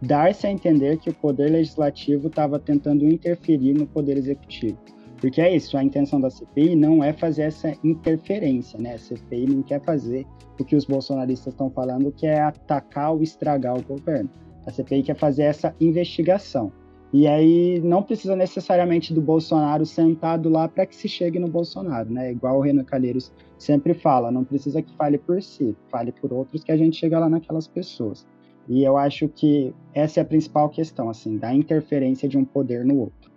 dar-se 0.00 0.46
a 0.46 0.50
entender 0.50 0.98
que 0.98 1.10
o 1.10 1.14
poder 1.14 1.50
legislativo 1.50 2.28
estava 2.28 2.58
tentando 2.58 3.04
interferir 3.04 3.74
no 3.74 3.86
poder 3.86 4.16
executivo. 4.16 4.78
Porque 5.20 5.40
é 5.40 5.54
isso, 5.54 5.76
a 5.76 5.82
intenção 5.82 6.20
da 6.20 6.30
CPI 6.30 6.76
não 6.76 7.02
é 7.02 7.12
fazer 7.12 7.42
essa 7.42 7.74
interferência, 7.82 8.78
né? 8.78 8.94
A 8.94 8.98
CPI 8.98 9.46
não 9.46 9.62
quer 9.62 9.82
fazer 9.82 10.24
o 10.58 10.64
que 10.64 10.76
os 10.76 10.84
bolsonaristas 10.84 11.52
estão 11.52 11.70
falando, 11.70 12.12
que 12.12 12.26
é 12.26 12.40
atacar 12.40 13.12
ou 13.12 13.22
estragar 13.22 13.76
o 13.76 13.82
governo. 13.82 14.30
A 14.64 14.70
CPI 14.70 15.02
quer 15.02 15.16
fazer 15.16 15.42
essa 15.42 15.74
investigação. 15.80 16.72
E 17.12 17.26
aí 17.26 17.80
não 17.80 18.02
precisa 18.02 18.36
necessariamente 18.36 19.14
do 19.14 19.20
Bolsonaro 19.22 19.86
sentado 19.86 20.50
lá 20.50 20.68
para 20.68 20.84
que 20.84 20.94
se 20.94 21.08
chegue 21.08 21.38
no 21.38 21.48
Bolsonaro, 21.48 22.10
né? 22.10 22.32
Igual 22.32 22.58
o 22.58 22.60
Renan 22.60 22.84
Calheiros 22.84 23.32
sempre 23.58 23.94
fala, 23.94 24.30
não 24.30 24.44
precisa 24.44 24.82
que 24.82 24.94
fale 24.94 25.16
por 25.16 25.42
si, 25.42 25.74
fale 25.90 26.12
por 26.12 26.32
outros 26.32 26.62
que 26.62 26.70
a 26.70 26.76
gente 26.76 26.96
chega 26.96 27.18
lá 27.18 27.28
naquelas 27.28 27.66
pessoas. 27.66 28.26
E 28.68 28.84
eu 28.84 28.98
acho 28.98 29.26
que 29.28 29.74
essa 29.94 30.20
é 30.20 30.22
a 30.22 30.26
principal 30.26 30.68
questão, 30.68 31.08
assim, 31.08 31.38
da 31.38 31.54
interferência 31.54 32.28
de 32.28 32.36
um 32.36 32.44
poder 32.44 32.84
no 32.84 33.00
outro. 33.00 33.30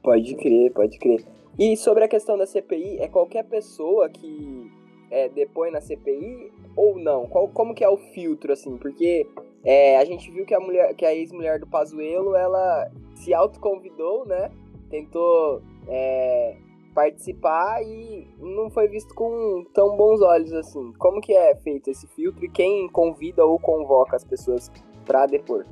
Pode 0.00 0.34
crer, 0.36 0.72
pode 0.72 0.98
crer. 0.98 1.24
E 1.58 1.76
sobre 1.76 2.04
a 2.04 2.08
questão 2.08 2.38
da 2.38 2.46
CPI, 2.46 2.98
é 2.98 3.08
qualquer 3.08 3.44
pessoa 3.44 4.08
que 4.08 4.70
é, 5.10 5.28
depõe 5.28 5.72
na 5.72 5.80
CPI 5.80 6.52
ou 6.76 6.98
não? 6.98 7.26
Qual, 7.26 7.48
como 7.48 7.74
que 7.74 7.82
é 7.82 7.88
o 7.88 7.96
filtro, 7.96 8.52
assim? 8.52 8.76
Porque 8.78 9.26
é, 9.64 9.98
a 9.98 10.04
gente 10.04 10.30
viu 10.30 10.44
que 10.44 10.54
a 10.54 10.60
mulher, 10.60 10.94
que 10.94 11.04
a 11.04 11.14
ex-mulher 11.14 11.58
do 11.60 11.66
Pazuello, 11.66 12.34
ela 12.34 12.90
se 13.14 13.32
autoconvidou, 13.32 14.26
né? 14.26 14.50
Tentou 14.90 15.62
é, 15.88 16.56
participar 16.94 17.82
e 17.82 18.26
não 18.38 18.70
foi 18.70 18.88
visto 18.88 19.14
com 19.14 19.64
tão 19.72 19.96
bons 19.96 20.20
olhos 20.20 20.52
assim. 20.52 20.92
Como 20.98 21.20
que 21.20 21.32
é 21.32 21.54
feito 21.56 21.90
esse 21.90 22.06
filtro 22.08 22.44
e 22.44 22.50
quem 22.50 22.88
convida 22.88 23.44
ou 23.44 23.58
convoca 23.58 24.16
as 24.16 24.24
pessoas 24.24 24.70
para 25.04 25.26
depor? 25.26 25.64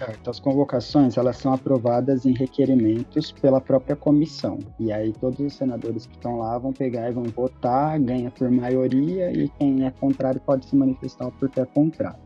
Certo. 0.00 0.30
As 0.30 0.40
convocações 0.40 1.18
elas 1.18 1.36
são 1.36 1.52
aprovadas 1.52 2.24
em 2.24 2.32
requerimentos 2.32 3.32
pela 3.32 3.60
própria 3.60 3.94
comissão. 3.94 4.58
E 4.78 4.90
aí 4.90 5.12
todos 5.12 5.38
os 5.40 5.52
senadores 5.52 6.06
que 6.06 6.14
estão 6.14 6.38
lá 6.38 6.56
vão 6.56 6.72
pegar 6.72 7.10
e 7.10 7.12
vão 7.12 7.24
votar, 7.24 8.00
ganha 8.00 8.30
por 8.30 8.50
maioria, 8.50 9.30
e 9.30 9.50
quem 9.58 9.84
é 9.84 9.90
contrário 9.90 10.40
pode 10.40 10.64
se 10.64 10.74
manifestar 10.74 11.30
porque 11.32 11.60
é 11.60 11.66
contrário. 11.66 12.18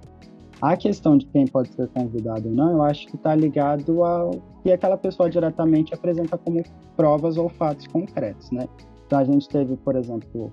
A 0.62 0.76
questão 0.76 1.18
de 1.18 1.26
quem 1.26 1.48
pode 1.48 1.68
ser 1.74 1.88
convidado 1.88 2.48
ou 2.48 2.54
não, 2.54 2.70
eu 2.74 2.82
acho 2.84 3.08
que 3.08 3.16
está 3.16 3.34
ligado 3.34 4.04
ao 4.04 4.40
que 4.62 4.70
aquela 4.70 4.96
pessoa 4.96 5.28
diretamente 5.28 5.92
apresenta 5.92 6.38
como 6.38 6.62
provas 6.96 7.36
ou 7.36 7.48
fatos 7.48 7.88
concretos, 7.88 8.52
né? 8.52 8.68
Então 9.04 9.18
a 9.18 9.24
gente 9.24 9.48
teve, 9.48 9.76
por 9.78 9.96
exemplo, 9.96 10.48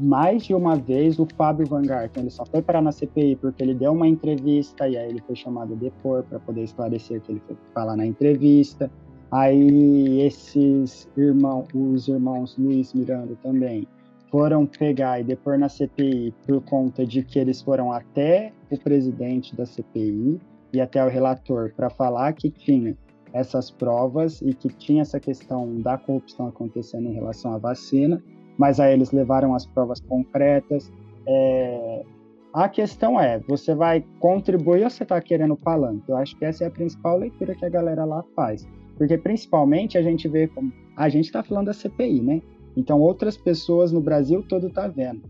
mais 0.00 0.44
de 0.44 0.54
uma 0.54 0.76
vez 0.76 1.18
o 1.18 1.26
Fábio 1.36 1.66
Van 1.66 1.82
Garten, 1.82 2.22
ele 2.22 2.30
só 2.30 2.44
foi 2.44 2.62
parar 2.62 2.82
na 2.82 2.92
CPI 2.92 3.36
porque 3.36 3.62
ele 3.62 3.74
deu 3.74 3.92
uma 3.92 4.06
entrevista 4.06 4.88
e 4.88 4.96
aí 4.96 5.08
ele 5.08 5.22
foi 5.26 5.36
chamado 5.36 5.74
a 5.74 5.76
depor 5.76 6.22
para 6.24 6.38
poder 6.40 6.64
esclarecer 6.64 7.18
o 7.18 7.20
que 7.20 7.32
ele 7.32 7.42
foi 7.46 7.56
falar 7.74 7.96
na 7.96 8.06
entrevista. 8.06 8.90
Aí 9.30 10.20
esses 10.20 11.08
irmãos, 11.16 11.66
os 11.74 12.08
irmãos 12.08 12.56
Luiz 12.58 12.92
Miranda 12.92 13.36
também, 13.42 13.86
foram 14.30 14.66
pegar 14.66 15.20
e 15.20 15.24
depor 15.24 15.58
na 15.58 15.68
CPI 15.68 16.34
por 16.46 16.60
conta 16.62 17.04
de 17.04 17.22
que 17.22 17.38
eles 17.38 17.60
foram 17.60 17.92
até 17.92 18.52
o 18.70 18.78
presidente 18.78 19.54
da 19.56 19.66
CPI 19.66 20.40
e 20.72 20.80
até 20.80 21.04
o 21.04 21.08
relator 21.08 21.72
para 21.74 21.90
falar 21.90 22.32
que 22.32 22.50
tinha 22.50 22.96
essas 23.32 23.70
provas 23.70 24.40
e 24.42 24.54
que 24.54 24.68
tinha 24.68 25.02
essa 25.02 25.20
questão 25.20 25.80
da 25.80 25.96
corrupção 25.96 26.48
acontecendo 26.48 27.08
em 27.08 27.12
relação 27.12 27.54
à 27.54 27.58
vacina 27.58 28.22
mas 28.60 28.78
aí 28.78 28.92
eles 28.92 29.10
levaram 29.10 29.54
as 29.54 29.64
provas 29.64 30.00
concretas. 30.00 30.92
É... 31.26 32.04
A 32.52 32.68
questão 32.68 33.18
é, 33.18 33.38
você 33.38 33.74
vai 33.74 34.04
contribuir 34.18 34.84
ou 34.84 34.90
você 34.90 35.02
está 35.02 35.18
querendo 35.18 35.56
palanque? 35.56 36.04
Eu 36.06 36.16
acho 36.16 36.36
que 36.36 36.44
essa 36.44 36.64
é 36.64 36.66
a 36.66 36.70
principal 36.70 37.16
leitura 37.16 37.54
que 37.54 37.64
a 37.64 37.70
galera 37.70 38.04
lá 38.04 38.22
faz. 38.36 38.68
Porque 38.98 39.16
principalmente 39.16 39.96
a 39.96 40.02
gente 40.02 40.28
vê 40.28 40.46
como. 40.46 40.70
A 40.94 41.08
gente 41.08 41.24
está 41.24 41.42
falando 41.42 41.66
da 41.66 41.72
CPI, 41.72 42.20
né? 42.20 42.42
Então 42.76 43.00
outras 43.00 43.34
pessoas 43.34 43.92
no 43.92 44.00
Brasil 44.02 44.44
todo 44.46 44.68
tá 44.68 44.86
vendo. 44.88 45.22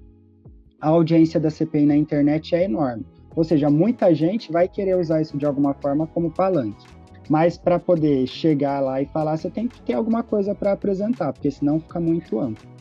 A 0.80 0.88
audiência 0.88 1.38
da 1.38 1.50
CPI 1.50 1.86
na 1.86 1.94
internet 1.94 2.56
é 2.56 2.64
enorme. 2.64 3.06
Ou 3.36 3.44
seja, 3.44 3.70
muita 3.70 4.12
gente 4.12 4.50
vai 4.50 4.66
querer 4.66 4.96
usar 4.96 5.20
isso 5.20 5.38
de 5.38 5.46
alguma 5.46 5.72
forma 5.74 6.04
como 6.08 6.32
palanque. 6.32 6.84
Mas 7.28 7.56
para 7.56 7.78
poder 7.78 8.26
chegar 8.26 8.80
lá 8.80 9.00
e 9.00 9.06
falar, 9.06 9.36
você 9.36 9.48
tem 9.48 9.68
que 9.68 9.80
ter 9.82 9.92
alguma 9.92 10.24
coisa 10.24 10.52
para 10.52 10.72
apresentar, 10.72 11.32
porque 11.32 11.48
senão 11.48 11.78
fica 11.78 12.00
muito 12.00 12.40
amplo. 12.40 12.79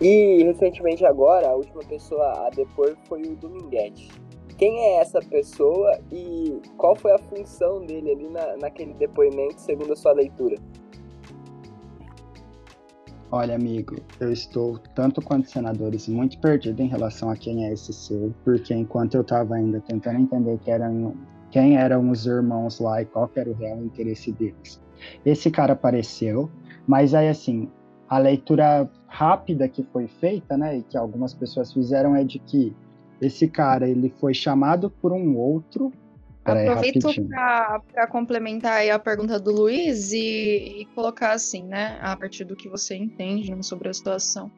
E 0.00 0.42
recentemente 0.42 1.04
agora, 1.04 1.48
a 1.48 1.54
última 1.54 1.82
pessoa 1.82 2.46
a 2.46 2.50
depor 2.50 2.96
foi 3.08 3.22
o 3.22 3.36
Dominguete. 3.36 4.10
Quem 4.58 4.78
é 4.78 5.00
essa 5.00 5.20
pessoa 5.20 5.98
e 6.10 6.60
qual 6.76 6.96
foi 6.96 7.12
a 7.12 7.18
função 7.18 7.84
dele 7.84 8.10
ali 8.10 8.28
na, 8.28 8.56
naquele 8.56 8.94
depoimento, 8.94 9.60
segundo 9.60 9.92
a 9.92 9.96
sua 9.96 10.12
leitura? 10.12 10.56
Olha, 13.30 13.56
amigo, 13.56 13.96
eu 14.20 14.32
estou, 14.32 14.78
tanto 14.94 15.20
quanto 15.20 15.50
senadores, 15.50 16.08
muito 16.08 16.38
perdido 16.38 16.80
em 16.80 16.86
relação 16.86 17.28
a 17.28 17.36
quem 17.36 17.66
é 17.66 17.72
esse 17.72 17.92
ser, 17.92 18.32
porque 18.44 18.72
enquanto 18.72 19.14
eu 19.14 19.22
estava 19.22 19.56
ainda 19.56 19.80
tentando 19.80 20.20
entender 20.20 20.58
que 20.58 20.70
quem 21.50 21.76
eram 21.76 22.08
os 22.10 22.24
irmãos 22.24 22.78
lá 22.78 23.02
e 23.02 23.04
qual 23.04 23.28
era 23.34 23.50
o 23.50 23.54
real 23.54 23.78
interesse 23.78 24.30
deles. 24.32 24.80
Esse 25.24 25.50
cara 25.50 25.72
apareceu, 25.72 26.50
mas 26.86 27.14
aí 27.14 27.28
assim, 27.28 27.68
a 28.08 28.18
leitura 28.18 28.88
rápida 29.08 29.68
que 29.68 29.82
foi 29.92 30.06
feita, 30.06 30.56
né, 30.56 30.78
e 30.78 30.82
que 30.82 30.96
algumas 30.96 31.34
pessoas 31.34 31.72
fizeram 31.72 32.14
é 32.14 32.24
de 32.24 32.38
que 32.38 32.74
esse 33.20 33.48
cara 33.48 33.88
ele 33.88 34.12
foi 34.20 34.34
chamado 34.34 34.90
por 34.90 35.12
um 35.12 35.36
outro. 35.36 35.92
Aproveito 36.44 37.08
para 37.28 38.06
complementar 38.06 38.88
a 38.88 38.98
pergunta 38.98 39.40
do 39.40 39.50
Luiz 39.50 40.12
e, 40.12 40.82
e, 40.82 40.88
colocar 40.94 41.32
assim, 41.32 41.64
né, 41.64 41.98
a 42.00 42.16
partir 42.16 42.44
do 42.44 42.54
que 42.54 42.68
você 42.68 42.94
entende 42.94 43.50
né, 43.50 43.62
sobre 43.62 43.88
a 43.88 43.92
situação. 43.92 44.50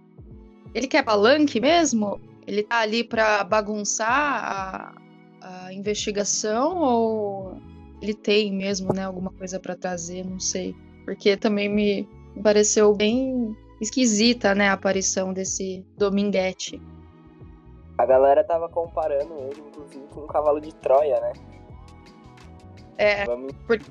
Ele 0.75 0.87
quer 0.87 1.03
palanque 1.03 1.61
mesmo? 1.61 2.21
Ele 2.47 2.63
tá 2.63 2.81
ali 2.81 3.03
para 3.03 3.43
bagunçar 3.45 4.11
a, 4.11 4.95
a 5.41 5.73
investigação 5.73 6.77
ou 6.79 7.57
ele 8.03 8.13
tem 8.13 8.53
mesmo, 8.53 8.93
né, 8.93 9.05
alguma 9.05 9.31
coisa 9.31 9.59
para 9.59 9.75
trazer? 9.75 10.27
Não 10.27 10.39
sei, 10.39 10.75
porque 11.07 11.39
também 11.39 11.71
me 11.71 12.09
pareceu 12.43 12.95
bem 12.95 13.57
esquisita, 13.81 14.55
né, 14.55 14.68
a 14.68 14.72
aparição 14.72 15.33
desse 15.33 15.85
Dominguete. 15.97 16.81
A 17.97 18.07
galera 18.07 18.45
tava 18.45 18.68
comparando 18.68 19.35
ele, 19.39 19.61
inclusive, 19.61 20.07
com 20.09 20.20
um 20.20 20.26
cavalo 20.26 20.61
de 20.61 20.72
Troia, 20.74 21.20
né? 21.20 21.33
É, 22.97 23.24
Vamos 23.24 23.53
porque 23.64 23.89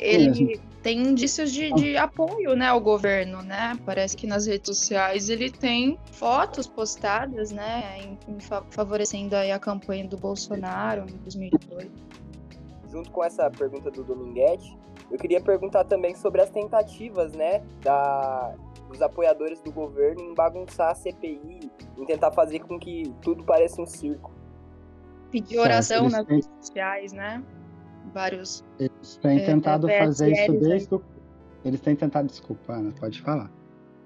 ele 0.00 0.60
tem 0.82 0.98
indícios 0.98 1.50
de, 1.50 1.72
de, 1.72 1.96
apoio, 1.96 2.54
né, 2.54 2.68
ao 2.68 2.80
governo, 2.80 3.42
né? 3.42 3.78
Parece 3.86 4.16
que 4.16 4.26
nas 4.26 4.46
redes 4.46 4.76
sociais 4.76 5.30
ele 5.30 5.50
tem 5.50 5.98
fotos 6.12 6.66
postadas, 6.66 7.50
né, 7.50 7.98
em, 7.98 8.18
em, 8.28 8.38
favorecendo 8.70 9.34
aí 9.34 9.50
a 9.50 9.58
campanha 9.58 10.06
do 10.06 10.18
Bolsonaro 10.18 11.06
em 11.08 11.16
2002. 11.18 11.88
Junto 12.90 13.10
com 13.10 13.24
essa 13.24 13.50
pergunta 13.50 13.90
do 13.90 14.04
Dominguete, 14.04 14.76
eu 15.10 15.18
queria 15.18 15.40
perguntar 15.40 15.84
também 15.84 16.14
sobre 16.14 16.40
as 16.40 16.50
tentativas, 16.50 17.32
né, 17.32 17.62
da, 17.82 18.54
dos 18.88 19.02
apoiadores 19.02 19.60
do 19.60 19.72
governo 19.72 20.20
em 20.22 20.34
bagunçar 20.34 20.90
a 20.90 20.94
CPI, 20.94 21.70
em 21.98 22.06
tentar 22.06 22.30
fazer 22.32 22.60
com 22.60 22.78
que 22.78 23.12
tudo 23.20 23.42
pareça 23.44 23.80
um 23.80 23.86
circo. 23.86 24.32
Pedir 25.30 25.58
oração 25.58 26.08
nas 26.08 26.26
têm... 26.26 26.36
redes 26.36 26.50
sociais, 26.60 27.12
né? 27.12 27.42
Vários. 28.12 28.64
Eles 28.78 29.16
têm 29.16 29.38
é, 29.38 29.46
tentado 29.46 29.88
é, 29.88 29.98
fazer 30.00 30.32
isso 30.32 30.52
desde 30.52 30.94
o. 30.94 31.02
Eles 31.64 31.80
têm 31.80 31.94
tentado, 31.94 32.26
desculpa, 32.26 32.72
Ana, 32.72 32.92
pode 32.98 33.20
falar. 33.20 33.50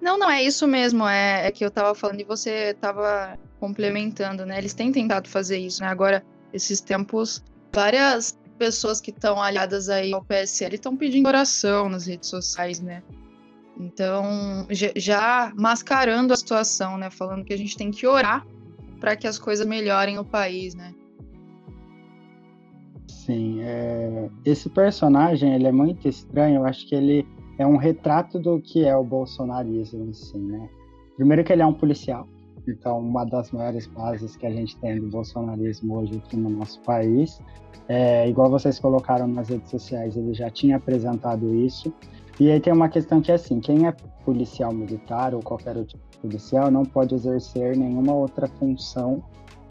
Não, 0.00 0.18
não, 0.18 0.30
é 0.30 0.42
isso 0.42 0.66
mesmo. 0.66 1.06
É, 1.06 1.46
é 1.46 1.50
que 1.50 1.64
eu 1.64 1.70
tava 1.70 1.94
falando 1.94 2.20
e 2.20 2.24
você 2.24 2.74
tava 2.74 3.38
complementando, 3.58 4.44
né? 4.44 4.58
Eles 4.58 4.74
têm 4.74 4.92
tentado 4.92 5.28
fazer 5.28 5.56
isso, 5.56 5.80
né? 5.80 5.88
Agora, 5.88 6.22
esses 6.52 6.80
tempos, 6.80 7.42
várias 7.72 8.38
pessoas 8.58 9.00
que 9.00 9.10
estão 9.10 9.40
aliadas 9.40 9.88
aí 9.88 10.12
ao 10.12 10.24
PSL 10.24 10.74
estão 10.74 10.96
pedindo 10.96 11.26
oração 11.26 11.88
nas 11.88 12.06
redes 12.06 12.28
sociais, 12.28 12.80
né? 12.80 13.02
Então, 13.78 14.66
já 14.70 15.52
mascarando 15.56 16.32
a 16.32 16.36
situação, 16.36 16.96
né? 16.96 17.10
Falando 17.10 17.44
que 17.44 17.52
a 17.52 17.58
gente 17.58 17.76
tem 17.76 17.90
que 17.90 18.06
orar 18.06 18.46
para 19.00 19.16
que 19.16 19.26
as 19.26 19.38
coisas 19.38 19.66
melhorem 19.66 20.16
no 20.16 20.24
país, 20.24 20.74
né? 20.74 20.94
Sim, 23.08 23.62
é... 23.62 24.28
esse 24.44 24.68
personagem 24.68 25.54
ele 25.54 25.66
é 25.66 25.72
muito 25.72 26.06
estranho. 26.08 26.56
Eu 26.56 26.66
acho 26.66 26.86
que 26.86 26.94
ele 26.94 27.26
é 27.58 27.66
um 27.66 27.76
retrato 27.76 28.38
do 28.38 28.60
que 28.60 28.84
é 28.84 28.96
o 28.96 29.02
bolsonarismo, 29.02 30.10
assim, 30.10 30.38
né? 30.38 30.68
Primeiro 31.16 31.44
que 31.44 31.52
ele 31.52 31.62
é 31.62 31.66
um 31.66 31.74
policial, 31.74 32.28
então 32.66 32.98
uma 32.98 33.24
das 33.24 33.50
maiores 33.50 33.86
bases 33.86 34.36
que 34.36 34.46
a 34.46 34.50
gente 34.50 34.76
tem 34.78 35.00
do 35.00 35.08
bolsonarismo 35.08 35.98
hoje 35.98 36.16
aqui 36.16 36.36
no 36.36 36.50
nosso 36.50 36.80
país. 36.80 37.40
É, 37.88 38.28
igual 38.28 38.50
vocês 38.50 38.78
colocaram 38.78 39.26
nas 39.26 39.48
redes 39.48 39.70
sociais, 39.70 40.16
ele 40.16 40.32
já 40.32 40.50
tinha 40.50 40.76
apresentado 40.76 41.54
isso. 41.54 41.92
E 42.40 42.50
aí 42.50 42.58
tem 42.58 42.72
uma 42.72 42.88
questão 42.88 43.20
que 43.20 43.30
é 43.30 43.34
assim, 43.34 43.60
quem 43.60 43.86
é 43.86 43.92
policial 44.24 44.72
militar 44.72 45.34
ou 45.34 45.42
qualquer 45.42 45.76
outro 45.76 45.98
policial 46.20 46.70
não 46.70 46.84
pode 46.84 47.14
exercer 47.14 47.76
nenhuma 47.76 48.14
outra 48.14 48.46
função 48.46 49.22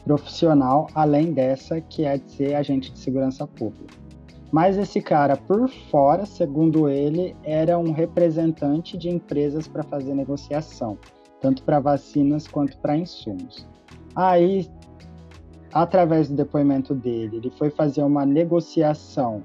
profissional 0.06 0.88
além 0.94 1.34
dessa 1.34 1.82
que 1.82 2.06
é 2.06 2.18
de 2.18 2.32
ser 2.32 2.56
agente 2.56 2.91
de 2.91 3.00
segurança 3.00 3.48
pública. 3.48 4.04
Mas 4.54 4.78
esse 4.78 5.02
cara, 5.02 5.36
por 5.36 5.68
fora, 5.89 6.28
segundo 6.28 6.88
ele, 6.88 7.36
era 7.44 7.80
um 7.80 7.91
representante 7.91 8.96
de 8.96 9.10
empresas 9.10 9.68
para 9.68 9.82
fazer 9.82 10.14
negociação, 10.14 10.96
tanto 11.44 11.62
para 11.64 11.78
vacinas 11.82 12.48
quanto 12.48 12.78
para 12.78 12.96
insumos. 12.96 13.68
Aí, 14.16 14.66
através 15.74 16.30
do 16.30 16.36
depoimento 16.36 16.96
dele, 16.96 17.36
ele 17.36 17.50
foi 17.50 17.70
fazer 17.70 18.02
uma 18.02 18.26
negociação. 18.26 19.44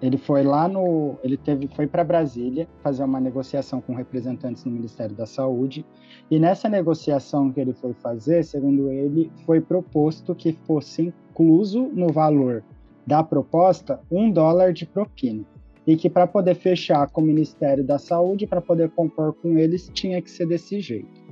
Ele 0.00 0.16
foi 0.16 0.44
lá 0.44 0.68
no, 0.68 1.18
ele 1.24 1.36
teve, 1.36 1.68
foi 1.74 1.88
para 1.88 2.04
Brasília 2.04 2.68
fazer 2.80 3.02
uma 3.02 3.18
negociação 3.18 3.80
com 3.80 3.92
representantes 3.92 4.64
no 4.64 4.70
Ministério 4.70 5.16
da 5.16 5.26
Saúde. 5.26 5.84
E 6.30 6.38
nessa 6.38 6.68
negociação 6.68 7.50
que 7.50 7.58
ele 7.58 7.72
foi 7.72 7.92
fazer, 7.94 8.44
segundo 8.44 8.88
ele, 8.88 9.32
foi 9.44 9.60
proposto 9.60 10.32
que 10.32 10.52
fosse 10.52 11.12
incluso 11.30 11.90
no 11.92 12.12
valor 12.12 12.62
da 13.04 13.24
proposta 13.24 14.00
um 14.08 14.30
dólar 14.30 14.72
de 14.72 14.86
propina 14.86 15.44
e 15.86 15.96
que 15.96 16.08
para 16.08 16.26
poder 16.26 16.54
fechar 16.54 17.08
com 17.10 17.20
o 17.20 17.24
Ministério 17.24 17.84
da 17.84 17.98
Saúde, 17.98 18.46
para 18.46 18.60
poder 18.60 18.90
compor 18.90 19.34
com 19.34 19.58
eles, 19.58 19.90
tinha 19.92 20.20
que 20.22 20.30
ser 20.30 20.46
desse 20.46 20.80
jeito. 20.80 21.22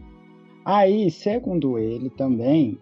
Aí, 0.65 1.11
segundo 1.11 1.79
ele 1.79 2.11
também, 2.11 2.79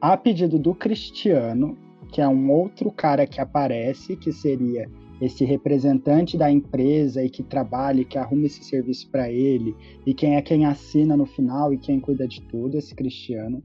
a 0.00 0.16
pedido 0.16 0.58
do 0.58 0.74
Cristiano, 0.74 1.76
que 2.12 2.20
é 2.20 2.28
um 2.28 2.52
outro 2.52 2.90
cara 2.90 3.26
que 3.26 3.40
aparece, 3.40 4.16
que 4.16 4.32
seria 4.32 4.88
esse 5.20 5.44
representante 5.44 6.36
da 6.36 6.50
empresa 6.50 7.24
e 7.24 7.30
que 7.30 7.42
trabalha 7.42 8.02
e 8.02 8.04
que 8.04 8.18
arruma 8.18 8.46
esse 8.46 8.62
serviço 8.62 9.08
para 9.10 9.30
ele, 9.30 9.74
e 10.04 10.12
quem 10.12 10.36
é 10.36 10.42
quem 10.42 10.66
assina 10.66 11.16
no 11.16 11.24
final 11.24 11.72
e 11.72 11.78
quem 11.78 11.98
cuida 11.98 12.28
de 12.28 12.42
tudo, 12.42 12.76
esse 12.76 12.94
Cristiano. 12.94 13.62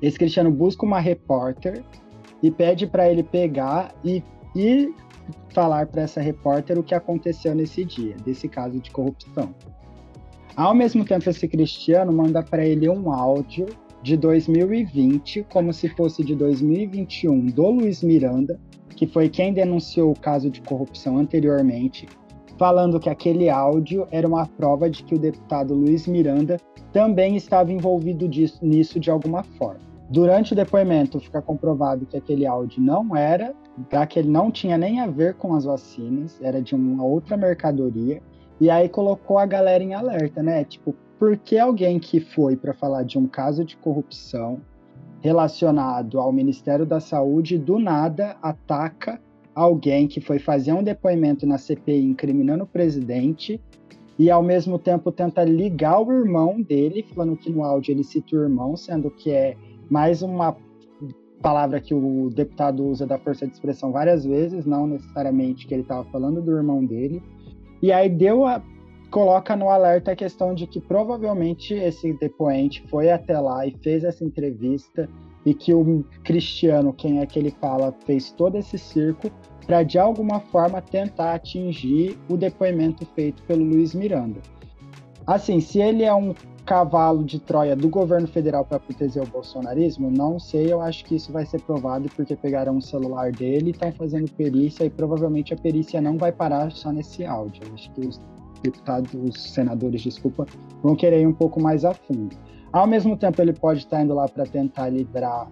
Esse 0.00 0.18
Cristiano 0.18 0.50
busca 0.50 0.84
uma 0.84 1.00
repórter 1.00 1.82
e 2.42 2.50
pede 2.50 2.86
para 2.86 3.10
ele 3.10 3.22
pegar 3.22 3.94
e, 4.04 4.22
e 4.54 4.92
falar 5.50 5.86
para 5.86 6.02
essa 6.02 6.20
repórter 6.20 6.78
o 6.78 6.82
que 6.82 6.94
aconteceu 6.94 7.54
nesse 7.54 7.84
dia, 7.84 8.16
desse 8.24 8.48
caso 8.48 8.78
de 8.78 8.90
corrupção. 8.90 9.54
Ao 10.54 10.74
mesmo 10.74 11.04
tempo, 11.04 11.28
esse 11.28 11.48
Cristiano 11.48 12.12
manda 12.12 12.42
para 12.42 12.64
ele 12.64 12.88
um 12.88 13.10
áudio 13.10 13.66
de 14.02 14.16
2020 14.16 15.46
como 15.50 15.72
se 15.72 15.88
fosse 15.88 16.22
de 16.24 16.34
2021 16.34 17.46
do 17.46 17.70
Luiz 17.70 18.02
Miranda, 18.02 18.60
que 18.94 19.06
foi 19.06 19.28
quem 19.28 19.52
denunciou 19.52 20.10
o 20.10 20.18
caso 20.18 20.50
de 20.50 20.60
corrupção 20.60 21.16
anteriormente, 21.16 22.06
falando 22.58 23.00
que 23.00 23.08
aquele 23.08 23.48
áudio 23.48 24.06
era 24.10 24.28
uma 24.28 24.46
prova 24.46 24.90
de 24.90 25.02
que 25.02 25.14
o 25.14 25.18
deputado 25.18 25.74
Luiz 25.74 26.06
Miranda 26.06 26.58
também 26.92 27.36
estava 27.36 27.72
envolvido 27.72 28.28
disso, 28.28 28.58
nisso 28.62 29.00
de 29.00 29.10
alguma 29.10 29.42
forma. 29.42 29.80
Durante 30.10 30.52
o 30.52 30.56
depoimento, 30.56 31.18
fica 31.18 31.40
comprovado 31.40 32.04
que 32.04 32.16
aquele 32.18 32.46
áudio 32.46 32.82
não 32.82 33.16
era, 33.16 33.54
que 34.08 34.18
ele 34.18 34.28
não 34.28 34.50
tinha 34.50 34.76
nem 34.76 35.00
a 35.00 35.06
ver 35.06 35.34
com 35.34 35.54
as 35.54 35.64
vacinas, 35.64 36.38
era 36.42 36.60
de 36.60 36.74
uma 36.74 37.04
outra 37.04 37.36
mercadoria, 37.36 38.22
e 38.60 38.70
aí 38.70 38.88
colocou 38.88 39.38
a 39.38 39.46
galera 39.46 39.82
em 39.82 39.94
alerta, 39.94 40.42
né? 40.42 40.64
Tipo, 40.64 40.94
por 41.18 41.36
que 41.36 41.58
alguém 41.58 41.98
que 41.98 42.20
foi 42.20 42.56
para 42.56 42.74
falar 42.74 43.02
de 43.02 43.18
um 43.18 43.26
caso 43.26 43.64
de 43.64 43.76
corrupção 43.76 44.60
relacionado 45.20 46.18
ao 46.18 46.32
Ministério 46.32 46.84
da 46.84 47.00
Saúde 47.00 47.56
do 47.56 47.78
nada 47.78 48.36
ataca 48.42 49.20
alguém 49.54 50.08
que 50.08 50.20
foi 50.20 50.38
fazer 50.38 50.72
um 50.72 50.82
depoimento 50.82 51.46
na 51.46 51.58
CPI 51.58 52.04
incriminando 52.04 52.64
o 52.64 52.66
presidente 52.66 53.60
e 54.18 54.30
ao 54.30 54.42
mesmo 54.42 54.78
tempo 54.78 55.10
tenta 55.10 55.44
ligar 55.44 56.00
o 56.00 56.12
irmão 56.12 56.60
dele, 56.60 57.04
falando 57.14 57.36
que 57.36 57.50
no 57.50 57.64
áudio 57.64 57.92
ele 57.92 58.04
cita 58.04 58.36
o 58.36 58.42
irmão, 58.42 58.76
sendo 58.76 59.10
que 59.10 59.30
é 59.30 59.56
mais 59.88 60.22
uma 60.22 60.56
palavra 61.42 61.80
que 61.80 61.92
o 61.92 62.30
deputado 62.30 62.84
usa 62.86 63.06
da 63.06 63.18
força 63.18 63.46
de 63.46 63.52
expressão 63.52 63.90
várias 63.90 64.24
vezes, 64.24 64.64
não 64.64 64.86
necessariamente 64.86 65.66
que 65.66 65.74
ele 65.74 65.82
estava 65.82 66.04
falando 66.04 66.40
do 66.40 66.56
irmão 66.56 66.84
dele. 66.84 67.22
E 67.82 67.92
aí 67.92 68.08
deu 68.08 68.46
a 68.46 68.62
coloca 69.10 69.54
no 69.54 69.68
alerta 69.68 70.12
a 70.12 70.16
questão 70.16 70.54
de 70.54 70.66
que 70.66 70.80
provavelmente 70.80 71.74
esse 71.74 72.14
depoente 72.14 72.82
foi 72.88 73.10
até 73.10 73.38
lá 73.38 73.66
e 73.66 73.76
fez 73.82 74.04
essa 74.04 74.24
entrevista 74.24 75.06
e 75.44 75.52
que 75.52 75.74
o 75.74 76.02
Cristiano, 76.24 76.94
quem 76.94 77.20
é 77.20 77.26
que 77.26 77.38
ele 77.38 77.50
fala, 77.50 77.94
fez 78.06 78.32
todo 78.32 78.56
esse 78.56 78.78
circo 78.78 79.30
para 79.66 79.82
de 79.82 79.98
alguma 79.98 80.40
forma 80.40 80.80
tentar 80.80 81.34
atingir 81.34 82.18
o 82.28 82.38
depoimento 82.38 83.04
feito 83.14 83.42
pelo 83.42 83.62
Luiz 83.62 83.94
Miranda. 83.94 84.40
Assim, 85.26 85.60
se 85.60 85.78
ele 85.78 86.04
é 86.04 86.14
um 86.14 86.34
cavalo 86.64 87.24
de 87.24 87.40
Troia 87.40 87.74
do 87.74 87.88
governo 87.88 88.26
federal 88.26 88.64
para 88.64 88.78
proteger 88.78 89.22
o 89.22 89.26
bolsonarismo, 89.26 90.10
não 90.10 90.38
sei, 90.38 90.72
eu 90.72 90.80
acho 90.80 91.04
que 91.04 91.16
isso 91.16 91.32
vai 91.32 91.44
ser 91.44 91.60
provado 91.62 92.08
porque 92.14 92.36
pegaram 92.36 92.76
o 92.76 92.82
celular 92.82 93.32
dele 93.32 93.68
e 93.68 93.70
estão 93.70 93.92
fazendo 93.92 94.30
perícia 94.30 94.84
e 94.84 94.90
provavelmente 94.90 95.52
a 95.52 95.56
perícia 95.56 96.00
não 96.00 96.16
vai 96.16 96.30
parar 96.30 96.70
só 96.70 96.92
nesse 96.92 97.24
áudio. 97.24 97.62
Acho 97.74 97.90
que 97.92 98.06
os 98.06 98.20
deputados, 98.62 99.12
os 99.14 99.52
senadores, 99.52 100.02
desculpa, 100.02 100.46
vão 100.82 100.94
querer 100.94 101.22
ir 101.22 101.26
um 101.26 101.32
pouco 101.32 101.60
mais 101.60 101.84
a 101.84 101.92
fundo. 101.92 102.36
Ao 102.72 102.86
mesmo 102.86 103.16
tempo, 103.16 103.42
ele 103.42 103.52
pode 103.52 103.80
estar 103.80 104.02
indo 104.02 104.14
lá 104.14 104.28
para 104.28 104.44
tentar 104.44 104.88
livrar 104.88 105.50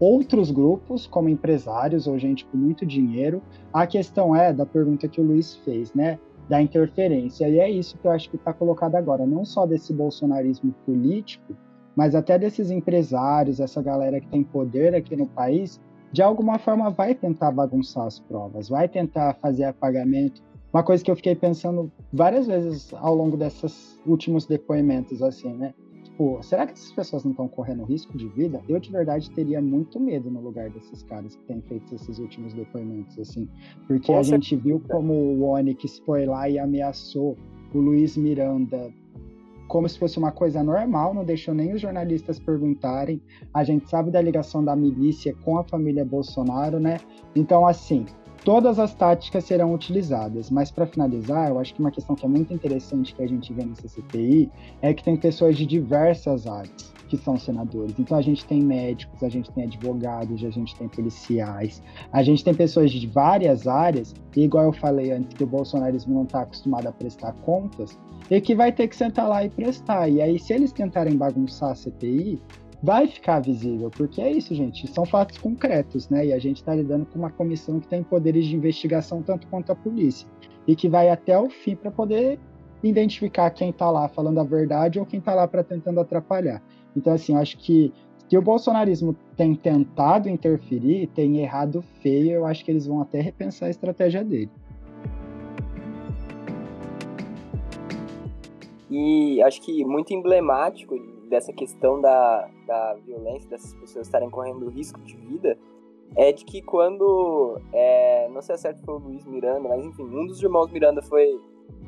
outros 0.00 0.50
grupos, 0.50 1.06
como 1.06 1.28
empresários 1.28 2.06
ou 2.06 2.18
gente 2.18 2.44
com 2.46 2.56
muito 2.56 2.84
dinheiro. 2.84 3.40
A 3.72 3.86
questão 3.86 4.34
é 4.34 4.52
da 4.52 4.66
pergunta 4.66 5.06
que 5.06 5.20
o 5.20 5.24
Luiz 5.24 5.54
fez, 5.56 5.92
né? 5.94 6.18
Da 6.48 6.60
interferência. 6.60 7.48
E 7.48 7.58
é 7.58 7.70
isso 7.70 7.96
que 7.98 8.06
eu 8.06 8.12
acho 8.12 8.30
que 8.30 8.36
está 8.36 8.52
colocado 8.52 8.94
agora, 8.94 9.26
não 9.26 9.44
só 9.44 9.66
desse 9.66 9.92
bolsonarismo 9.92 10.72
político, 10.84 11.56
mas 11.96 12.14
até 12.14 12.38
desses 12.38 12.70
empresários, 12.70 13.60
essa 13.60 13.80
galera 13.80 14.20
que 14.20 14.28
tem 14.28 14.42
poder 14.42 14.94
aqui 14.94 15.16
no 15.16 15.26
país, 15.26 15.80
de 16.12 16.22
alguma 16.22 16.58
forma 16.58 16.90
vai 16.90 17.14
tentar 17.14 17.50
bagunçar 17.50 18.06
as 18.06 18.18
provas, 18.18 18.68
vai 18.68 18.88
tentar 18.88 19.34
fazer 19.34 19.64
apagamento. 19.64 20.42
Uma 20.72 20.82
coisa 20.82 21.04
que 21.04 21.10
eu 21.10 21.16
fiquei 21.16 21.36
pensando 21.36 21.90
várias 22.12 22.46
vezes 22.46 22.92
ao 22.94 23.14
longo 23.14 23.36
desses 23.36 24.00
últimos 24.04 24.44
depoimentos, 24.44 25.22
assim, 25.22 25.52
né? 25.54 25.72
Tipo, 26.14 26.40
será 26.44 26.64
que 26.64 26.74
essas 26.74 26.92
pessoas 26.92 27.24
não 27.24 27.32
estão 27.32 27.48
correndo 27.48 27.82
risco 27.82 28.16
de 28.16 28.28
vida? 28.28 28.62
Eu, 28.68 28.78
de 28.78 28.88
verdade, 28.88 29.28
teria 29.32 29.60
muito 29.60 29.98
medo 29.98 30.30
no 30.30 30.40
lugar 30.40 30.70
desses 30.70 31.02
caras 31.02 31.34
que 31.34 31.42
têm 31.42 31.60
feito 31.62 31.92
esses 31.92 32.20
últimos 32.20 32.54
depoimentos, 32.54 33.18
assim. 33.18 33.48
Porque 33.88 34.06
Com 34.06 34.20
a 34.20 34.22
certeza. 34.22 34.30
gente 34.36 34.54
viu 34.54 34.80
como 34.88 35.12
o 35.12 35.42
Onyx 35.42 35.98
foi 36.06 36.24
lá 36.24 36.48
e 36.48 36.56
ameaçou 36.56 37.36
o 37.74 37.78
Luiz 37.78 38.16
Miranda 38.16 38.92
como 39.66 39.88
se 39.88 39.98
fosse 39.98 40.18
uma 40.18 40.30
coisa 40.30 40.62
normal, 40.62 41.14
não 41.14 41.24
deixou 41.24 41.52
nem 41.52 41.72
os 41.72 41.80
jornalistas 41.80 42.38
perguntarem. 42.38 43.20
A 43.52 43.64
gente 43.64 43.88
sabe 43.88 44.10
da 44.10 44.20
ligação 44.20 44.64
da 44.64 44.76
milícia 44.76 45.34
com 45.42 45.58
a 45.58 45.64
família 45.64 46.04
Bolsonaro, 46.04 46.78
né? 46.78 46.98
Então, 47.34 47.66
assim, 47.66 48.04
todas 48.44 48.78
as 48.78 48.94
táticas 48.94 49.44
serão 49.44 49.72
utilizadas. 49.74 50.50
Mas, 50.50 50.70
para 50.70 50.86
finalizar, 50.86 51.48
eu 51.48 51.58
acho 51.58 51.74
que 51.74 51.80
uma 51.80 51.90
questão 51.90 52.14
que 52.14 52.24
é 52.24 52.28
muito 52.28 52.52
interessante 52.52 53.14
que 53.14 53.22
a 53.22 53.26
gente 53.26 53.52
vê 53.52 53.64
nessa 53.64 53.88
CPI 53.88 54.50
é 54.82 54.92
que 54.92 55.02
tem 55.02 55.16
pessoas 55.16 55.56
de 55.56 55.66
diversas 55.66 56.46
áreas 56.46 56.92
que 57.08 57.16
são 57.16 57.36
senadores. 57.36 57.94
Então, 57.98 58.16
a 58.16 58.22
gente 58.22 58.44
tem 58.44 58.62
médicos, 58.62 59.22
a 59.22 59.28
gente 59.28 59.50
tem 59.52 59.64
advogados, 59.64 60.44
a 60.44 60.50
gente 60.50 60.74
tem 60.76 60.88
policiais, 60.88 61.82
a 62.12 62.22
gente 62.22 62.44
tem 62.44 62.54
pessoas 62.54 62.90
de 62.90 63.06
várias 63.06 63.66
áreas, 63.66 64.14
e 64.36 64.42
igual 64.42 64.64
eu 64.64 64.72
falei 64.72 65.12
antes, 65.12 65.34
que 65.34 65.44
o 65.44 65.46
bolsonarismo 65.46 66.14
não 66.14 66.24
está 66.24 66.42
acostumado 66.42 66.86
a 66.86 66.92
prestar 66.92 67.32
contas, 67.44 67.98
e 68.30 68.40
que 68.40 68.54
vai 68.54 68.72
ter 68.72 68.88
que 68.88 68.96
sentar 68.96 69.28
lá 69.28 69.44
e 69.44 69.50
prestar. 69.50 70.08
E 70.08 70.20
aí, 70.20 70.38
se 70.38 70.52
eles 70.52 70.72
tentarem 70.72 71.16
bagunçar 71.16 71.72
a 71.72 71.74
CPI, 71.74 72.40
vai 72.84 73.06
ficar 73.06 73.40
visível, 73.40 73.90
porque 73.90 74.20
é 74.20 74.30
isso, 74.30 74.54
gente, 74.54 74.86
são 74.88 75.06
fatos 75.06 75.38
concretos, 75.38 76.10
né? 76.10 76.26
E 76.26 76.32
a 76.34 76.38
gente 76.38 76.58
está 76.58 76.74
lidando 76.74 77.06
com 77.06 77.18
uma 77.18 77.30
comissão 77.30 77.80
que 77.80 77.88
tem 77.88 78.02
poderes 78.02 78.44
de 78.44 78.54
investigação 78.54 79.22
tanto 79.22 79.46
quanto 79.46 79.72
a 79.72 79.74
polícia 79.74 80.28
e 80.68 80.76
que 80.76 80.86
vai 80.86 81.08
até 81.08 81.38
o 81.38 81.48
fim 81.48 81.74
para 81.74 81.90
poder 81.90 82.38
identificar 82.82 83.50
quem 83.50 83.70
está 83.70 83.90
lá 83.90 84.06
falando 84.06 84.38
a 84.38 84.44
verdade 84.44 84.98
ou 85.00 85.06
quem 85.06 85.18
está 85.18 85.34
lá 85.34 85.48
para 85.48 85.64
tentando 85.64 85.98
atrapalhar. 85.98 86.62
Então, 86.94 87.14
assim, 87.14 87.34
acho 87.34 87.56
que 87.56 87.90
que 88.26 88.38
o 88.38 88.42
bolsonarismo 88.42 89.14
tem 89.36 89.54
tentado 89.54 90.30
interferir, 90.30 91.06
tem 91.08 91.38
errado 91.38 91.82
feio, 92.02 92.32
eu 92.32 92.46
acho 92.46 92.64
que 92.64 92.70
eles 92.70 92.86
vão 92.86 93.00
até 93.02 93.20
repensar 93.20 93.66
a 93.66 93.70
estratégia 93.70 94.24
dele. 94.24 94.50
E 98.90 99.42
acho 99.42 99.60
que 99.60 99.84
muito 99.84 100.14
emblemático 100.14 100.94
dessa 101.34 101.52
questão 101.52 102.00
da, 102.00 102.48
da 102.64 102.94
violência, 103.04 103.50
dessas 103.50 103.74
pessoas 103.74 104.06
estarem 104.06 104.30
correndo 104.30 104.68
risco 104.68 105.00
de 105.00 105.16
vida, 105.16 105.58
é 106.14 106.30
de 106.30 106.44
que 106.44 106.62
quando, 106.62 107.60
é, 107.72 108.28
não 108.28 108.40
sei 108.40 108.56
se 108.56 108.68
é 108.68 108.72
certo 108.72 108.84
foi 108.84 108.94
o 108.94 108.98
Luiz 108.98 109.24
Miranda, 109.26 109.68
mas 109.68 109.84
enfim, 109.84 110.04
um 110.04 110.26
dos 110.26 110.40
irmãos 110.40 110.70
Miranda 110.70 111.02
foi, 111.02 111.40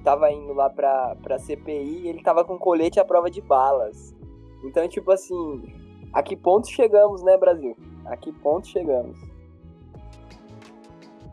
tava 0.02 0.32
indo 0.32 0.52
lá 0.52 0.68
pra, 0.68 1.14
pra 1.22 1.38
CPI 1.38 2.02
e 2.02 2.08
ele 2.08 2.22
tava 2.24 2.44
com 2.44 2.58
colete 2.58 2.98
à 2.98 3.04
prova 3.04 3.30
de 3.30 3.40
balas. 3.40 4.16
Então, 4.64 4.88
tipo 4.88 5.12
assim, 5.12 5.62
a 6.12 6.24
que 6.24 6.34
ponto 6.34 6.68
chegamos, 6.68 7.22
né, 7.22 7.36
Brasil? 7.36 7.76
A 8.06 8.16
que 8.16 8.32
ponto 8.32 8.66
chegamos? 8.66 9.16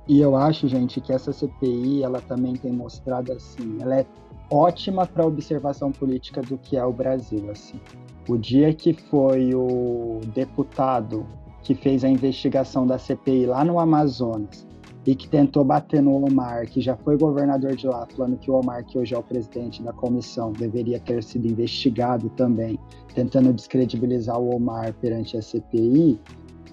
E 0.08 0.22
eu 0.22 0.36
acho, 0.36 0.68
gente, 0.68 1.02
que 1.02 1.12
essa 1.12 1.34
CPI, 1.34 2.04
ela 2.04 2.22
também 2.22 2.54
tem 2.54 2.72
mostrado 2.72 3.32
assim, 3.32 3.82
ela 3.82 4.02
é 4.02 4.06
ótima 4.52 5.08
para 5.08 5.26
observação 5.26 5.92
política 5.92 6.42
do 6.42 6.60
que 6.60 6.78
é 6.78 6.86
o 6.86 6.94
Brasil, 6.94 7.50
assim. 7.50 7.80
O 8.28 8.38
dia 8.38 8.74
que 8.74 8.94
foi 8.94 9.54
o 9.54 10.22
deputado 10.34 11.26
que 11.62 11.76
fez 11.76 12.04
a 12.04 12.10
investigação 12.10 12.88
da 12.88 12.98
CPI 12.98 13.46
lá 13.46 13.66
no 13.66 13.80
Amazonas 13.80 14.66
e 15.06 15.14
que 15.14 15.28
tentou 15.28 15.66
bater 15.66 16.02
no 16.02 16.16
Omar, 16.26 16.66
que 16.68 16.80
já 16.80 16.96
foi 16.96 17.18
governador 17.18 17.76
de 17.76 17.86
lá, 17.86 18.08
falando 18.16 18.38
que 18.38 18.50
o 18.50 18.54
Omar, 18.54 18.86
que 18.86 18.98
hoje 18.98 19.14
é 19.14 19.18
o 19.18 19.24
presidente 19.24 19.84
da 19.84 19.92
comissão, 19.92 20.54
deveria 20.54 21.00
ter 21.00 21.22
sido 21.22 21.46
investigado 21.46 22.30
também, 22.30 22.80
tentando 23.14 23.52
descredibilizar 23.52 24.40
o 24.40 24.56
Omar 24.56 24.94
perante 24.94 25.36
a 25.36 25.42
CPI, 25.42 26.20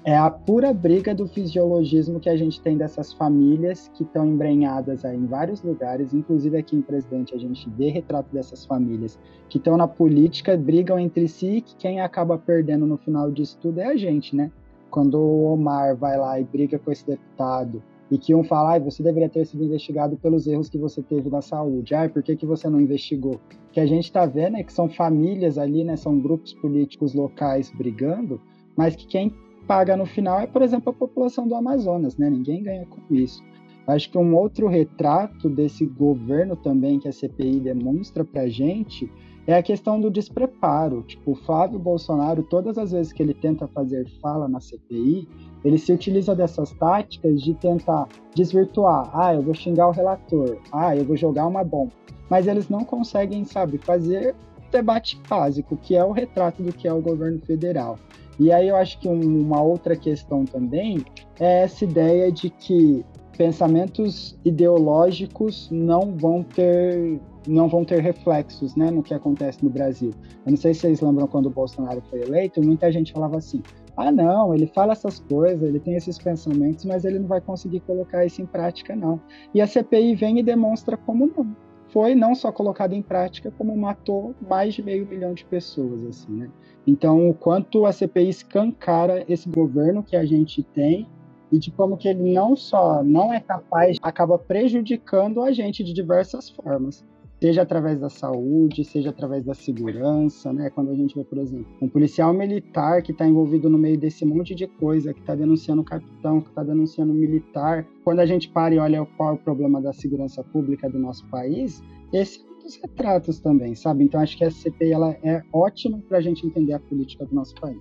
é 0.04 0.16
a 0.16 0.30
pura 0.30 0.72
briga 0.72 1.14
do 1.14 1.28
fisiologismo 1.28 2.18
que 2.18 2.30
a 2.30 2.36
gente 2.36 2.60
tem 2.60 2.76
dessas 2.76 3.12
famílias 3.12 3.90
que 3.94 4.02
estão 4.02 4.26
embrenhadas 4.26 5.04
em 5.04 5.26
vários 5.26 5.62
lugares, 5.62 6.14
inclusive 6.14 6.56
aqui 6.56 6.74
em 6.74 6.80
Presidente 6.80 7.34
a 7.34 7.38
gente 7.38 7.68
vê 7.70 7.90
retrato 7.90 8.32
dessas 8.32 8.64
famílias 8.64 9.18
que 9.48 9.58
estão 9.58 9.76
na 9.76 9.86
política, 9.86 10.56
brigam 10.56 10.98
entre 10.98 11.28
si 11.28 11.56
e 11.56 11.60
que 11.60 11.76
quem 11.76 12.00
acaba 12.00 12.38
perdendo 12.38 12.86
no 12.86 12.96
final 12.96 13.30
disso 13.30 13.58
tudo 13.60 13.78
é 13.80 13.86
a 13.86 13.96
gente, 13.96 14.34
né? 14.34 14.50
Quando 14.90 15.18
o 15.18 15.52
Omar 15.52 15.94
vai 15.96 16.16
lá 16.16 16.40
e 16.40 16.44
briga 16.44 16.78
com 16.78 16.90
esse 16.90 17.06
deputado 17.06 17.82
e 18.10 18.16
que 18.16 18.34
um 18.34 18.42
fala, 18.42 18.74
ah, 18.74 18.78
você 18.78 19.02
deveria 19.02 19.28
ter 19.28 19.44
sido 19.44 19.62
investigado 19.62 20.16
pelos 20.16 20.46
erros 20.46 20.68
que 20.68 20.78
você 20.78 21.00
teve 21.00 21.30
na 21.30 21.40
saúde. 21.40 21.94
Ah, 21.94 22.08
por 22.08 22.22
que, 22.22 22.34
que 22.34 22.44
você 22.44 22.68
não 22.68 22.80
investigou? 22.80 23.34
O 23.34 23.72
que 23.72 23.78
a 23.78 23.86
gente 23.86 24.04
está 24.04 24.26
vendo 24.26 24.56
é 24.56 24.64
que 24.64 24.72
são 24.72 24.88
famílias 24.88 25.58
ali, 25.58 25.84
né? 25.84 25.94
São 25.94 26.18
grupos 26.18 26.52
políticos 26.54 27.14
locais 27.14 27.70
brigando, 27.76 28.40
mas 28.76 28.96
que 28.96 29.06
quem 29.06 29.32
paga 29.70 29.96
no 29.96 30.04
final 30.04 30.40
é, 30.40 30.48
por 30.48 30.62
exemplo, 30.62 30.90
a 30.90 30.92
população 30.92 31.46
do 31.46 31.54
Amazonas, 31.54 32.16
né? 32.16 32.28
Ninguém 32.28 32.60
ganha 32.60 32.84
com 32.86 33.14
isso. 33.14 33.40
Acho 33.86 34.10
que 34.10 34.18
um 34.18 34.34
outro 34.34 34.66
retrato 34.66 35.48
desse 35.48 35.86
governo 35.86 36.56
também 36.56 36.98
que 36.98 37.06
a 37.06 37.12
CPI 37.12 37.60
demonstra 37.60 38.24
para 38.24 38.48
gente 38.48 39.08
é 39.46 39.54
a 39.54 39.62
questão 39.62 40.00
do 40.00 40.10
despreparo. 40.10 41.02
Tipo, 41.02 41.30
o 41.30 41.34
Flávio 41.36 41.78
Bolsonaro, 41.78 42.42
todas 42.42 42.76
as 42.78 42.90
vezes 42.90 43.12
que 43.12 43.22
ele 43.22 43.32
tenta 43.32 43.68
fazer 43.68 44.08
fala 44.20 44.48
na 44.48 44.58
CPI, 44.58 45.28
ele 45.64 45.78
se 45.78 45.92
utiliza 45.92 46.34
dessas 46.34 46.72
táticas 46.72 47.40
de 47.40 47.54
tentar 47.54 48.08
desvirtuar. 48.34 49.08
Ah, 49.14 49.34
eu 49.34 49.42
vou 49.42 49.54
xingar 49.54 49.86
o 49.86 49.92
relator. 49.92 50.58
Ah, 50.72 50.96
eu 50.96 51.04
vou 51.04 51.16
jogar 51.16 51.46
uma 51.46 51.62
bomba. 51.62 51.92
Mas 52.28 52.48
eles 52.48 52.68
não 52.68 52.84
conseguem, 52.84 53.44
sabe, 53.44 53.78
fazer 53.78 54.34
debate 54.72 55.20
básico, 55.28 55.76
que 55.76 55.94
é 55.94 56.04
o 56.04 56.10
retrato 56.10 56.60
do 56.60 56.72
que 56.72 56.88
é 56.88 56.92
o 56.92 57.00
governo 57.00 57.38
federal. 57.38 57.96
E 58.40 58.50
aí 58.50 58.68
eu 58.68 58.76
acho 58.76 58.98
que 58.98 59.06
uma 59.06 59.62
outra 59.62 59.94
questão 59.94 60.46
também 60.46 61.04
é 61.38 61.64
essa 61.64 61.84
ideia 61.84 62.32
de 62.32 62.48
que 62.48 63.04
pensamentos 63.36 64.34
ideológicos 64.44 65.68
não 65.70 66.16
vão 66.16 66.42
ter 66.42 67.20
não 67.46 67.68
vão 67.68 67.84
ter 67.84 68.00
reflexos 68.00 68.76
né, 68.76 68.90
no 68.90 69.02
que 69.02 69.14
acontece 69.14 69.62
no 69.64 69.70
Brasil. 69.70 70.10
Eu 70.44 70.50
não 70.50 70.56
sei 70.56 70.74
se 70.74 70.80
vocês 70.80 71.00
lembram 71.00 71.26
quando 71.26 71.46
o 71.46 71.50
Bolsonaro 71.50 72.02
foi 72.08 72.22
eleito, 72.22 72.62
muita 72.62 72.90
gente 72.90 73.12
falava 73.12 73.36
assim: 73.36 73.62
ah, 73.94 74.10
não, 74.10 74.54
ele 74.54 74.66
fala 74.66 74.92
essas 74.92 75.20
coisas, 75.20 75.62
ele 75.62 75.78
tem 75.78 75.94
esses 75.94 76.18
pensamentos, 76.18 76.86
mas 76.86 77.04
ele 77.04 77.18
não 77.18 77.26
vai 77.26 77.42
conseguir 77.42 77.80
colocar 77.80 78.24
isso 78.24 78.40
em 78.40 78.46
prática, 78.46 78.96
não. 78.96 79.20
E 79.54 79.60
a 79.60 79.66
CPI 79.66 80.14
vem 80.14 80.38
e 80.38 80.42
demonstra 80.42 80.96
como 80.96 81.26
não. 81.26 81.54
Foi 81.92 82.14
não 82.14 82.34
só 82.34 82.52
colocado 82.52 82.92
em 82.92 83.02
prática, 83.02 83.52
como 83.56 83.76
matou 83.76 84.34
mais 84.40 84.74
de 84.74 84.82
meio 84.82 85.06
milhão 85.06 85.34
de 85.34 85.44
pessoas, 85.44 86.04
assim, 86.04 86.32
né? 86.32 86.50
Então, 86.86 87.28
o 87.28 87.34
quanto 87.34 87.84
a 87.84 87.92
CPI 87.92 88.28
escancara 88.28 89.24
esse 89.28 89.48
governo 89.48 90.02
que 90.02 90.16
a 90.16 90.24
gente 90.24 90.62
tem 90.62 91.08
e 91.50 91.58
de 91.58 91.70
como 91.70 91.96
que 91.96 92.08
ele 92.08 92.32
não 92.32 92.54
só 92.54 93.02
não 93.02 93.32
é 93.32 93.40
capaz, 93.40 93.96
acaba 94.00 94.38
prejudicando 94.38 95.42
a 95.42 95.52
gente 95.52 95.82
de 95.82 95.92
diversas 95.92 96.48
formas, 96.48 97.04
seja 97.40 97.62
através 97.62 97.98
da 97.98 98.10
saúde, 98.10 98.84
seja 98.84 99.10
através 99.10 99.44
da 99.44 99.54
segurança, 99.54 100.52
né? 100.52 100.68
Quando 100.70 100.90
a 100.90 100.94
gente 100.94 101.14
vê, 101.14 101.24
por 101.24 101.38
exemplo, 101.38 101.66
um 101.80 101.88
policial 101.88 102.34
militar 102.34 103.02
que 103.02 103.12
está 103.12 103.26
envolvido 103.26 103.70
no 103.70 103.78
meio 103.78 103.98
desse 103.98 104.24
monte 104.24 104.54
de 104.54 104.66
coisa, 104.66 105.14
que 105.14 105.20
está 105.20 105.34
denunciando 105.34 105.80
o 105.80 105.84
capitão, 105.84 106.40
que 106.40 106.48
está 106.48 106.62
denunciando 106.62 107.12
o 107.12 107.16
militar, 107.16 107.86
quando 108.04 108.20
a 108.20 108.26
gente 108.26 108.48
para 108.50 108.74
e 108.74 108.78
olha 108.78 109.06
qual 109.16 109.30
é 109.30 109.32
o 109.32 109.38
problema 109.38 109.80
da 109.80 109.92
segurança 109.92 110.44
pública 110.44 110.88
do 110.88 110.98
nosso 110.98 111.26
país, 111.28 111.82
esse 112.12 112.44
outros 112.60 112.76
retratos 112.76 113.40
também, 113.40 113.74
sabe? 113.74 114.04
Então 114.04 114.20
acho 114.20 114.36
que 114.36 114.44
a 114.44 114.50
CPI 114.50 114.92
ela 114.92 115.16
é 115.22 115.42
ótima 115.52 115.98
para 116.08 116.18
a 116.18 116.20
gente 116.20 116.46
entender 116.46 116.74
a 116.74 116.78
política 116.78 117.24
do 117.24 117.34
nosso 117.34 117.54
país. 117.54 117.80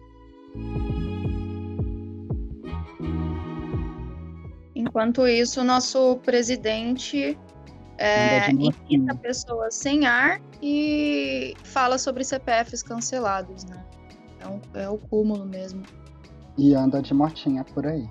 Enquanto 4.73 5.27
isso, 5.27 5.63
nosso 5.63 6.17
presidente 6.17 7.37
é, 7.99 8.51
invita 8.51 9.15
pessoas 9.15 9.75
sem 9.75 10.05
ar 10.05 10.41
e 10.61 11.53
fala 11.63 11.97
sobre 11.97 12.23
CPFs 12.23 12.83
cancelados, 12.83 13.65
né? 13.65 13.85
É, 14.39 14.47
um, 14.47 14.61
é 14.73 14.89
o 14.89 14.97
cúmulo 14.97 15.45
mesmo. 15.45 15.83
E 16.57 16.73
anda 16.73 17.01
de 17.01 17.13
motinha 17.13 17.63
por 17.63 17.85
aí. 17.85 18.07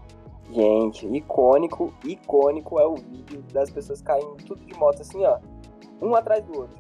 Gente, 0.52 1.06
icônico, 1.06 1.94
icônico 2.04 2.80
é 2.80 2.86
o 2.86 2.96
vídeo 2.96 3.42
das 3.52 3.70
pessoas 3.70 4.00
caindo 4.00 4.36
tudo 4.46 4.64
de 4.64 4.74
moto 4.74 5.02
assim, 5.02 5.24
ó 5.24 5.38
um 6.00 6.14
atrás 6.14 6.44
do 6.44 6.60
outro. 6.60 6.76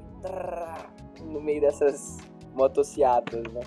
No 1.24 1.40
meio 1.40 1.60
dessas 1.60 2.18
motocicletas, 2.54 3.42
né? 3.52 3.60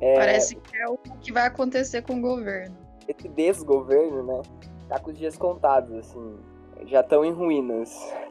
É, 0.00 0.14
Parece 0.14 0.56
que 0.56 0.76
é 0.76 0.88
o 0.88 0.96
que 0.96 1.32
vai 1.32 1.46
acontecer 1.46 2.02
com 2.02 2.18
o 2.18 2.20
governo. 2.20 2.76
Esse 3.06 3.28
desgoverno, 3.28 4.22
né? 4.22 4.42
Tá 4.88 4.98
com 4.98 5.10
os 5.10 5.18
dias 5.18 5.36
contados, 5.36 5.92
assim. 5.96 6.36
Já 6.86 7.00
estão 7.00 7.24
em 7.24 7.32
ruínas, 7.32 7.90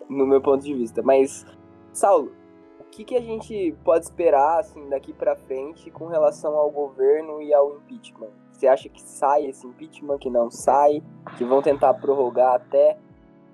no 0.10 0.26
meu 0.26 0.42
ponto 0.42 0.64
de 0.64 0.74
vista. 0.74 1.02
Mas, 1.02 1.46
Saulo, 1.92 2.32
o 2.80 2.84
que, 2.86 3.04
que 3.04 3.16
a 3.16 3.22
gente 3.22 3.76
pode 3.84 4.06
esperar 4.06 4.60
assim 4.60 4.90
daqui 4.90 5.14
para 5.14 5.36
frente 5.36 5.92
com 5.92 6.08
relação 6.08 6.56
ao 6.56 6.72
governo 6.72 7.42
e 7.42 7.54
ao 7.54 7.78
impeachment? 7.78 8.32
Você 8.52 8.68
acha 8.68 8.90
que 8.90 9.02
sai 9.02 9.46
esse 9.46 9.68
impeachment, 9.68 10.18
que 10.18 10.30
não 10.30 10.50
sai, 10.50 11.04
que 11.38 11.46
vão 11.46 11.62
tentar 11.62 11.94
prorrogar 11.96 12.56
até 12.56 12.98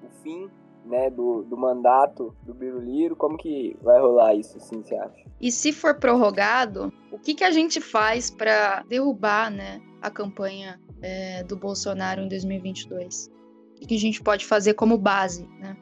o 0.01 0.09
fim 0.21 0.49
né, 0.85 1.09
do, 1.09 1.43
do 1.43 1.57
mandato 1.57 2.33
do 2.43 2.53
Biruliro? 2.53 3.15
Como 3.15 3.37
que 3.37 3.75
vai 3.81 3.99
rolar 3.99 4.33
isso, 4.35 4.57
assim, 4.57 4.81
você 4.81 4.95
acha? 4.95 5.25
E 5.41 5.51
se 5.51 5.73
for 5.73 5.95
prorrogado, 5.95 6.93
o 7.11 7.19
que, 7.19 7.33
que 7.33 7.43
a 7.43 7.51
gente 7.51 7.81
faz 7.81 8.29
para 8.29 8.83
derrubar 8.83 9.51
né, 9.51 9.81
a 10.01 10.09
campanha 10.09 10.79
é, 11.01 11.43
do 11.43 11.57
Bolsonaro 11.57 12.21
em 12.21 12.29
2022? 12.29 13.32
O 13.81 13.87
que 13.87 13.95
a 13.95 13.99
gente 13.99 14.21
pode 14.21 14.45
fazer 14.45 14.73
como 14.73 14.97
base, 14.97 15.47
né? 15.59 15.75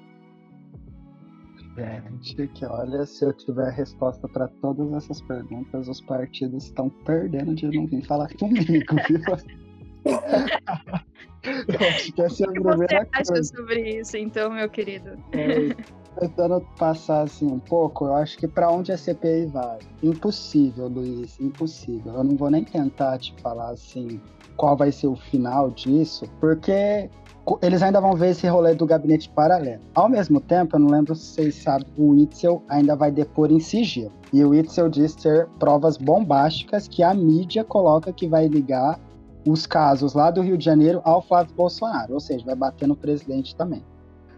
Gente, 1.78 2.48
que 2.50 2.66
olha, 2.66 3.06
se 3.06 3.24
eu 3.26 3.34
tiver 3.34 3.72
resposta 3.72 4.28
para 4.28 4.48
todas 4.62 4.92
essas 4.94 5.22
perguntas, 5.22 5.88
os 5.88 6.02
partidos 6.02 6.66
estão 6.66 6.90
perdendo 6.90 7.56
de 7.56 7.68
não 7.68 7.88
vir 7.88 8.06
falar 8.06 8.32
comigo, 8.36 8.96
viu? 9.08 9.22
eu 11.68 11.88
acho 11.88 12.12
que 12.14 12.22
essa 12.22 12.44
é 12.44 12.48
a 12.48 12.50
o 12.50 12.54
que 12.54 12.60
você 12.60 12.96
acha 12.96 13.24
coisa. 13.34 13.56
sobre 13.56 14.00
isso, 14.00 14.18
então, 14.18 14.52
meu 14.52 14.70
querido? 14.70 15.12
É, 15.32 15.74
tentando 16.20 16.62
passar 16.78 17.22
assim 17.22 17.48
um 17.48 17.60
pouco, 17.60 18.06
eu 18.06 18.16
acho 18.16 18.38
que 18.38 18.48
para 18.48 18.70
onde 18.70 18.92
a 18.92 18.98
CPI 18.98 19.46
vai? 19.48 19.80
Impossível, 20.04 20.88
Luiz, 20.88 21.40
impossível. 21.40 22.14
Eu 22.14 22.24
não 22.24 22.36
vou 22.36 22.52
nem 22.52 22.64
tentar 22.64 23.18
te 23.18 23.34
falar 23.42 23.70
assim 23.70 24.20
qual 24.62 24.78
vai 24.78 24.92
ser 24.92 25.08
o 25.08 25.16
final 25.16 25.72
disso, 25.72 26.24
porque 26.40 27.10
eles 27.64 27.82
ainda 27.82 28.00
vão 28.00 28.14
ver 28.14 28.30
esse 28.30 28.48
rolê 28.48 28.76
do 28.76 28.86
gabinete 28.86 29.28
paralelo. 29.28 29.82
Ao 29.96 30.08
mesmo 30.08 30.40
tempo, 30.40 30.76
eu 30.76 30.80
não 30.80 30.88
lembro 30.88 31.16
se 31.16 31.34
vocês 31.34 31.56
sabem, 31.56 31.88
o 31.98 32.14
Itzel 32.14 32.62
ainda 32.70 32.96
vai 32.96 33.10
depor 33.10 33.52
em 33.52 33.60
sigilo. 33.60 34.12
E 34.32 34.46
o 34.46 34.54
Itzel 34.54 34.88
diz 34.88 35.16
ter 35.16 35.48
provas 35.58 35.98
bombásticas 35.98 36.88
que 36.88 37.02
a 37.02 37.12
mídia 37.12 37.64
coloca 37.64 38.14
que 38.14 38.28
vai 38.28 38.48
ligar 38.48 39.00
os 39.48 39.66
casos 39.66 40.14
lá 40.14 40.30
do 40.30 40.44
Rio 40.44 40.60
de 40.60 40.64
Janeiro 40.64 41.02
ao 41.04 41.24
Flávio 41.24 41.56
Bolsonaro, 41.56 42.14
ou 42.14 42.20
seja, 42.20 42.46
vai 42.46 42.56
bater 42.56 42.88
no 42.88 42.96
presidente 42.96 43.56
também. 43.56 43.84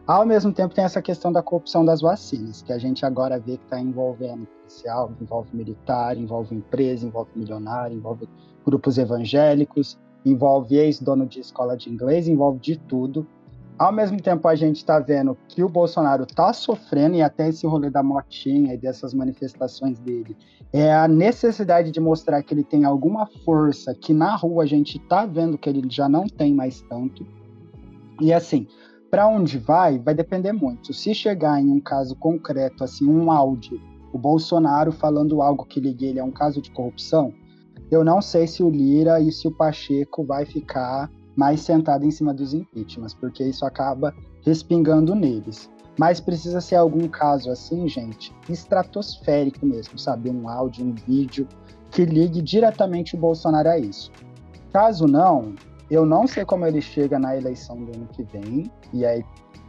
Ao 0.08 0.26
mesmo 0.26 0.54
tempo, 0.54 0.74
tem 0.74 0.86
essa 0.86 1.02
questão 1.02 1.34
da 1.34 1.44
corrupção 1.44 1.84
das 1.84 2.00
vacinas, 2.00 2.62
que 2.62 2.72
a 2.72 2.78
gente 2.78 3.06
agora 3.06 3.38
vê 3.38 3.58
que 3.58 3.64
está 3.66 3.78
envolvendo 3.78 4.46
policial, 4.46 5.12
envolve 5.20 5.50
militar, 5.54 6.18
envolve 6.18 6.56
empresa, 6.56 7.06
envolve 7.06 7.32
milionário, 7.36 7.98
envolve 7.98 8.30
grupos 8.66 8.98
evangélicos, 8.98 9.98
envolve 10.26 10.76
ex-dono 10.76 11.26
de 11.26 11.40
escola 11.40 11.76
de 11.76 11.90
inglês, 11.90 12.28
envolve 12.28 12.60
de 12.60 12.78
tudo. 12.78 13.26
Ao 13.78 13.92
mesmo 13.92 14.22
tempo, 14.22 14.48
a 14.48 14.56
gente 14.56 14.78
está 14.78 15.00
vendo 15.00 15.36
que 15.48 15.64
o 15.64 15.70
Bolsonaro 15.70 16.24
está 16.24 16.54
sofrendo, 16.54 17.16
e 17.16 17.22
até 17.22 17.50
esse 17.50 17.66
rolê 17.66 17.90
da 17.90 18.04
motinha 18.04 18.74
e 18.74 18.78
dessas 18.78 19.14
manifestações 19.14 20.00
dele, 20.00 20.38
é 20.72 20.94
a 20.94 21.08
necessidade 21.08 21.92
de 21.92 22.00
mostrar 22.00 22.42
que 22.44 22.54
ele 22.54 22.64
tem 22.64 22.86
alguma 22.86 23.26
força 23.44 23.94
que 23.94 24.14
na 24.14 24.36
rua 24.36 24.64
a 24.64 24.68
gente 24.68 24.98
está 24.98 25.26
vendo 25.26 25.58
que 25.58 25.70
ele 25.70 25.84
já 25.90 26.08
não 26.08 26.28
tem 26.28 26.54
mais 26.54 26.82
tanto. 26.82 27.26
E 28.22 28.32
assim, 28.32 28.68
para 29.10 29.28
onde 29.28 29.58
vai, 29.58 30.00
vai 30.00 30.14
depender 30.14 30.54
muito. 30.54 30.94
Se 30.94 31.14
chegar 31.14 31.62
em 31.62 31.70
um 31.70 31.80
caso 31.80 32.16
concreto, 32.16 32.84
assim, 32.84 33.08
um 33.08 33.32
áudio, 33.32 33.80
o 34.12 34.18
Bolsonaro 34.18 34.92
falando 34.92 35.42
algo 35.42 35.66
que 35.66 35.80
ligue 35.80 36.06
ele 36.06 36.20
a 36.20 36.24
um 36.24 36.32
caso 36.32 36.62
de 36.62 36.72
corrupção, 36.72 37.34
eu 37.94 38.04
não 38.04 38.22
sei 38.22 38.48
se 38.48 38.64
o 38.64 38.70
Lira 38.70 39.20
e 39.20 39.32
se 39.32 39.48
o 39.48 39.52
Pacheco 39.52 40.24
vai 40.24 40.46
ficar 40.46 41.10
mais 41.36 41.62
sentado 41.62 42.06
em 42.06 42.12
cima 42.12 42.34
dos 42.34 42.54
impeachments, 42.54 43.14
porque 43.14 43.44
isso 43.44 43.66
acaba 43.66 44.14
respingando 44.46 45.16
neles. 45.16 45.70
Mas 45.98 46.20
precisa 46.20 46.60
ser 46.60 46.76
algum 46.76 47.08
caso 47.08 47.52
assim, 47.52 47.88
gente, 47.88 48.36
estratosférico 48.50 49.66
mesmo, 49.66 49.98
sabe? 49.98 50.30
Um 50.30 50.50
áudio, 50.50 50.86
um 50.86 50.94
vídeo 50.94 51.48
que 51.92 52.04
ligue 52.04 52.42
diretamente 52.42 53.16
o 53.16 53.20
Bolsonaro 53.20 53.70
a 53.70 53.78
isso. 53.78 54.12
Caso 54.72 55.06
não, 55.06 55.54
eu 55.90 56.06
não 56.06 56.26
sei 56.26 56.44
como 56.44 56.66
ele 56.66 56.82
chega 56.82 57.20
na 57.20 57.38
eleição 57.38 57.78
do 57.78 57.96
ano 57.96 58.08
que 58.12 58.24
vem, 58.24 58.72
e 58.92 59.06
aí 59.06 59.24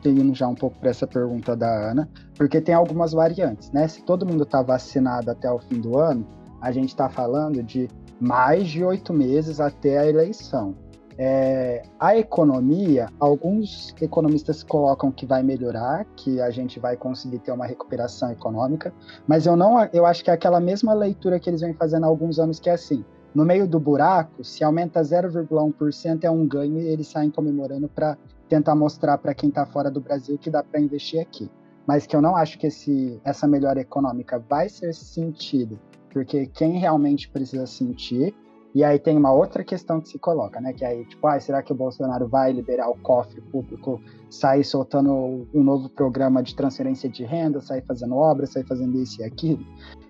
indo 0.06 0.34
já 0.34 0.46
um 0.46 0.54
pouco 0.54 0.78
para 0.78 0.90
essa 0.90 1.06
pergunta 1.06 1.56
da 1.56 1.90
Ana, 1.90 2.08
porque 2.36 2.60
tem 2.60 2.74
algumas 2.74 3.12
variantes, 3.12 3.70
né? 3.70 3.88
Se 3.88 4.02
todo 4.02 4.26
mundo 4.26 4.42
está 4.42 4.62
vacinado 4.62 5.30
até 5.30 5.50
o 5.50 5.58
fim 5.58 5.80
do 5.80 5.98
ano, 5.98 6.26
a 6.60 6.70
gente 6.72 6.88
está 6.90 7.08
falando 7.08 7.62
de 7.62 7.88
mais 8.24 8.68
de 8.68 8.82
oito 8.82 9.12
meses 9.12 9.60
até 9.60 9.98
a 9.98 10.06
eleição. 10.06 10.74
É, 11.16 11.82
a 12.00 12.16
economia, 12.16 13.08
alguns 13.20 13.94
economistas 14.00 14.64
colocam 14.64 15.12
que 15.12 15.24
vai 15.24 15.44
melhorar, 15.44 16.04
que 16.16 16.40
a 16.40 16.50
gente 16.50 16.80
vai 16.80 16.96
conseguir 16.96 17.38
ter 17.38 17.52
uma 17.52 17.66
recuperação 17.66 18.32
econômica, 18.32 18.92
mas 19.26 19.46
eu 19.46 19.54
não, 19.54 19.88
eu 19.92 20.04
acho 20.06 20.24
que 20.24 20.30
é 20.30 20.32
aquela 20.32 20.58
mesma 20.58 20.92
leitura 20.92 21.38
que 21.38 21.48
eles 21.48 21.60
vêm 21.60 21.72
fazendo 21.74 22.04
há 22.04 22.08
alguns 22.08 22.40
anos, 22.40 22.58
que 22.58 22.68
é 22.68 22.72
assim: 22.72 23.04
no 23.32 23.44
meio 23.44 23.68
do 23.68 23.78
buraco, 23.78 24.42
se 24.42 24.64
aumenta 24.64 25.00
0,1% 25.02 26.24
é 26.24 26.30
um 26.30 26.48
ganho 26.48 26.80
e 26.80 26.88
eles 26.88 27.06
saem 27.06 27.30
comemorando 27.30 27.88
para 27.88 28.18
tentar 28.48 28.74
mostrar 28.74 29.18
para 29.18 29.34
quem 29.34 29.50
está 29.50 29.64
fora 29.64 29.90
do 29.90 30.00
Brasil 30.00 30.36
que 30.36 30.50
dá 30.50 30.64
para 30.64 30.80
investir 30.80 31.20
aqui. 31.20 31.48
Mas 31.86 32.06
que 32.06 32.16
eu 32.16 32.22
não 32.22 32.34
acho 32.34 32.58
que 32.58 32.66
esse, 32.66 33.20
essa 33.22 33.46
melhora 33.46 33.80
econômica 33.80 34.38
vai 34.38 34.68
ser 34.68 34.94
sentida 34.94 35.76
porque 36.14 36.46
quem 36.46 36.78
realmente 36.78 37.28
precisa 37.28 37.66
sentir. 37.66 38.32
E 38.72 38.82
aí 38.82 38.98
tem 38.98 39.16
uma 39.16 39.32
outra 39.32 39.62
questão 39.62 40.00
que 40.00 40.08
se 40.08 40.18
coloca, 40.18 40.60
né? 40.60 40.72
Que 40.72 40.84
aí, 40.84 41.04
tipo, 41.04 41.26
ah, 41.26 41.38
será 41.38 41.62
que 41.62 41.72
o 41.72 41.76
Bolsonaro 41.76 42.26
vai 42.26 42.52
liberar 42.52 42.88
o 42.88 42.96
cofre 42.96 43.40
público, 43.40 44.00
sair 44.28 44.64
soltando 44.64 45.46
um 45.54 45.62
novo 45.62 45.88
programa 45.88 46.42
de 46.42 46.56
transferência 46.56 47.08
de 47.08 47.24
renda, 47.24 47.60
sair 47.60 47.82
fazendo 47.82 48.16
obra, 48.16 48.46
sair 48.46 48.64
fazendo 48.64 48.98
isso 48.98 49.20
e 49.20 49.24
aquilo? 49.24 49.64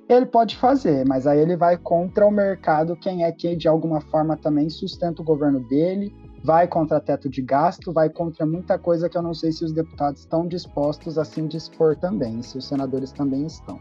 Ele 0.09 0.25
pode 0.25 0.57
fazer, 0.57 1.07
mas 1.07 1.27
aí 1.27 1.39
ele 1.39 1.57
vai 1.57 1.77
contra 1.77 2.27
o 2.27 2.31
mercado, 2.31 2.97
quem 2.97 3.25
é 3.25 3.33
que 3.33 3.55
de 3.55 3.69
alguma 3.69 4.01
forma 4.01 4.37
também 4.37 4.71
sustenta 4.71 5.21
o 5.21 5.25
governo 5.25 5.61
dele, 5.69 6.15
vai 6.43 6.67
contra 6.67 7.01
teto 7.01 7.29
de 7.29 7.43
gasto, 7.43 7.93
vai 7.93 8.09
contra 8.09 8.47
muita 8.47 8.79
coisa 8.79 9.09
que 9.09 9.17
eu 9.17 9.23
não 9.23 9.35
sei 9.35 9.53
se 9.53 9.65
os 9.65 9.73
deputados 9.73 10.21
estão 10.21 10.47
dispostos 10.47 11.19
a 11.19 11.25
se 11.25 11.41
dispor 11.43 11.97
também, 11.97 12.43
se 12.43 12.57
os 12.57 12.67
senadores 12.67 13.13
também 13.13 13.47
estão. 13.47 13.79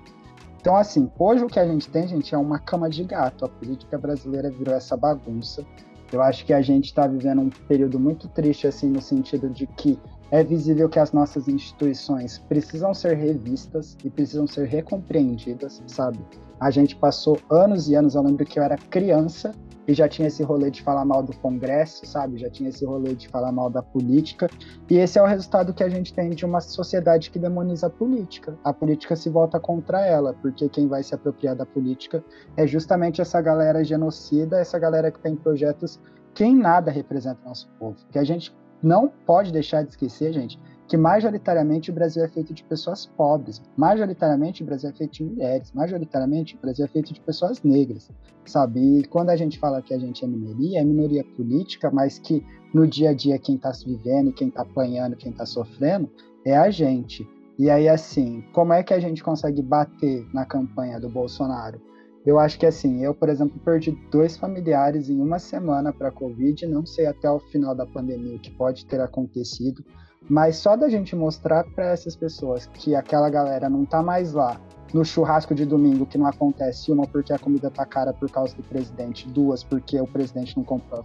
Então, 0.63 0.77
assim, 0.77 1.11
hoje 1.19 1.43
o 1.43 1.47
que 1.47 1.59
a 1.59 1.67
gente 1.67 1.89
tem, 1.89 2.07
gente, 2.07 2.33
é 2.33 2.37
uma 2.37 2.57
cama 2.57 2.89
de 2.89 3.03
gato. 3.03 3.43
A 3.43 3.49
política 3.49 3.97
brasileira 3.97 4.49
virou 4.49 4.73
essa 4.73 4.95
bagunça. 4.95 5.61
Eu 6.09 6.21
acho 6.21 6.45
que 6.45 6.53
a 6.53 6.61
gente 6.61 6.85
está 6.85 7.05
vivendo 7.05 7.41
um 7.41 7.49
período 7.49 7.99
muito 7.99 8.29
triste, 8.29 8.65
assim, 8.65 8.87
no 8.87 9.01
sentido 9.01 9.49
de 9.49 9.67
que 9.67 9.99
é 10.31 10.41
visível 10.41 10.87
que 10.87 10.99
as 10.99 11.11
nossas 11.11 11.49
instituições 11.49 12.37
precisam 12.47 12.93
ser 12.93 13.17
revistas 13.17 13.97
e 14.05 14.09
precisam 14.09 14.47
ser 14.47 14.65
recompreendidas, 14.69 15.83
sabe? 15.85 16.19
A 16.61 16.71
gente 16.71 16.95
passou 16.95 17.37
anos 17.49 17.89
e 17.89 17.95
anos, 17.95 18.15
eu 18.15 18.21
lembro 18.21 18.45
que 18.45 18.57
eu 18.57 18.63
era 18.63 18.77
criança 18.77 19.53
e 19.87 19.93
já 19.93 20.07
tinha 20.07 20.27
esse 20.27 20.43
rolê 20.43 20.71
de 20.71 20.81
falar 20.81 21.05
mal 21.05 21.21
do 21.21 21.35
Congresso, 21.37 22.05
sabe? 22.05 22.37
Já 22.37 22.49
tinha 22.49 22.69
esse 22.69 22.85
rolê 22.85 23.13
de 23.13 23.27
falar 23.27 23.51
mal 23.51 23.69
da 23.69 23.81
política. 23.81 24.49
E 24.89 24.97
esse 24.97 25.19
é 25.19 25.21
o 25.21 25.25
resultado 25.25 25.73
que 25.73 25.83
a 25.83 25.89
gente 25.89 26.13
tem 26.13 26.29
de 26.29 26.45
uma 26.45 26.61
sociedade 26.61 27.29
que 27.29 27.39
demoniza 27.39 27.87
a 27.87 27.89
política. 27.89 28.57
A 28.63 28.73
política 28.73 29.15
se 29.15 29.29
volta 29.29 29.59
contra 29.59 30.05
ela, 30.05 30.33
porque 30.33 30.69
quem 30.69 30.87
vai 30.87 31.03
se 31.03 31.13
apropriar 31.13 31.55
da 31.55 31.65
política 31.65 32.23
é 32.55 32.65
justamente 32.65 33.21
essa 33.21 33.41
galera 33.41 33.83
genocida, 33.83 34.59
essa 34.59 34.79
galera 34.79 35.11
que 35.11 35.19
tem 35.19 35.35
projetos 35.35 35.99
que 36.33 36.43
em 36.43 36.55
nada 36.55 36.89
representa 36.89 37.39
o 37.45 37.49
nosso 37.49 37.69
povo. 37.79 37.97
Que 38.11 38.19
a 38.19 38.23
gente 38.23 38.55
não 38.81 39.07
pode 39.07 39.51
deixar 39.51 39.83
de 39.83 39.91
esquecer, 39.91 40.33
gente, 40.33 40.59
que 40.93 40.97
majoritariamente 40.97 41.89
o 41.89 41.93
Brasil 41.93 42.23
é 42.23 42.27
feito 42.27 42.53
de 42.53 42.63
pessoas 42.63 43.03
pobres, 43.03 43.59
majoritariamente 43.75 44.61
o 44.61 44.65
Brasil 44.67 44.91
é 44.91 44.93
feito 44.93 45.13
de 45.13 45.23
mulheres, 45.23 45.71
majoritariamente 45.73 46.55
o 46.55 46.59
Brasil 46.59 46.85
é 46.85 46.87
feito 46.87 47.11
de 47.11 47.19
pessoas 47.19 47.63
negras, 47.63 48.11
sabe? 48.45 48.99
E 48.99 49.03
quando 49.05 49.31
a 49.31 49.35
gente 49.35 49.57
fala 49.57 49.81
que 49.81 49.91
a 49.91 49.97
gente 49.97 50.23
é 50.23 50.27
minoria, 50.27 50.81
é 50.81 50.83
minoria 50.83 51.25
política, 51.35 51.89
mas 51.91 52.19
que 52.19 52.45
no 52.71 52.85
dia 52.85 53.09
a 53.09 53.13
dia 53.15 53.39
quem 53.39 53.55
está 53.55 53.71
vivendo, 53.83 54.31
quem 54.33 54.49
está 54.49 54.61
apanhando, 54.61 55.15
quem 55.15 55.31
está 55.31 55.47
sofrendo 55.47 56.11
é 56.45 56.55
a 56.55 56.69
gente. 56.69 57.27
E 57.57 57.71
aí, 57.71 57.89
assim, 57.89 58.43
como 58.53 58.71
é 58.71 58.83
que 58.83 58.93
a 58.93 58.99
gente 58.99 59.23
consegue 59.23 59.63
bater 59.63 60.27
na 60.31 60.45
campanha 60.45 60.99
do 60.99 61.09
Bolsonaro? 61.09 61.81
Eu 62.23 62.37
acho 62.37 62.59
que 62.59 62.67
assim, 62.67 63.03
eu, 63.03 63.15
por 63.15 63.29
exemplo, 63.29 63.59
perdi 63.65 63.97
dois 64.11 64.37
familiares 64.37 65.09
em 65.09 65.19
uma 65.19 65.39
semana 65.39 65.91
para 65.91 66.09
a 66.09 66.11
Covid, 66.11 66.67
não 66.67 66.85
sei 66.85 67.07
até 67.07 67.27
o 67.27 67.39
final 67.39 67.73
da 67.73 67.87
pandemia 67.87 68.35
o 68.35 68.39
que 68.39 68.51
pode 68.51 68.85
ter 68.85 69.01
acontecido, 69.01 69.83
mas 70.29 70.57
só 70.57 70.75
da 70.75 70.89
gente 70.89 71.15
mostrar 71.15 71.63
para 71.75 71.91
essas 71.91 72.15
pessoas 72.15 72.65
que 72.65 72.95
aquela 72.95 73.29
galera 73.29 73.69
não 73.69 73.85
tá 73.85 74.01
mais 74.01 74.33
lá 74.33 74.59
no 74.93 75.03
churrasco 75.03 75.55
de 75.55 75.65
domingo 75.65 76.05
que 76.05 76.17
não 76.17 76.27
acontece, 76.27 76.91
uma 76.91 77.07
porque 77.07 77.33
a 77.33 77.39
comida 77.39 77.71
tá 77.71 77.85
cara 77.85 78.13
por 78.13 78.29
causa 78.29 78.55
do 78.55 78.61
presidente, 78.61 79.27
duas 79.27 79.63
porque 79.63 79.99
o 79.99 80.05
presidente 80.05 80.55
não 80.55 80.63
comprou 80.63 81.03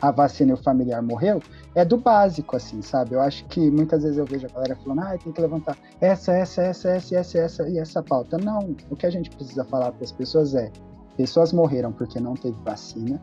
a 0.00 0.10
vacina 0.10 0.52
e 0.52 0.54
o 0.54 0.56
familiar 0.56 1.02
morreu, 1.02 1.42
é 1.74 1.84
do 1.84 1.98
básico, 1.98 2.56
assim, 2.56 2.80
sabe? 2.80 3.14
Eu 3.14 3.20
acho 3.20 3.44
que 3.46 3.70
muitas 3.70 4.02
vezes 4.02 4.16
eu 4.16 4.24
vejo 4.24 4.46
a 4.46 4.50
galera 4.50 4.76
falando, 4.76 5.00
ah, 5.00 5.18
tem 5.22 5.32
que 5.32 5.40
levantar 5.40 5.76
essa, 6.00 6.32
essa, 6.32 6.62
essa, 6.62 6.88
essa, 6.90 7.16
essa, 7.16 7.38
essa 7.38 7.68
e 7.68 7.78
essa 7.78 8.02
pauta. 8.02 8.38
Não, 8.38 8.74
o 8.88 8.96
que 8.96 9.04
a 9.04 9.10
gente 9.10 9.28
precisa 9.28 9.64
falar 9.64 9.92
para 9.92 10.04
as 10.04 10.12
pessoas 10.12 10.54
é, 10.54 10.70
pessoas 11.16 11.52
morreram 11.52 11.92
porque 11.92 12.18
não 12.18 12.34
teve 12.34 12.56
vacina 12.64 13.20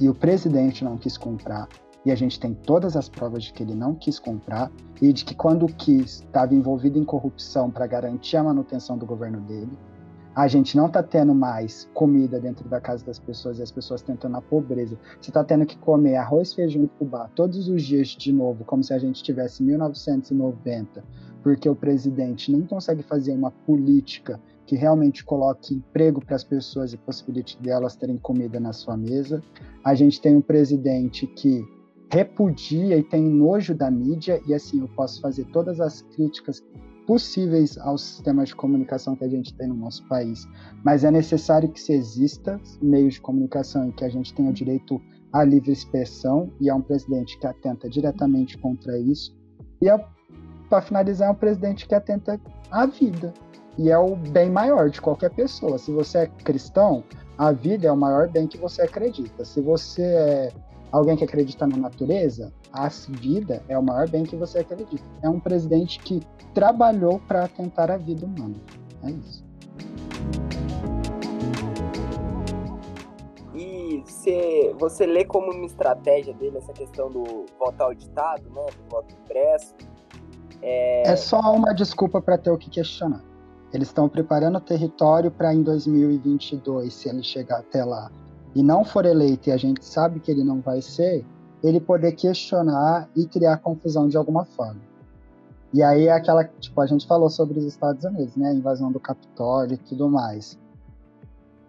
e 0.00 0.08
o 0.08 0.14
presidente 0.14 0.82
não 0.82 0.96
quis 0.96 1.16
comprar, 1.16 1.68
e 2.06 2.12
a 2.12 2.14
gente 2.14 2.38
tem 2.38 2.54
todas 2.54 2.96
as 2.96 3.08
provas 3.08 3.42
de 3.42 3.52
que 3.52 3.64
ele 3.64 3.74
não 3.74 3.92
quis 3.92 4.20
comprar 4.20 4.70
e 5.02 5.12
de 5.12 5.24
que 5.24 5.34
quando 5.34 5.66
quis 5.66 6.20
estava 6.20 6.54
envolvido 6.54 7.00
em 7.00 7.04
corrupção 7.04 7.68
para 7.68 7.84
garantir 7.84 8.36
a 8.36 8.44
manutenção 8.44 8.96
do 8.96 9.04
governo 9.04 9.40
dele. 9.40 9.76
A 10.32 10.46
gente 10.46 10.76
não 10.76 10.86
está 10.86 11.02
tendo 11.02 11.34
mais 11.34 11.88
comida 11.92 12.38
dentro 12.38 12.68
da 12.68 12.80
casa 12.80 13.04
das 13.04 13.18
pessoas 13.18 13.58
e 13.58 13.62
as 13.62 13.72
pessoas 13.72 14.02
tentando 14.02 14.32
na 14.32 14.40
pobreza. 14.40 14.96
Você 15.20 15.30
está 15.30 15.42
tendo 15.42 15.66
que 15.66 15.76
comer 15.78 16.14
arroz, 16.14 16.54
feijão 16.54 16.84
e 16.84 16.90
fubá 16.96 17.28
todos 17.34 17.68
os 17.68 17.82
dias 17.82 18.08
de 18.08 18.32
novo, 18.32 18.64
como 18.64 18.84
se 18.84 18.94
a 18.94 18.98
gente 19.00 19.20
tivesse 19.20 19.64
1990, 19.64 21.02
porque 21.42 21.68
o 21.68 21.74
presidente 21.74 22.52
não 22.52 22.62
consegue 22.68 23.02
fazer 23.02 23.32
uma 23.32 23.50
política 23.50 24.40
que 24.64 24.76
realmente 24.76 25.24
coloque 25.24 25.74
emprego 25.74 26.24
para 26.24 26.36
as 26.36 26.44
pessoas 26.44 26.92
e 26.92 26.96
possibilite 26.98 27.60
delas 27.60 27.96
terem 27.96 28.18
comida 28.18 28.60
na 28.60 28.72
sua 28.72 28.96
mesa. 28.96 29.42
A 29.82 29.94
gente 29.94 30.20
tem 30.20 30.36
um 30.36 30.42
presidente 30.42 31.26
que 31.26 31.64
repudia 32.10 32.96
e 32.96 33.02
tem 33.02 33.22
nojo 33.22 33.74
da 33.74 33.90
mídia, 33.90 34.40
e 34.46 34.54
assim, 34.54 34.80
eu 34.80 34.88
posso 34.88 35.20
fazer 35.20 35.44
todas 35.46 35.80
as 35.80 36.02
críticas 36.02 36.62
possíveis 37.06 37.78
aos 37.78 38.02
sistemas 38.02 38.48
de 38.48 38.56
comunicação 38.56 39.14
que 39.14 39.24
a 39.24 39.28
gente 39.28 39.54
tem 39.54 39.68
no 39.68 39.76
nosso 39.76 40.06
país, 40.08 40.46
mas 40.84 41.04
é 41.04 41.10
necessário 41.10 41.68
que 41.68 41.80
se 41.80 41.92
exista 41.92 42.60
meios 42.82 43.14
de 43.14 43.20
comunicação 43.20 43.88
e 43.88 43.92
que 43.92 44.04
a 44.04 44.08
gente 44.08 44.34
tenha 44.34 44.50
o 44.50 44.52
direito 44.52 45.00
à 45.32 45.44
livre 45.44 45.72
expressão, 45.72 46.50
e 46.60 46.68
é 46.68 46.74
um 46.74 46.82
presidente 46.82 47.38
que 47.38 47.46
atenta 47.46 47.88
diretamente 47.88 48.58
contra 48.58 48.98
isso. 48.98 49.36
E, 49.80 49.88
é, 49.88 50.04
para 50.68 50.82
finalizar, 50.82 51.28
é 51.28 51.30
um 51.30 51.36
presidente 51.36 51.86
que 51.86 51.94
atenta 51.94 52.40
à 52.70 52.86
vida, 52.86 53.32
e 53.78 53.90
é 53.90 53.98
o 53.98 54.16
bem 54.16 54.50
maior 54.50 54.90
de 54.90 55.00
qualquer 55.00 55.30
pessoa. 55.30 55.78
Se 55.78 55.92
você 55.92 56.18
é 56.18 56.26
cristão, 56.26 57.04
a 57.36 57.52
vida 57.52 57.86
é 57.86 57.92
o 57.92 57.96
maior 57.96 58.28
bem 58.28 58.46
que 58.46 58.56
você 58.56 58.82
acredita. 58.82 59.44
Se 59.44 59.60
você 59.60 60.02
é 60.02 60.52
alguém 60.90 61.16
que 61.16 61.24
acredita 61.24 61.66
na 61.66 61.76
natureza, 61.76 62.52
a 62.72 62.88
vida 63.08 63.62
é 63.68 63.78
o 63.78 63.82
maior 63.82 64.08
bem 64.08 64.24
que 64.24 64.36
você 64.36 64.58
acredita. 64.60 65.04
É 65.22 65.28
um 65.28 65.40
presidente 65.40 65.98
que 65.98 66.20
trabalhou 66.54 67.20
para 67.20 67.48
tentar 67.48 67.90
a 67.90 67.96
vida 67.96 68.24
humana. 68.26 68.56
É 69.02 69.10
isso. 69.10 69.44
E 73.54 74.02
você, 74.04 74.74
você 74.78 75.06
lê 75.06 75.24
como 75.24 75.52
uma 75.52 75.66
estratégia 75.66 76.34
dele 76.34 76.58
essa 76.58 76.72
questão 76.72 77.10
do 77.10 77.46
voto 77.58 77.80
auditado, 77.80 78.44
né, 78.50 78.66
do 78.66 78.90
voto 78.90 79.14
impresso? 79.22 79.74
É, 80.62 81.10
é 81.10 81.16
só 81.16 81.40
uma 81.52 81.72
desculpa 81.72 82.20
para 82.20 82.36
ter 82.36 82.50
o 82.50 82.58
que 82.58 82.70
questionar. 82.70 83.22
Eles 83.72 83.88
estão 83.88 84.08
preparando 84.08 84.56
o 84.56 84.60
território 84.60 85.30
para 85.30 85.54
em 85.54 85.62
2022, 85.62 86.92
se 86.92 87.08
ele 87.08 87.22
chegar 87.22 87.58
até 87.58 87.84
lá, 87.84 88.10
e 88.56 88.62
não 88.62 88.86
for 88.86 89.04
eleito 89.04 89.50
e 89.50 89.52
a 89.52 89.56
gente 89.58 89.84
sabe 89.84 90.18
que 90.18 90.30
ele 90.30 90.42
não 90.42 90.62
vai 90.62 90.80
ser, 90.80 91.22
ele 91.62 91.78
poder 91.78 92.12
questionar 92.12 93.06
e 93.14 93.26
criar 93.26 93.58
confusão 93.58 94.08
de 94.08 94.16
alguma 94.16 94.46
forma. 94.46 94.80
E 95.74 95.82
aí 95.82 96.06
é 96.06 96.12
aquela, 96.12 96.42
tipo, 96.42 96.80
a 96.80 96.86
gente 96.86 97.06
falou 97.06 97.28
sobre 97.28 97.58
os 97.58 97.66
Estados 97.66 98.02
Unidos, 98.02 98.34
né, 98.34 98.48
a 98.48 98.54
invasão 98.54 98.90
do 98.90 98.98
Capitólio 98.98 99.74
e 99.74 99.76
tudo 99.76 100.08
mais. 100.08 100.58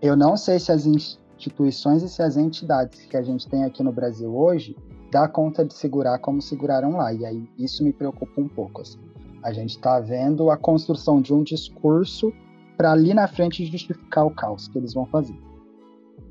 Eu 0.01 0.15
não 0.15 0.37
sei 0.37 0.59
se 0.59 0.71
as 0.71 0.85
instituições 0.85 2.03
e 2.03 2.07
se 2.07 2.21
as 2.21 2.37
entidades 2.37 3.05
que 3.05 3.17
a 3.17 3.21
gente 3.21 3.49
tem 3.49 3.65
aqui 3.65 3.83
no 3.83 3.91
Brasil 3.91 4.33
hoje 4.33 4.73
dá 5.11 5.27
conta 5.27 5.65
de 5.65 5.73
segurar 5.73 6.17
como 6.19 6.41
seguraram 6.41 6.91
lá. 6.91 7.11
E 7.11 7.25
aí 7.25 7.49
isso 7.59 7.83
me 7.83 7.91
preocupa 7.91 8.39
um 8.39 8.47
pouco. 8.47 8.81
Assim. 8.81 8.99
A 9.43 9.51
gente 9.51 9.71
está 9.71 9.99
vendo 9.99 10.49
a 10.49 10.55
construção 10.55 11.21
de 11.21 11.33
um 11.33 11.43
discurso 11.43 12.31
para 12.77 12.93
ali 12.93 13.13
na 13.13 13.27
frente 13.27 13.65
justificar 13.65 14.25
o 14.25 14.31
caos 14.31 14.69
que 14.69 14.77
eles 14.77 14.93
vão 14.93 15.05
fazer 15.05 15.46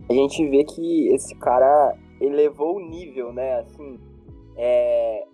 a 0.08 0.12
gente 0.12 0.46
vê 0.48 0.64
que 0.64 1.08
esse 1.08 1.34
cara 1.36 1.96
elevou 2.20 2.76
o 2.76 2.80
nível, 2.80 3.32
né? 3.32 3.60
Assim, 3.60 3.98
é, 4.56 5.24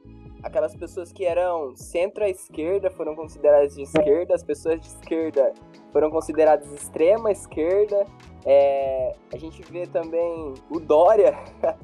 aquelas 0.42 0.74
pessoas 0.74 1.12
que 1.12 1.24
eram 1.24 1.74
centro-esquerda 1.76 2.90
foram 2.90 3.14
consideradas 3.14 3.74
de 3.74 3.82
esquerda, 3.82 4.34
as 4.34 4.42
pessoas 4.42 4.80
de 4.80 4.86
esquerda 4.86 5.52
foram 5.92 6.10
consideradas 6.10 6.72
extrema 6.72 7.30
esquerda. 7.30 8.04
É, 8.44 9.14
a 9.32 9.36
gente 9.36 9.62
vê 9.70 9.86
também 9.86 10.54
o 10.70 10.80
Dória 10.80 11.38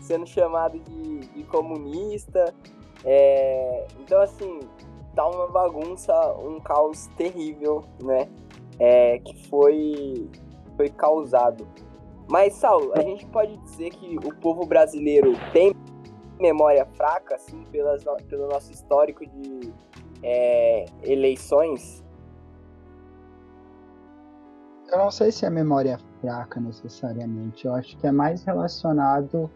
sendo 0.00 0.26
chamado 0.26 0.78
de, 0.78 1.20
de 1.20 1.44
comunista. 1.44 2.52
É, 3.04 3.86
então, 4.00 4.20
assim, 4.20 4.60
tá 5.14 5.26
uma 5.26 5.46
bagunça, 5.46 6.12
um 6.38 6.60
caos 6.60 7.06
terrível, 7.16 7.82
né? 8.02 8.28
É, 8.78 9.18
que 9.20 9.48
foi, 9.48 10.28
foi 10.76 10.88
causado 10.88 11.64
mas, 12.28 12.54
Saulo, 12.54 12.92
a 12.94 13.02
gente 13.02 13.26
pode 13.26 13.56
dizer 13.58 13.90
que 13.90 14.16
o 14.16 14.34
povo 14.34 14.66
brasileiro 14.66 15.32
tem 15.52 15.74
memória 16.40 16.86
fraca, 16.94 17.36
assim, 17.36 17.64
pelas, 17.64 18.02
pelo 18.28 18.48
nosso 18.48 18.72
histórico 18.72 19.26
de 19.26 19.72
é, 20.22 20.86
eleições? 21.02 22.02
Eu 24.90 24.98
não 24.98 25.10
sei 25.10 25.30
se 25.32 25.44
é 25.44 25.50
memória 25.50 25.98
fraca 26.20 26.60
necessariamente. 26.60 27.66
Eu 27.66 27.74
acho 27.74 27.96
que 27.96 28.06
é 28.06 28.12
mais 28.12 28.44
relacionado 28.44 29.50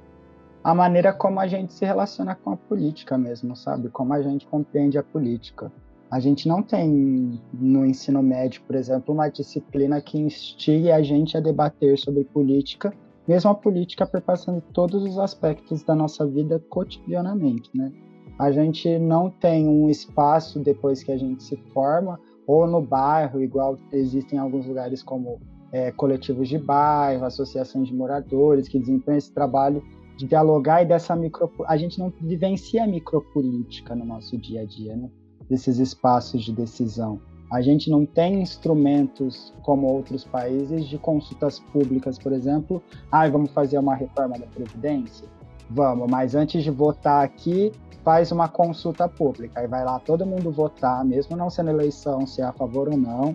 à 0.63 0.75
maneira 0.75 1.13
como 1.13 1.41
a 1.41 1.47
gente 1.47 1.73
se 1.73 1.85
relaciona 1.85 2.35
com 2.35 2.53
a 2.53 2.57
política 2.57 3.17
mesmo, 3.17 3.57
sabe? 3.57 3.89
Como 3.89 4.13
a 4.13 4.23
gente 4.23 4.47
compreende 4.47 4.99
a 4.99 5.03
política. 5.03 5.73
A 6.11 6.21
gente 6.21 6.49
não 6.49 6.63
tem 6.63 7.39
no 7.53 7.85
ensino 7.85 8.23
médio, 8.23 8.63
por 8.67 8.75
exemplo, 8.75 9.13
uma 9.13 9.29
disciplina 9.29 10.01
que 10.01 10.19
instigue 10.19 10.91
a 10.91 11.03
gente 11.03 11.37
a 11.37 11.41
debater 11.41 11.99
sobre 11.99 12.25
política, 12.25 12.95
mesmo 13.27 13.51
a 13.51 13.55
política 13.55 14.07
perpassando 14.07 14.63
todos 14.73 15.05
os 15.05 15.19
aspectos 15.19 15.83
da 15.83 15.95
nossa 15.95 16.27
vida 16.27 16.59
cotidianamente, 16.71 17.71
né? 17.75 17.93
A 18.39 18.51
gente 18.51 18.99
não 18.99 19.29
tem 19.29 19.69
um 19.69 19.91
espaço 19.91 20.61
depois 20.61 21.03
que 21.03 21.13
a 21.13 21.19
gente 21.19 21.43
se 21.43 21.57
forma, 21.75 22.19
ou 22.47 22.67
no 22.67 22.81
bairro, 22.81 23.43
igual 23.43 23.79
existem 23.93 24.39
alguns 24.39 24.67
lugares 24.67 25.03
como 25.03 25.39
é, 25.71 25.93
coletivos 25.93 26.49
de 26.49 26.57
bairro, 26.57 27.27
associações 27.27 27.89
de 27.89 27.95
moradores 27.95 28.67
que 28.67 28.79
desempenham 28.79 29.19
esse 29.19 29.35
trabalho 29.35 29.83
de 30.17 30.27
dialogar 30.27 30.83
e 30.83 30.87
dessa 30.87 31.15
micro... 31.15 31.53
A 31.67 31.77
gente 31.77 31.99
não 31.99 32.11
vivencia 32.21 32.85
a 32.85 32.87
micropolítica 32.87 33.95
no 33.95 34.07
nosso 34.07 34.39
dia 34.39 34.63
a 34.63 34.65
dia, 34.65 34.97
né? 34.97 35.11
Desses 35.49 35.79
espaços 35.79 36.45
de 36.45 36.53
decisão. 36.53 37.21
A 37.51 37.63
gente 37.63 37.91
não 37.91 38.05
tem 38.05 38.43
instrumentos 38.43 39.55
como 39.63 39.87
outros 39.87 40.23
países 40.23 40.87
de 40.87 40.99
consultas 40.99 41.59
públicas, 41.59 42.19
por 42.19 42.33
exemplo. 42.33 42.83
Ah, 43.11 43.27
vamos 43.29 43.51
fazer 43.53 43.79
uma 43.79 43.95
reforma 43.95 44.39
da 44.39 44.47
Previdência? 44.47 45.27
Vamos, 45.71 46.11
mas 46.11 46.35
antes 46.35 46.63
de 46.63 46.71
votar 46.71 47.25
aqui, 47.25 47.73
faz 48.05 48.31
uma 48.33 48.49
consulta 48.49 49.09
pública. 49.09 49.61
Aí 49.61 49.67
vai 49.67 49.85
lá 49.85 49.99
todo 49.99 50.27
mundo 50.27 50.51
votar, 50.51 51.03
mesmo 51.05 51.37
não 51.37 51.49
sendo 51.49 51.71
eleição, 51.71 52.27
se 52.27 52.43
é 52.43 52.45
a 52.45 52.53
favor 52.53 52.89
ou 52.89 52.99
não. 52.99 53.35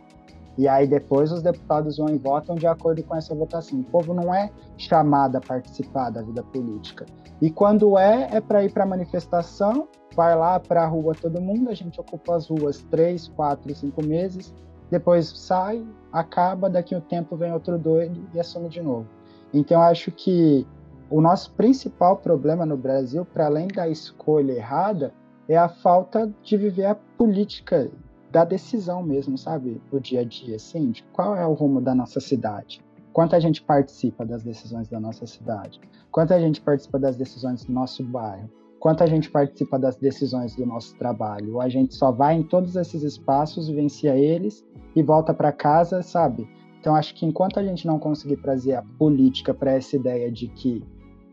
E 0.58 0.68
aí 0.68 0.88
depois 0.88 1.32
os 1.32 1.42
deputados 1.42 1.98
vão 1.98 2.10
e 2.10 2.18
votam 2.18 2.56
de 2.56 2.68
acordo 2.68 3.02
com 3.04 3.16
essa 3.16 3.34
votação. 3.34 3.80
O 3.80 3.84
povo 3.84 4.14
não 4.14 4.34
é 4.34 4.52
chamado 4.78 5.36
a 5.38 5.42
participar 5.42 6.12
da 6.12 6.22
vida 6.22 6.44
política. 6.44 7.06
E 7.42 7.50
quando 7.50 7.98
é, 7.98 8.30
é 8.32 8.40
para 8.40 8.64
ir 8.64 8.72
para 8.72 8.86
manifestação 8.86 9.88
vai 10.16 10.36
lá 10.36 10.60
para 10.60 10.84
a 10.84 10.88
rua 10.88 11.14
todo 11.14 11.42
mundo, 11.42 11.70
a 11.70 11.74
gente 11.74 12.00
ocupa 12.00 12.36
as 12.36 12.48
ruas 12.48 12.82
três, 12.90 13.28
quatro, 13.30 13.74
cinco 13.76 14.04
meses, 14.04 14.54
depois 14.90 15.28
sai, 15.28 15.86
acaba, 16.12 16.70
daqui 16.70 16.94
a 16.94 17.00
um 17.00 17.02
tempo 17.02 17.36
vem 17.36 17.52
outro 17.52 17.78
doido 17.78 18.28
e 18.34 18.40
assume 18.40 18.70
de 18.70 18.82
novo. 18.82 19.08
Então 19.54 19.82
acho 19.82 20.12
que 20.12 20.68
o 21.10 21.22
nosso 21.22 21.52
principal 21.54 22.18
problema 22.18 22.66
no 22.66 22.78
Brasil, 22.78 23.26
para 23.26 23.46
além 23.46 23.68
da 23.68 23.88
escolha 23.88 24.54
errada, 24.54 25.14
é 25.48 25.58
a 25.58 25.70
falta 25.70 26.32
de 26.42 26.58
viver 26.58 26.86
a 26.86 26.96
política 26.96 27.92
da 28.32 28.44
decisão 28.44 29.04
mesmo, 29.04 29.38
sabe? 29.38 29.80
Do 29.92 30.00
dia 30.00 30.22
a 30.22 30.24
dia, 30.24 30.56
assim, 30.56 30.90
de 30.90 31.04
qual 31.14 31.36
é 31.36 31.46
o 31.46 31.54
rumo 31.54 31.80
da 31.80 31.94
nossa 31.94 32.20
cidade. 32.20 32.84
Quanta 33.12 33.40
gente 33.40 33.62
participa 33.62 34.26
das 34.26 34.42
decisões 34.42 34.88
da 34.88 35.00
nossa 35.00 35.28
cidade? 35.28 35.80
Quanta 36.12 36.40
gente 36.40 36.60
participa 36.60 36.98
das 36.98 37.16
decisões 37.16 37.64
do 37.64 37.72
nosso 37.72 38.04
bairro? 38.04 38.50
Quanto 38.84 39.02
a 39.02 39.08
gente 39.08 39.32
participa 39.32 39.80
das 39.80 39.96
decisões 39.96 40.58
do 40.58 40.66
nosso 40.66 40.94
trabalho. 40.98 41.62
A 41.62 41.70
gente 41.70 41.96
só 41.96 42.12
vai 42.12 42.36
em 42.36 42.44
todos 42.44 42.76
esses 42.76 43.02
espaços, 43.02 43.70
vivencia 43.70 44.14
eles 44.18 44.62
e 44.94 45.02
volta 45.02 45.34
para 45.34 45.54
casa, 45.54 46.02
sabe? 46.02 46.46
Então 46.82 46.94
acho 46.94 47.16
que 47.16 47.26
enquanto 47.26 47.58
a 47.58 47.64
gente 47.64 47.88
não 47.88 47.98
conseguir 47.98 48.36
trazer 48.42 48.74
a 48.74 48.82
política 48.82 49.54
para 49.54 49.72
essa 49.72 49.96
ideia 49.96 50.30
de 50.30 50.50
que 50.50 50.84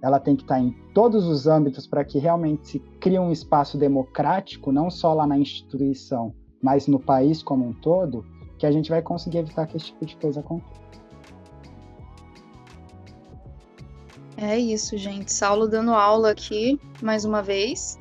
ela 0.00 0.20
tem 0.20 0.36
que 0.36 0.42
estar 0.42 0.54
tá 0.54 0.60
em 0.60 0.70
todos 0.94 1.26
os 1.26 1.48
âmbitos 1.48 1.88
para 1.88 2.04
que 2.04 2.20
realmente 2.20 2.68
se 2.68 2.78
crie 3.00 3.18
um 3.18 3.32
espaço 3.32 3.76
democrático, 3.76 4.70
não 4.70 4.88
só 4.88 5.12
lá 5.12 5.26
na 5.26 5.36
instituição, 5.36 6.32
mas 6.62 6.86
no 6.86 7.00
país 7.00 7.42
como 7.42 7.66
um 7.66 7.72
todo, 7.72 8.24
que 8.58 8.64
a 8.64 8.70
gente 8.70 8.90
vai 8.90 9.02
conseguir 9.02 9.38
evitar 9.38 9.66
que 9.66 9.76
esse 9.76 9.86
tipo 9.86 10.06
de 10.06 10.14
coisa 10.18 10.38
aconteça. 10.38 10.99
É 14.40 14.58
isso, 14.58 14.96
gente. 14.96 15.30
Saulo 15.30 15.68
dando 15.68 15.92
aula 15.92 16.30
aqui 16.30 16.80
mais 17.02 17.26
uma 17.26 17.42
vez. 17.42 17.98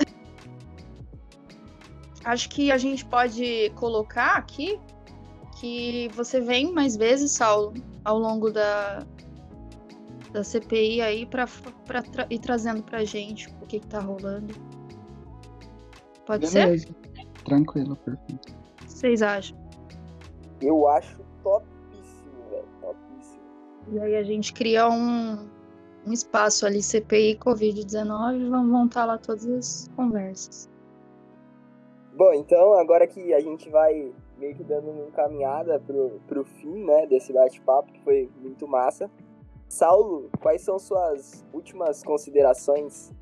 Acho 2.24 2.48
que 2.48 2.72
a 2.72 2.78
gente 2.78 3.04
pode 3.04 3.70
colocar 3.76 4.36
aqui 4.36 4.80
que 5.60 6.08
você 6.14 6.40
vem 6.40 6.72
mais 6.72 6.96
vezes, 6.96 7.32
Saulo, 7.32 7.74
ao 8.02 8.18
longo 8.18 8.50
da, 8.50 9.04
da 10.32 10.42
CPI 10.42 11.02
aí 11.02 11.26
para 11.26 11.46
tra 12.10 12.26
ir 12.30 12.38
trazendo 12.38 12.82
pra 12.82 13.04
gente 13.04 13.48
o 13.60 13.66
que, 13.66 13.78
que 13.78 13.86
tá 13.86 14.00
rolando. 14.00 14.54
Pode 16.24 16.50
Beleza. 16.50 16.86
ser? 16.86 17.26
Tranquilo, 17.44 17.96
perfeito. 17.96 18.48
O 18.48 18.86
que 18.86 18.92
vocês 18.92 19.20
acham? 19.20 19.58
Eu 20.62 20.88
acho 20.88 21.18
topíssimo, 21.42 22.48
velho. 22.48 22.68
Topíssimo. 22.80 23.42
E 23.92 23.98
aí 23.98 24.16
a 24.16 24.22
gente 24.22 24.52
cria 24.54 24.88
um, 24.88 25.46
um 26.06 26.12
espaço 26.12 26.66
ali, 26.66 26.82
CPI 26.82 27.36
Covid-19, 27.36 28.40
e 28.40 28.48
vamos 28.48 28.70
montar 28.70 29.04
lá 29.04 29.18
todas 29.18 29.46
as 29.46 29.88
conversas. 29.94 30.68
Bom, 32.16 32.32
então 32.34 32.74
agora 32.74 33.06
que 33.06 33.32
a 33.32 33.40
gente 33.40 33.68
vai 33.70 34.12
meio 34.38 34.54
que 34.54 34.64
dando 34.64 34.90
uma 34.90 35.06
encaminhada 35.06 35.78
pro, 35.80 36.20
pro 36.26 36.44
fim, 36.44 36.84
né, 36.84 37.06
desse 37.06 37.32
bate-papo, 37.32 37.92
que 37.92 38.00
foi 38.00 38.30
muito 38.40 38.66
massa. 38.66 39.10
Saulo, 39.68 40.28
quais 40.40 40.62
são 40.62 40.78
suas 40.78 41.44
últimas 41.52 42.02
considerações? 42.02 43.12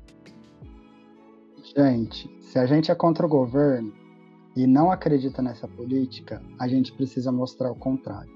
Gente, 1.75 2.27
se 2.41 2.57
a 2.57 2.65
gente 2.65 2.89
é 2.89 2.95
contra 2.95 3.25
o 3.25 3.29
governo 3.29 3.93
e 4.55 4.65
não 4.65 4.89
acredita 4.89 5.41
nessa 5.41 5.67
política, 5.67 6.41
a 6.57 6.67
gente 6.67 6.91
precisa 6.93 7.31
mostrar 7.31 7.71
o 7.71 7.75
contrário. 7.75 8.31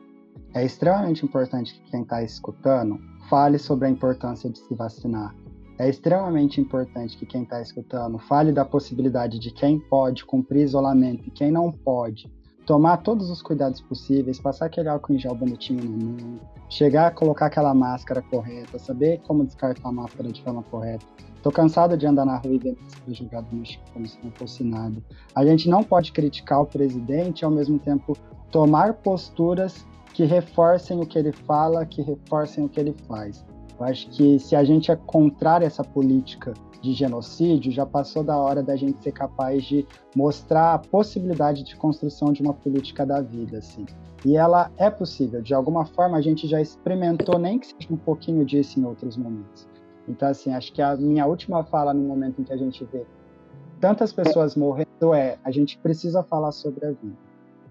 É 0.54 0.64
extremamente 0.64 1.26
importante 1.26 1.74
que 1.74 1.90
quem 1.90 2.04
está 2.04 2.22
escutando 2.22 3.00
fale 3.30 3.58
sobre 3.58 3.88
a 3.88 3.92
importância 3.92 4.50
de 4.50 4.60
se 4.60 4.74
vacinar. 4.74 5.36
É 5.80 5.90
extremamente 5.90 6.62
importante 6.62 7.18
que 7.18 7.26
quem 7.26 7.44
está 7.44 7.62
escutando 7.62 8.20
fale 8.20 8.52
da 8.52 8.64
possibilidade 8.64 9.40
de 9.40 9.52
quem 9.52 9.80
pode 9.80 10.24
cumprir 10.24 10.64
isolamento 10.64 11.28
e 11.28 11.32
quem 11.32 11.52
não 11.52 11.72
pode 11.72 12.32
tomar 12.66 12.98
todos 12.98 13.30
os 13.30 13.42
cuidados 13.42 13.82
possíveis, 13.82 14.40
passar 14.40 14.68
aquele 14.68 14.88
álcool 14.88 15.14
em 15.14 15.20
gel 15.20 15.36
bonitinho 15.36 15.84
na 15.84 16.06
mão, 16.06 16.40
chegar 16.70 17.08
a 17.08 17.12
colocar 17.12 17.48
aquela 17.48 17.74
máscara 17.74 18.22
correta, 18.22 18.80
saber 18.80 19.20
como 19.28 19.46
descartar 19.46 19.90
a 19.90 19.92
máscara 19.92 20.32
de 20.32 20.42
forma 20.42 20.64
correta. 20.64 21.06
Tô 21.42 21.52
cansado 21.52 21.98
de 21.98 22.08
andar 22.08 22.26
na 22.26 22.38
rua 22.38 22.54
e 22.54 22.58
ver 22.58 22.78
máscara 22.82 23.14
jogada 23.14 23.48
no 23.52 23.66
chão 23.66 23.82
como 23.94 24.08
se 24.08 24.18
não 24.24 24.32
fosse 24.32 24.64
nada. 24.64 24.96
A 25.36 25.46
gente 25.46 25.68
não 25.70 25.84
pode 25.84 26.14
criticar 26.14 26.62
o 26.62 26.66
presidente 26.66 27.42
e 27.42 27.46
ao 27.46 27.52
mesmo 27.52 27.78
tempo 27.78 28.18
tomar 28.50 28.94
posturas 28.94 29.86
que 30.14 30.24
reforcem 30.26 31.00
o 31.00 31.06
que 31.06 31.18
ele 31.18 31.32
fala, 31.32 31.86
que 31.86 32.02
reforcem 32.02 32.66
o 32.66 32.70
que 32.70 32.80
ele 32.80 32.94
faz. 33.08 33.44
Eu 33.80 33.86
acho 33.86 34.10
que 34.12 34.40
se 34.40 34.56
a 34.56 34.64
gente 34.64 34.92
é 34.92 34.96
contrário 34.96 35.66
a 35.66 35.68
essa 35.68 35.84
política 35.84 36.54
de 36.82 36.94
genocídio, 36.94 37.72
já 37.72 37.86
passou 37.86 38.24
da 38.24 38.38
hora 38.38 38.62
da 38.62 38.76
gente 38.76 39.02
ser 39.02 39.14
capaz 39.14 39.64
de 39.64 39.88
mostrar 40.16 40.74
a 40.74 40.78
possibilidade 40.78 41.64
de 41.64 41.76
construção 41.76 42.32
de 42.32 42.42
uma 42.42 42.54
política 42.54 43.06
da 43.06 43.22
vida, 43.22 43.58
assim. 43.58 43.86
E 44.26 44.38
ela 44.38 44.72
é 44.78 44.90
possível, 44.90 45.42
de 45.42 45.54
alguma 45.54 45.86
forma 45.86 46.18
a 46.18 46.22
gente 46.22 46.48
já 46.48 46.62
experimentou, 46.62 47.40
nem 47.40 47.58
que 47.58 47.68
seja 47.68 47.88
um 47.90 47.98
pouquinho 47.98 48.46
disso 48.46 48.80
em 48.80 48.86
outros 48.86 49.18
momentos. 49.18 49.68
Então, 50.08 50.28
assim, 50.28 50.54
acho 50.54 50.72
que 50.74 50.82
a 50.82 50.96
minha 50.96 51.26
última 51.26 51.64
fala 51.64 51.94
no 51.94 52.04
momento 52.04 52.42
em 52.42 52.44
que 52.44 52.54
a 52.54 52.58
gente 52.58 52.84
vê 52.86 53.06
tantas 53.80 54.14
pessoas 54.14 54.56
morrendo 54.56 55.14
é: 55.14 55.38
a 55.44 55.52
gente 55.52 55.78
precisa 55.78 56.22
falar 56.24 56.52
sobre 56.52 56.86
a 56.86 56.92
vida. 56.92 57.23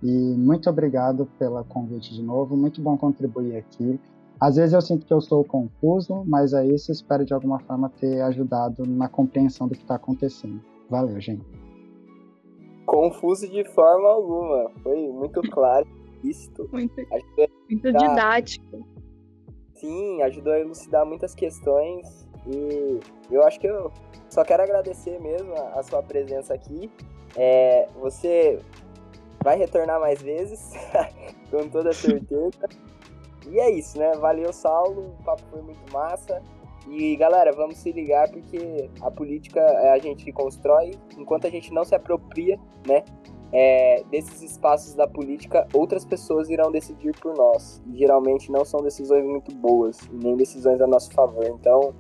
E 0.03 0.35
muito 0.37 0.69
obrigado 0.69 1.27
pelo 1.39 1.63
convite 1.65 2.13
de 2.13 2.23
novo, 2.23 2.57
muito 2.57 2.81
bom 2.81 2.97
contribuir 2.97 3.57
aqui. 3.57 4.01
Às 4.41 4.57
vezes 4.57 4.73
eu 4.73 4.81
sinto 4.81 5.07
que 5.07 5.15
eu 5.15 5.21
sou 5.21 5.45
confuso, 5.45 6.25
mas 6.27 6.53
é 6.53 6.67
isso. 6.67 6.91
Espero 6.91 7.25
de 7.25 7.33
alguma 7.33 7.61
forma 7.61 7.89
ter 7.89 8.21
ajudado 8.23 8.85
na 8.85 9.09
compreensão 9.09 9.69
do 9.69 9.75
que 9.75 9.83
está 9.83 9.95
acontecendo. 9.95 10.61
Valeu, 10.91 11.21
gente. 11.21 11.47
Confuso 12.85 13.49
de 13.49 13.65
forma 13.71 14.09
alguma. 14.09 14.69
Foi 14.83 14.97
muito 15.13 15.41
claro. 15.43 15.87
Isto. 16.25 16.69
Muito, 16.73 16.95
muito 17.69 17.93
didático. 17.93 18.87
Sim, 19.75 20.23
ajudou 20.23 20.53
a 20.53 20.61
elucidar 20.61 21.05
muitas 21.05 21.35
questões. 21.35 22.29
E 22.47 23.01
eu 23.29 23.43
acho 23.43 23.59
que 23.59 23.67
eu 23.67 23.91
só 24.29 24.45
quero 24.45 24.63
agradecer 24.63 25.21
mesmo 25.21 25.53
a, 25.55 25.81
a 25.81 25.83
sua 25.83 26.03
presença 26.03 26.55
aqui. 26.55 26.91
É, 27.37 27.89
você 28.01 28.59
vai 29.43 29.57
retornar 29.57 30.01
mais 30.01 30.21
vezes, 30.21 30.73
com 31.51 31.69
toda 31.69 31.93
certeza. 31.93 32.69
E 33.49 33.59
é 33.59 33.71
isso, 33.71 33.99
né? 33.99 34.13
Valeu, 34.13 34.53
Saulo. 34.53 35.15
O 35.21 35.25
papo 35.25 35.43
foi 35.51 35.63
muito 35.63 35.93
massa. 35.93 36.43
E 36.89 37.17
galera, 37.17 37.53
vamos 37.53 37.79
se 37.79 37.93
ligar 37.93 38.29
porque 38.31 38.91
a 39.01 39.11
política 39.11 39.61
é 39.61 39.93
a 39.93 39.99
gente 39.99 40.31
constrói, 40.33 40.93
enquanto 41.17 41.47
a 41.47 41.51
gente 41.51 41.73
não 41.73 41.85
se 41.85 41.95
apropria, 41.95 42.59
né? 42.87 43.05
É, 43.55 44.03
desses 44.11 44.43
espaços 44.43 44.95
da 44.95 45.07
política, 45.07 45.69
outras 45.75 46.07
pessoas 46.07 46.49
irão 46.49 46.73
decidir 46.73 47.13
por 47.21 47.37
nós. 47.37 47.83
E 47.87 47.99
geralmente 47.99 48.51
não 48.51 48.65
são 48.65 48.81
decisões 48.81 49.25
muito 49.25 49.55
boas, 49.55 50.01
nem 50.11 50.37
decisões 50.37 50.81
a 50.81 50.87
nosso 50.87 51.13
favor. 51.13 51.45
Então, 51.47 51.95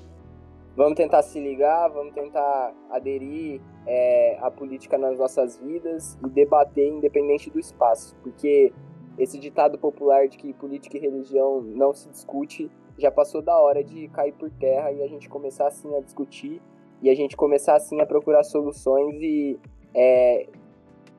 vamos 0.76 0.94
tentar 0.94 1.22
se 1.22 1.38
ligar, 1.38 1.88
vamos 1.88 2.14
tentar 2.14 2.74
aderir 2.90 3.60
é, 3.86 4.38
à 4.40 4.50
política 4.50 4.96
nas 4.96 5.18
nossas 5.18 5.58
vidas 5.58 6.18
e 6.24 6.28
debater 6.28 6.88
independente 6.88 7.50
do 7.50 7.58
espaço, 7.58 8.16
porque 8.22 8.72
esse 9.18 9.38
ditado 9.38 9.78
popular 9.78 10.28
de 10.28 10.38
que 10.38 10.52
política 10.54 10.96
e 10.96 11.00
religião 11.00 11.60
não 11.60 11.92
se 11.92 12.08
discute 12.08 12.70
já 12.98 13.10
passou 13.10 13.42
da 13.42 13.58
hora 13.58 13.82
de 13.82 14.08
cair 14.08 14.32
por 14.32 14.50
terra 14.50 14.92
e 14.92 15.02
a 15.02 15.06
gente 15.06 15.28
começar 15.28 15.66
assim 15.66 15.94
a 15.96 16.00
discutir 16.00 16.60
e 17.02 17.10
a 17.10 17.14
gente 17.14 17.36
começar 17.36 17.74
assim 17.74 18.00
a 18.00 18.06
procurar 18.06 18.42
soluções 18.42 19.20
e 19.20 19.58
é, 19.94 20.46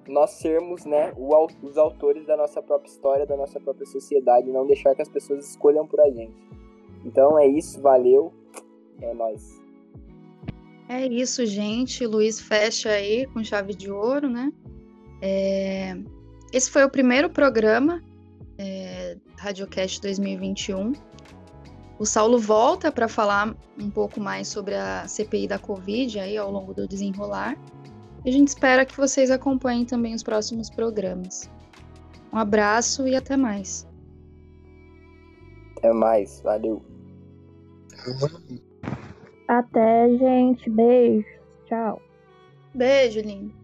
nós 0.07 0.31
sermos 0.31 0.85
né, 0.85 1.13
os 1.61 1.77
autores 1.77 2.25
da 2.25 2.35
nossa 2.35 2.61
própria 2.61 2.89
história, 2.89 3.25
da 3.25 3.37
nossa 3.37 3.59
própria 3.59 3.85
sociedade, 3.85 4.51
não 4.51 4.65
deixar 4.65 4.95
que 4.95 5.01
as 5.01 5.09
pessoas 5.09 5.47
escolham 5.49 5.85
por 5.85 5.99
a 5.99 6.09
gente. 6.09 6.35
Então 7.05 7.37
é 7.37 7.45
isso, 7.47 7.81
valeu, 7.81 8.31
é 9.01 9.13
nós. 9.13 9.61
É 10.87 11.05
isso, 11.05 11.45
gente. 11.45 12.05
Luiz 12.05 12.39
fecha 12.39 12.89
aí 12.89 13.25
com 13.27 13.43
chave 13.43 13.73
de 13.73 13.91
ouro, 13.91 14.29
né? 14.29 14.51
É... 15.21 15.97
Esse 16.51 16.69
foi 16.69 16.83
o 16.83 16.89
primeiro 16.89 17.29
programa 17.29 18.03
é, 18.57 19.17
Radiocast 19.37 20.01
2021. 20.01 20.93
O 21.99 22.05
Saulo 22.05 22.39
volta 22.39 22.91
para 22.91 23.07
falar 23.07 23.55
um 23.79 23.89
pouco 23.89 24.19
mais 24.19 24.47
sobre 24.47 24.75
a 24.75 25.07
CPI 25.07 25.47
da 25.47 25.57
Covid 25.57 26.19
aí 26.19 26.37
ao 26.37 26.51
longo 26.51 26.73
do 26.73 26.87
desenrolar. 26.87 27.57
E 28.25 28.29
a 28.29 28.31
gente 28.31 28.49
espera 28.49 28.85
que 28.85 28.95
vocês 28.95 29.29
acompanhem 29.31 29.85
também 29.85 30.13
os 30.13 30.23
próximos 30.23 30.69
programas. 30.69 31.49
Um 32.31 32.37
abraço 32.37 33.07
e 33.07 33.15
até 33.15 33.37
mais. 33.37 33.87
Até 35.77 35.91
mais, 35.91 36.41
valeu. 36.41 36.83
Até, 39.47 40.09
gente. 40.17 40.69
Beijo. 40.69 41.25
Tchau. 41.67 42.01
Beijo, 42.73 43.21
lindo. 43.21 43.62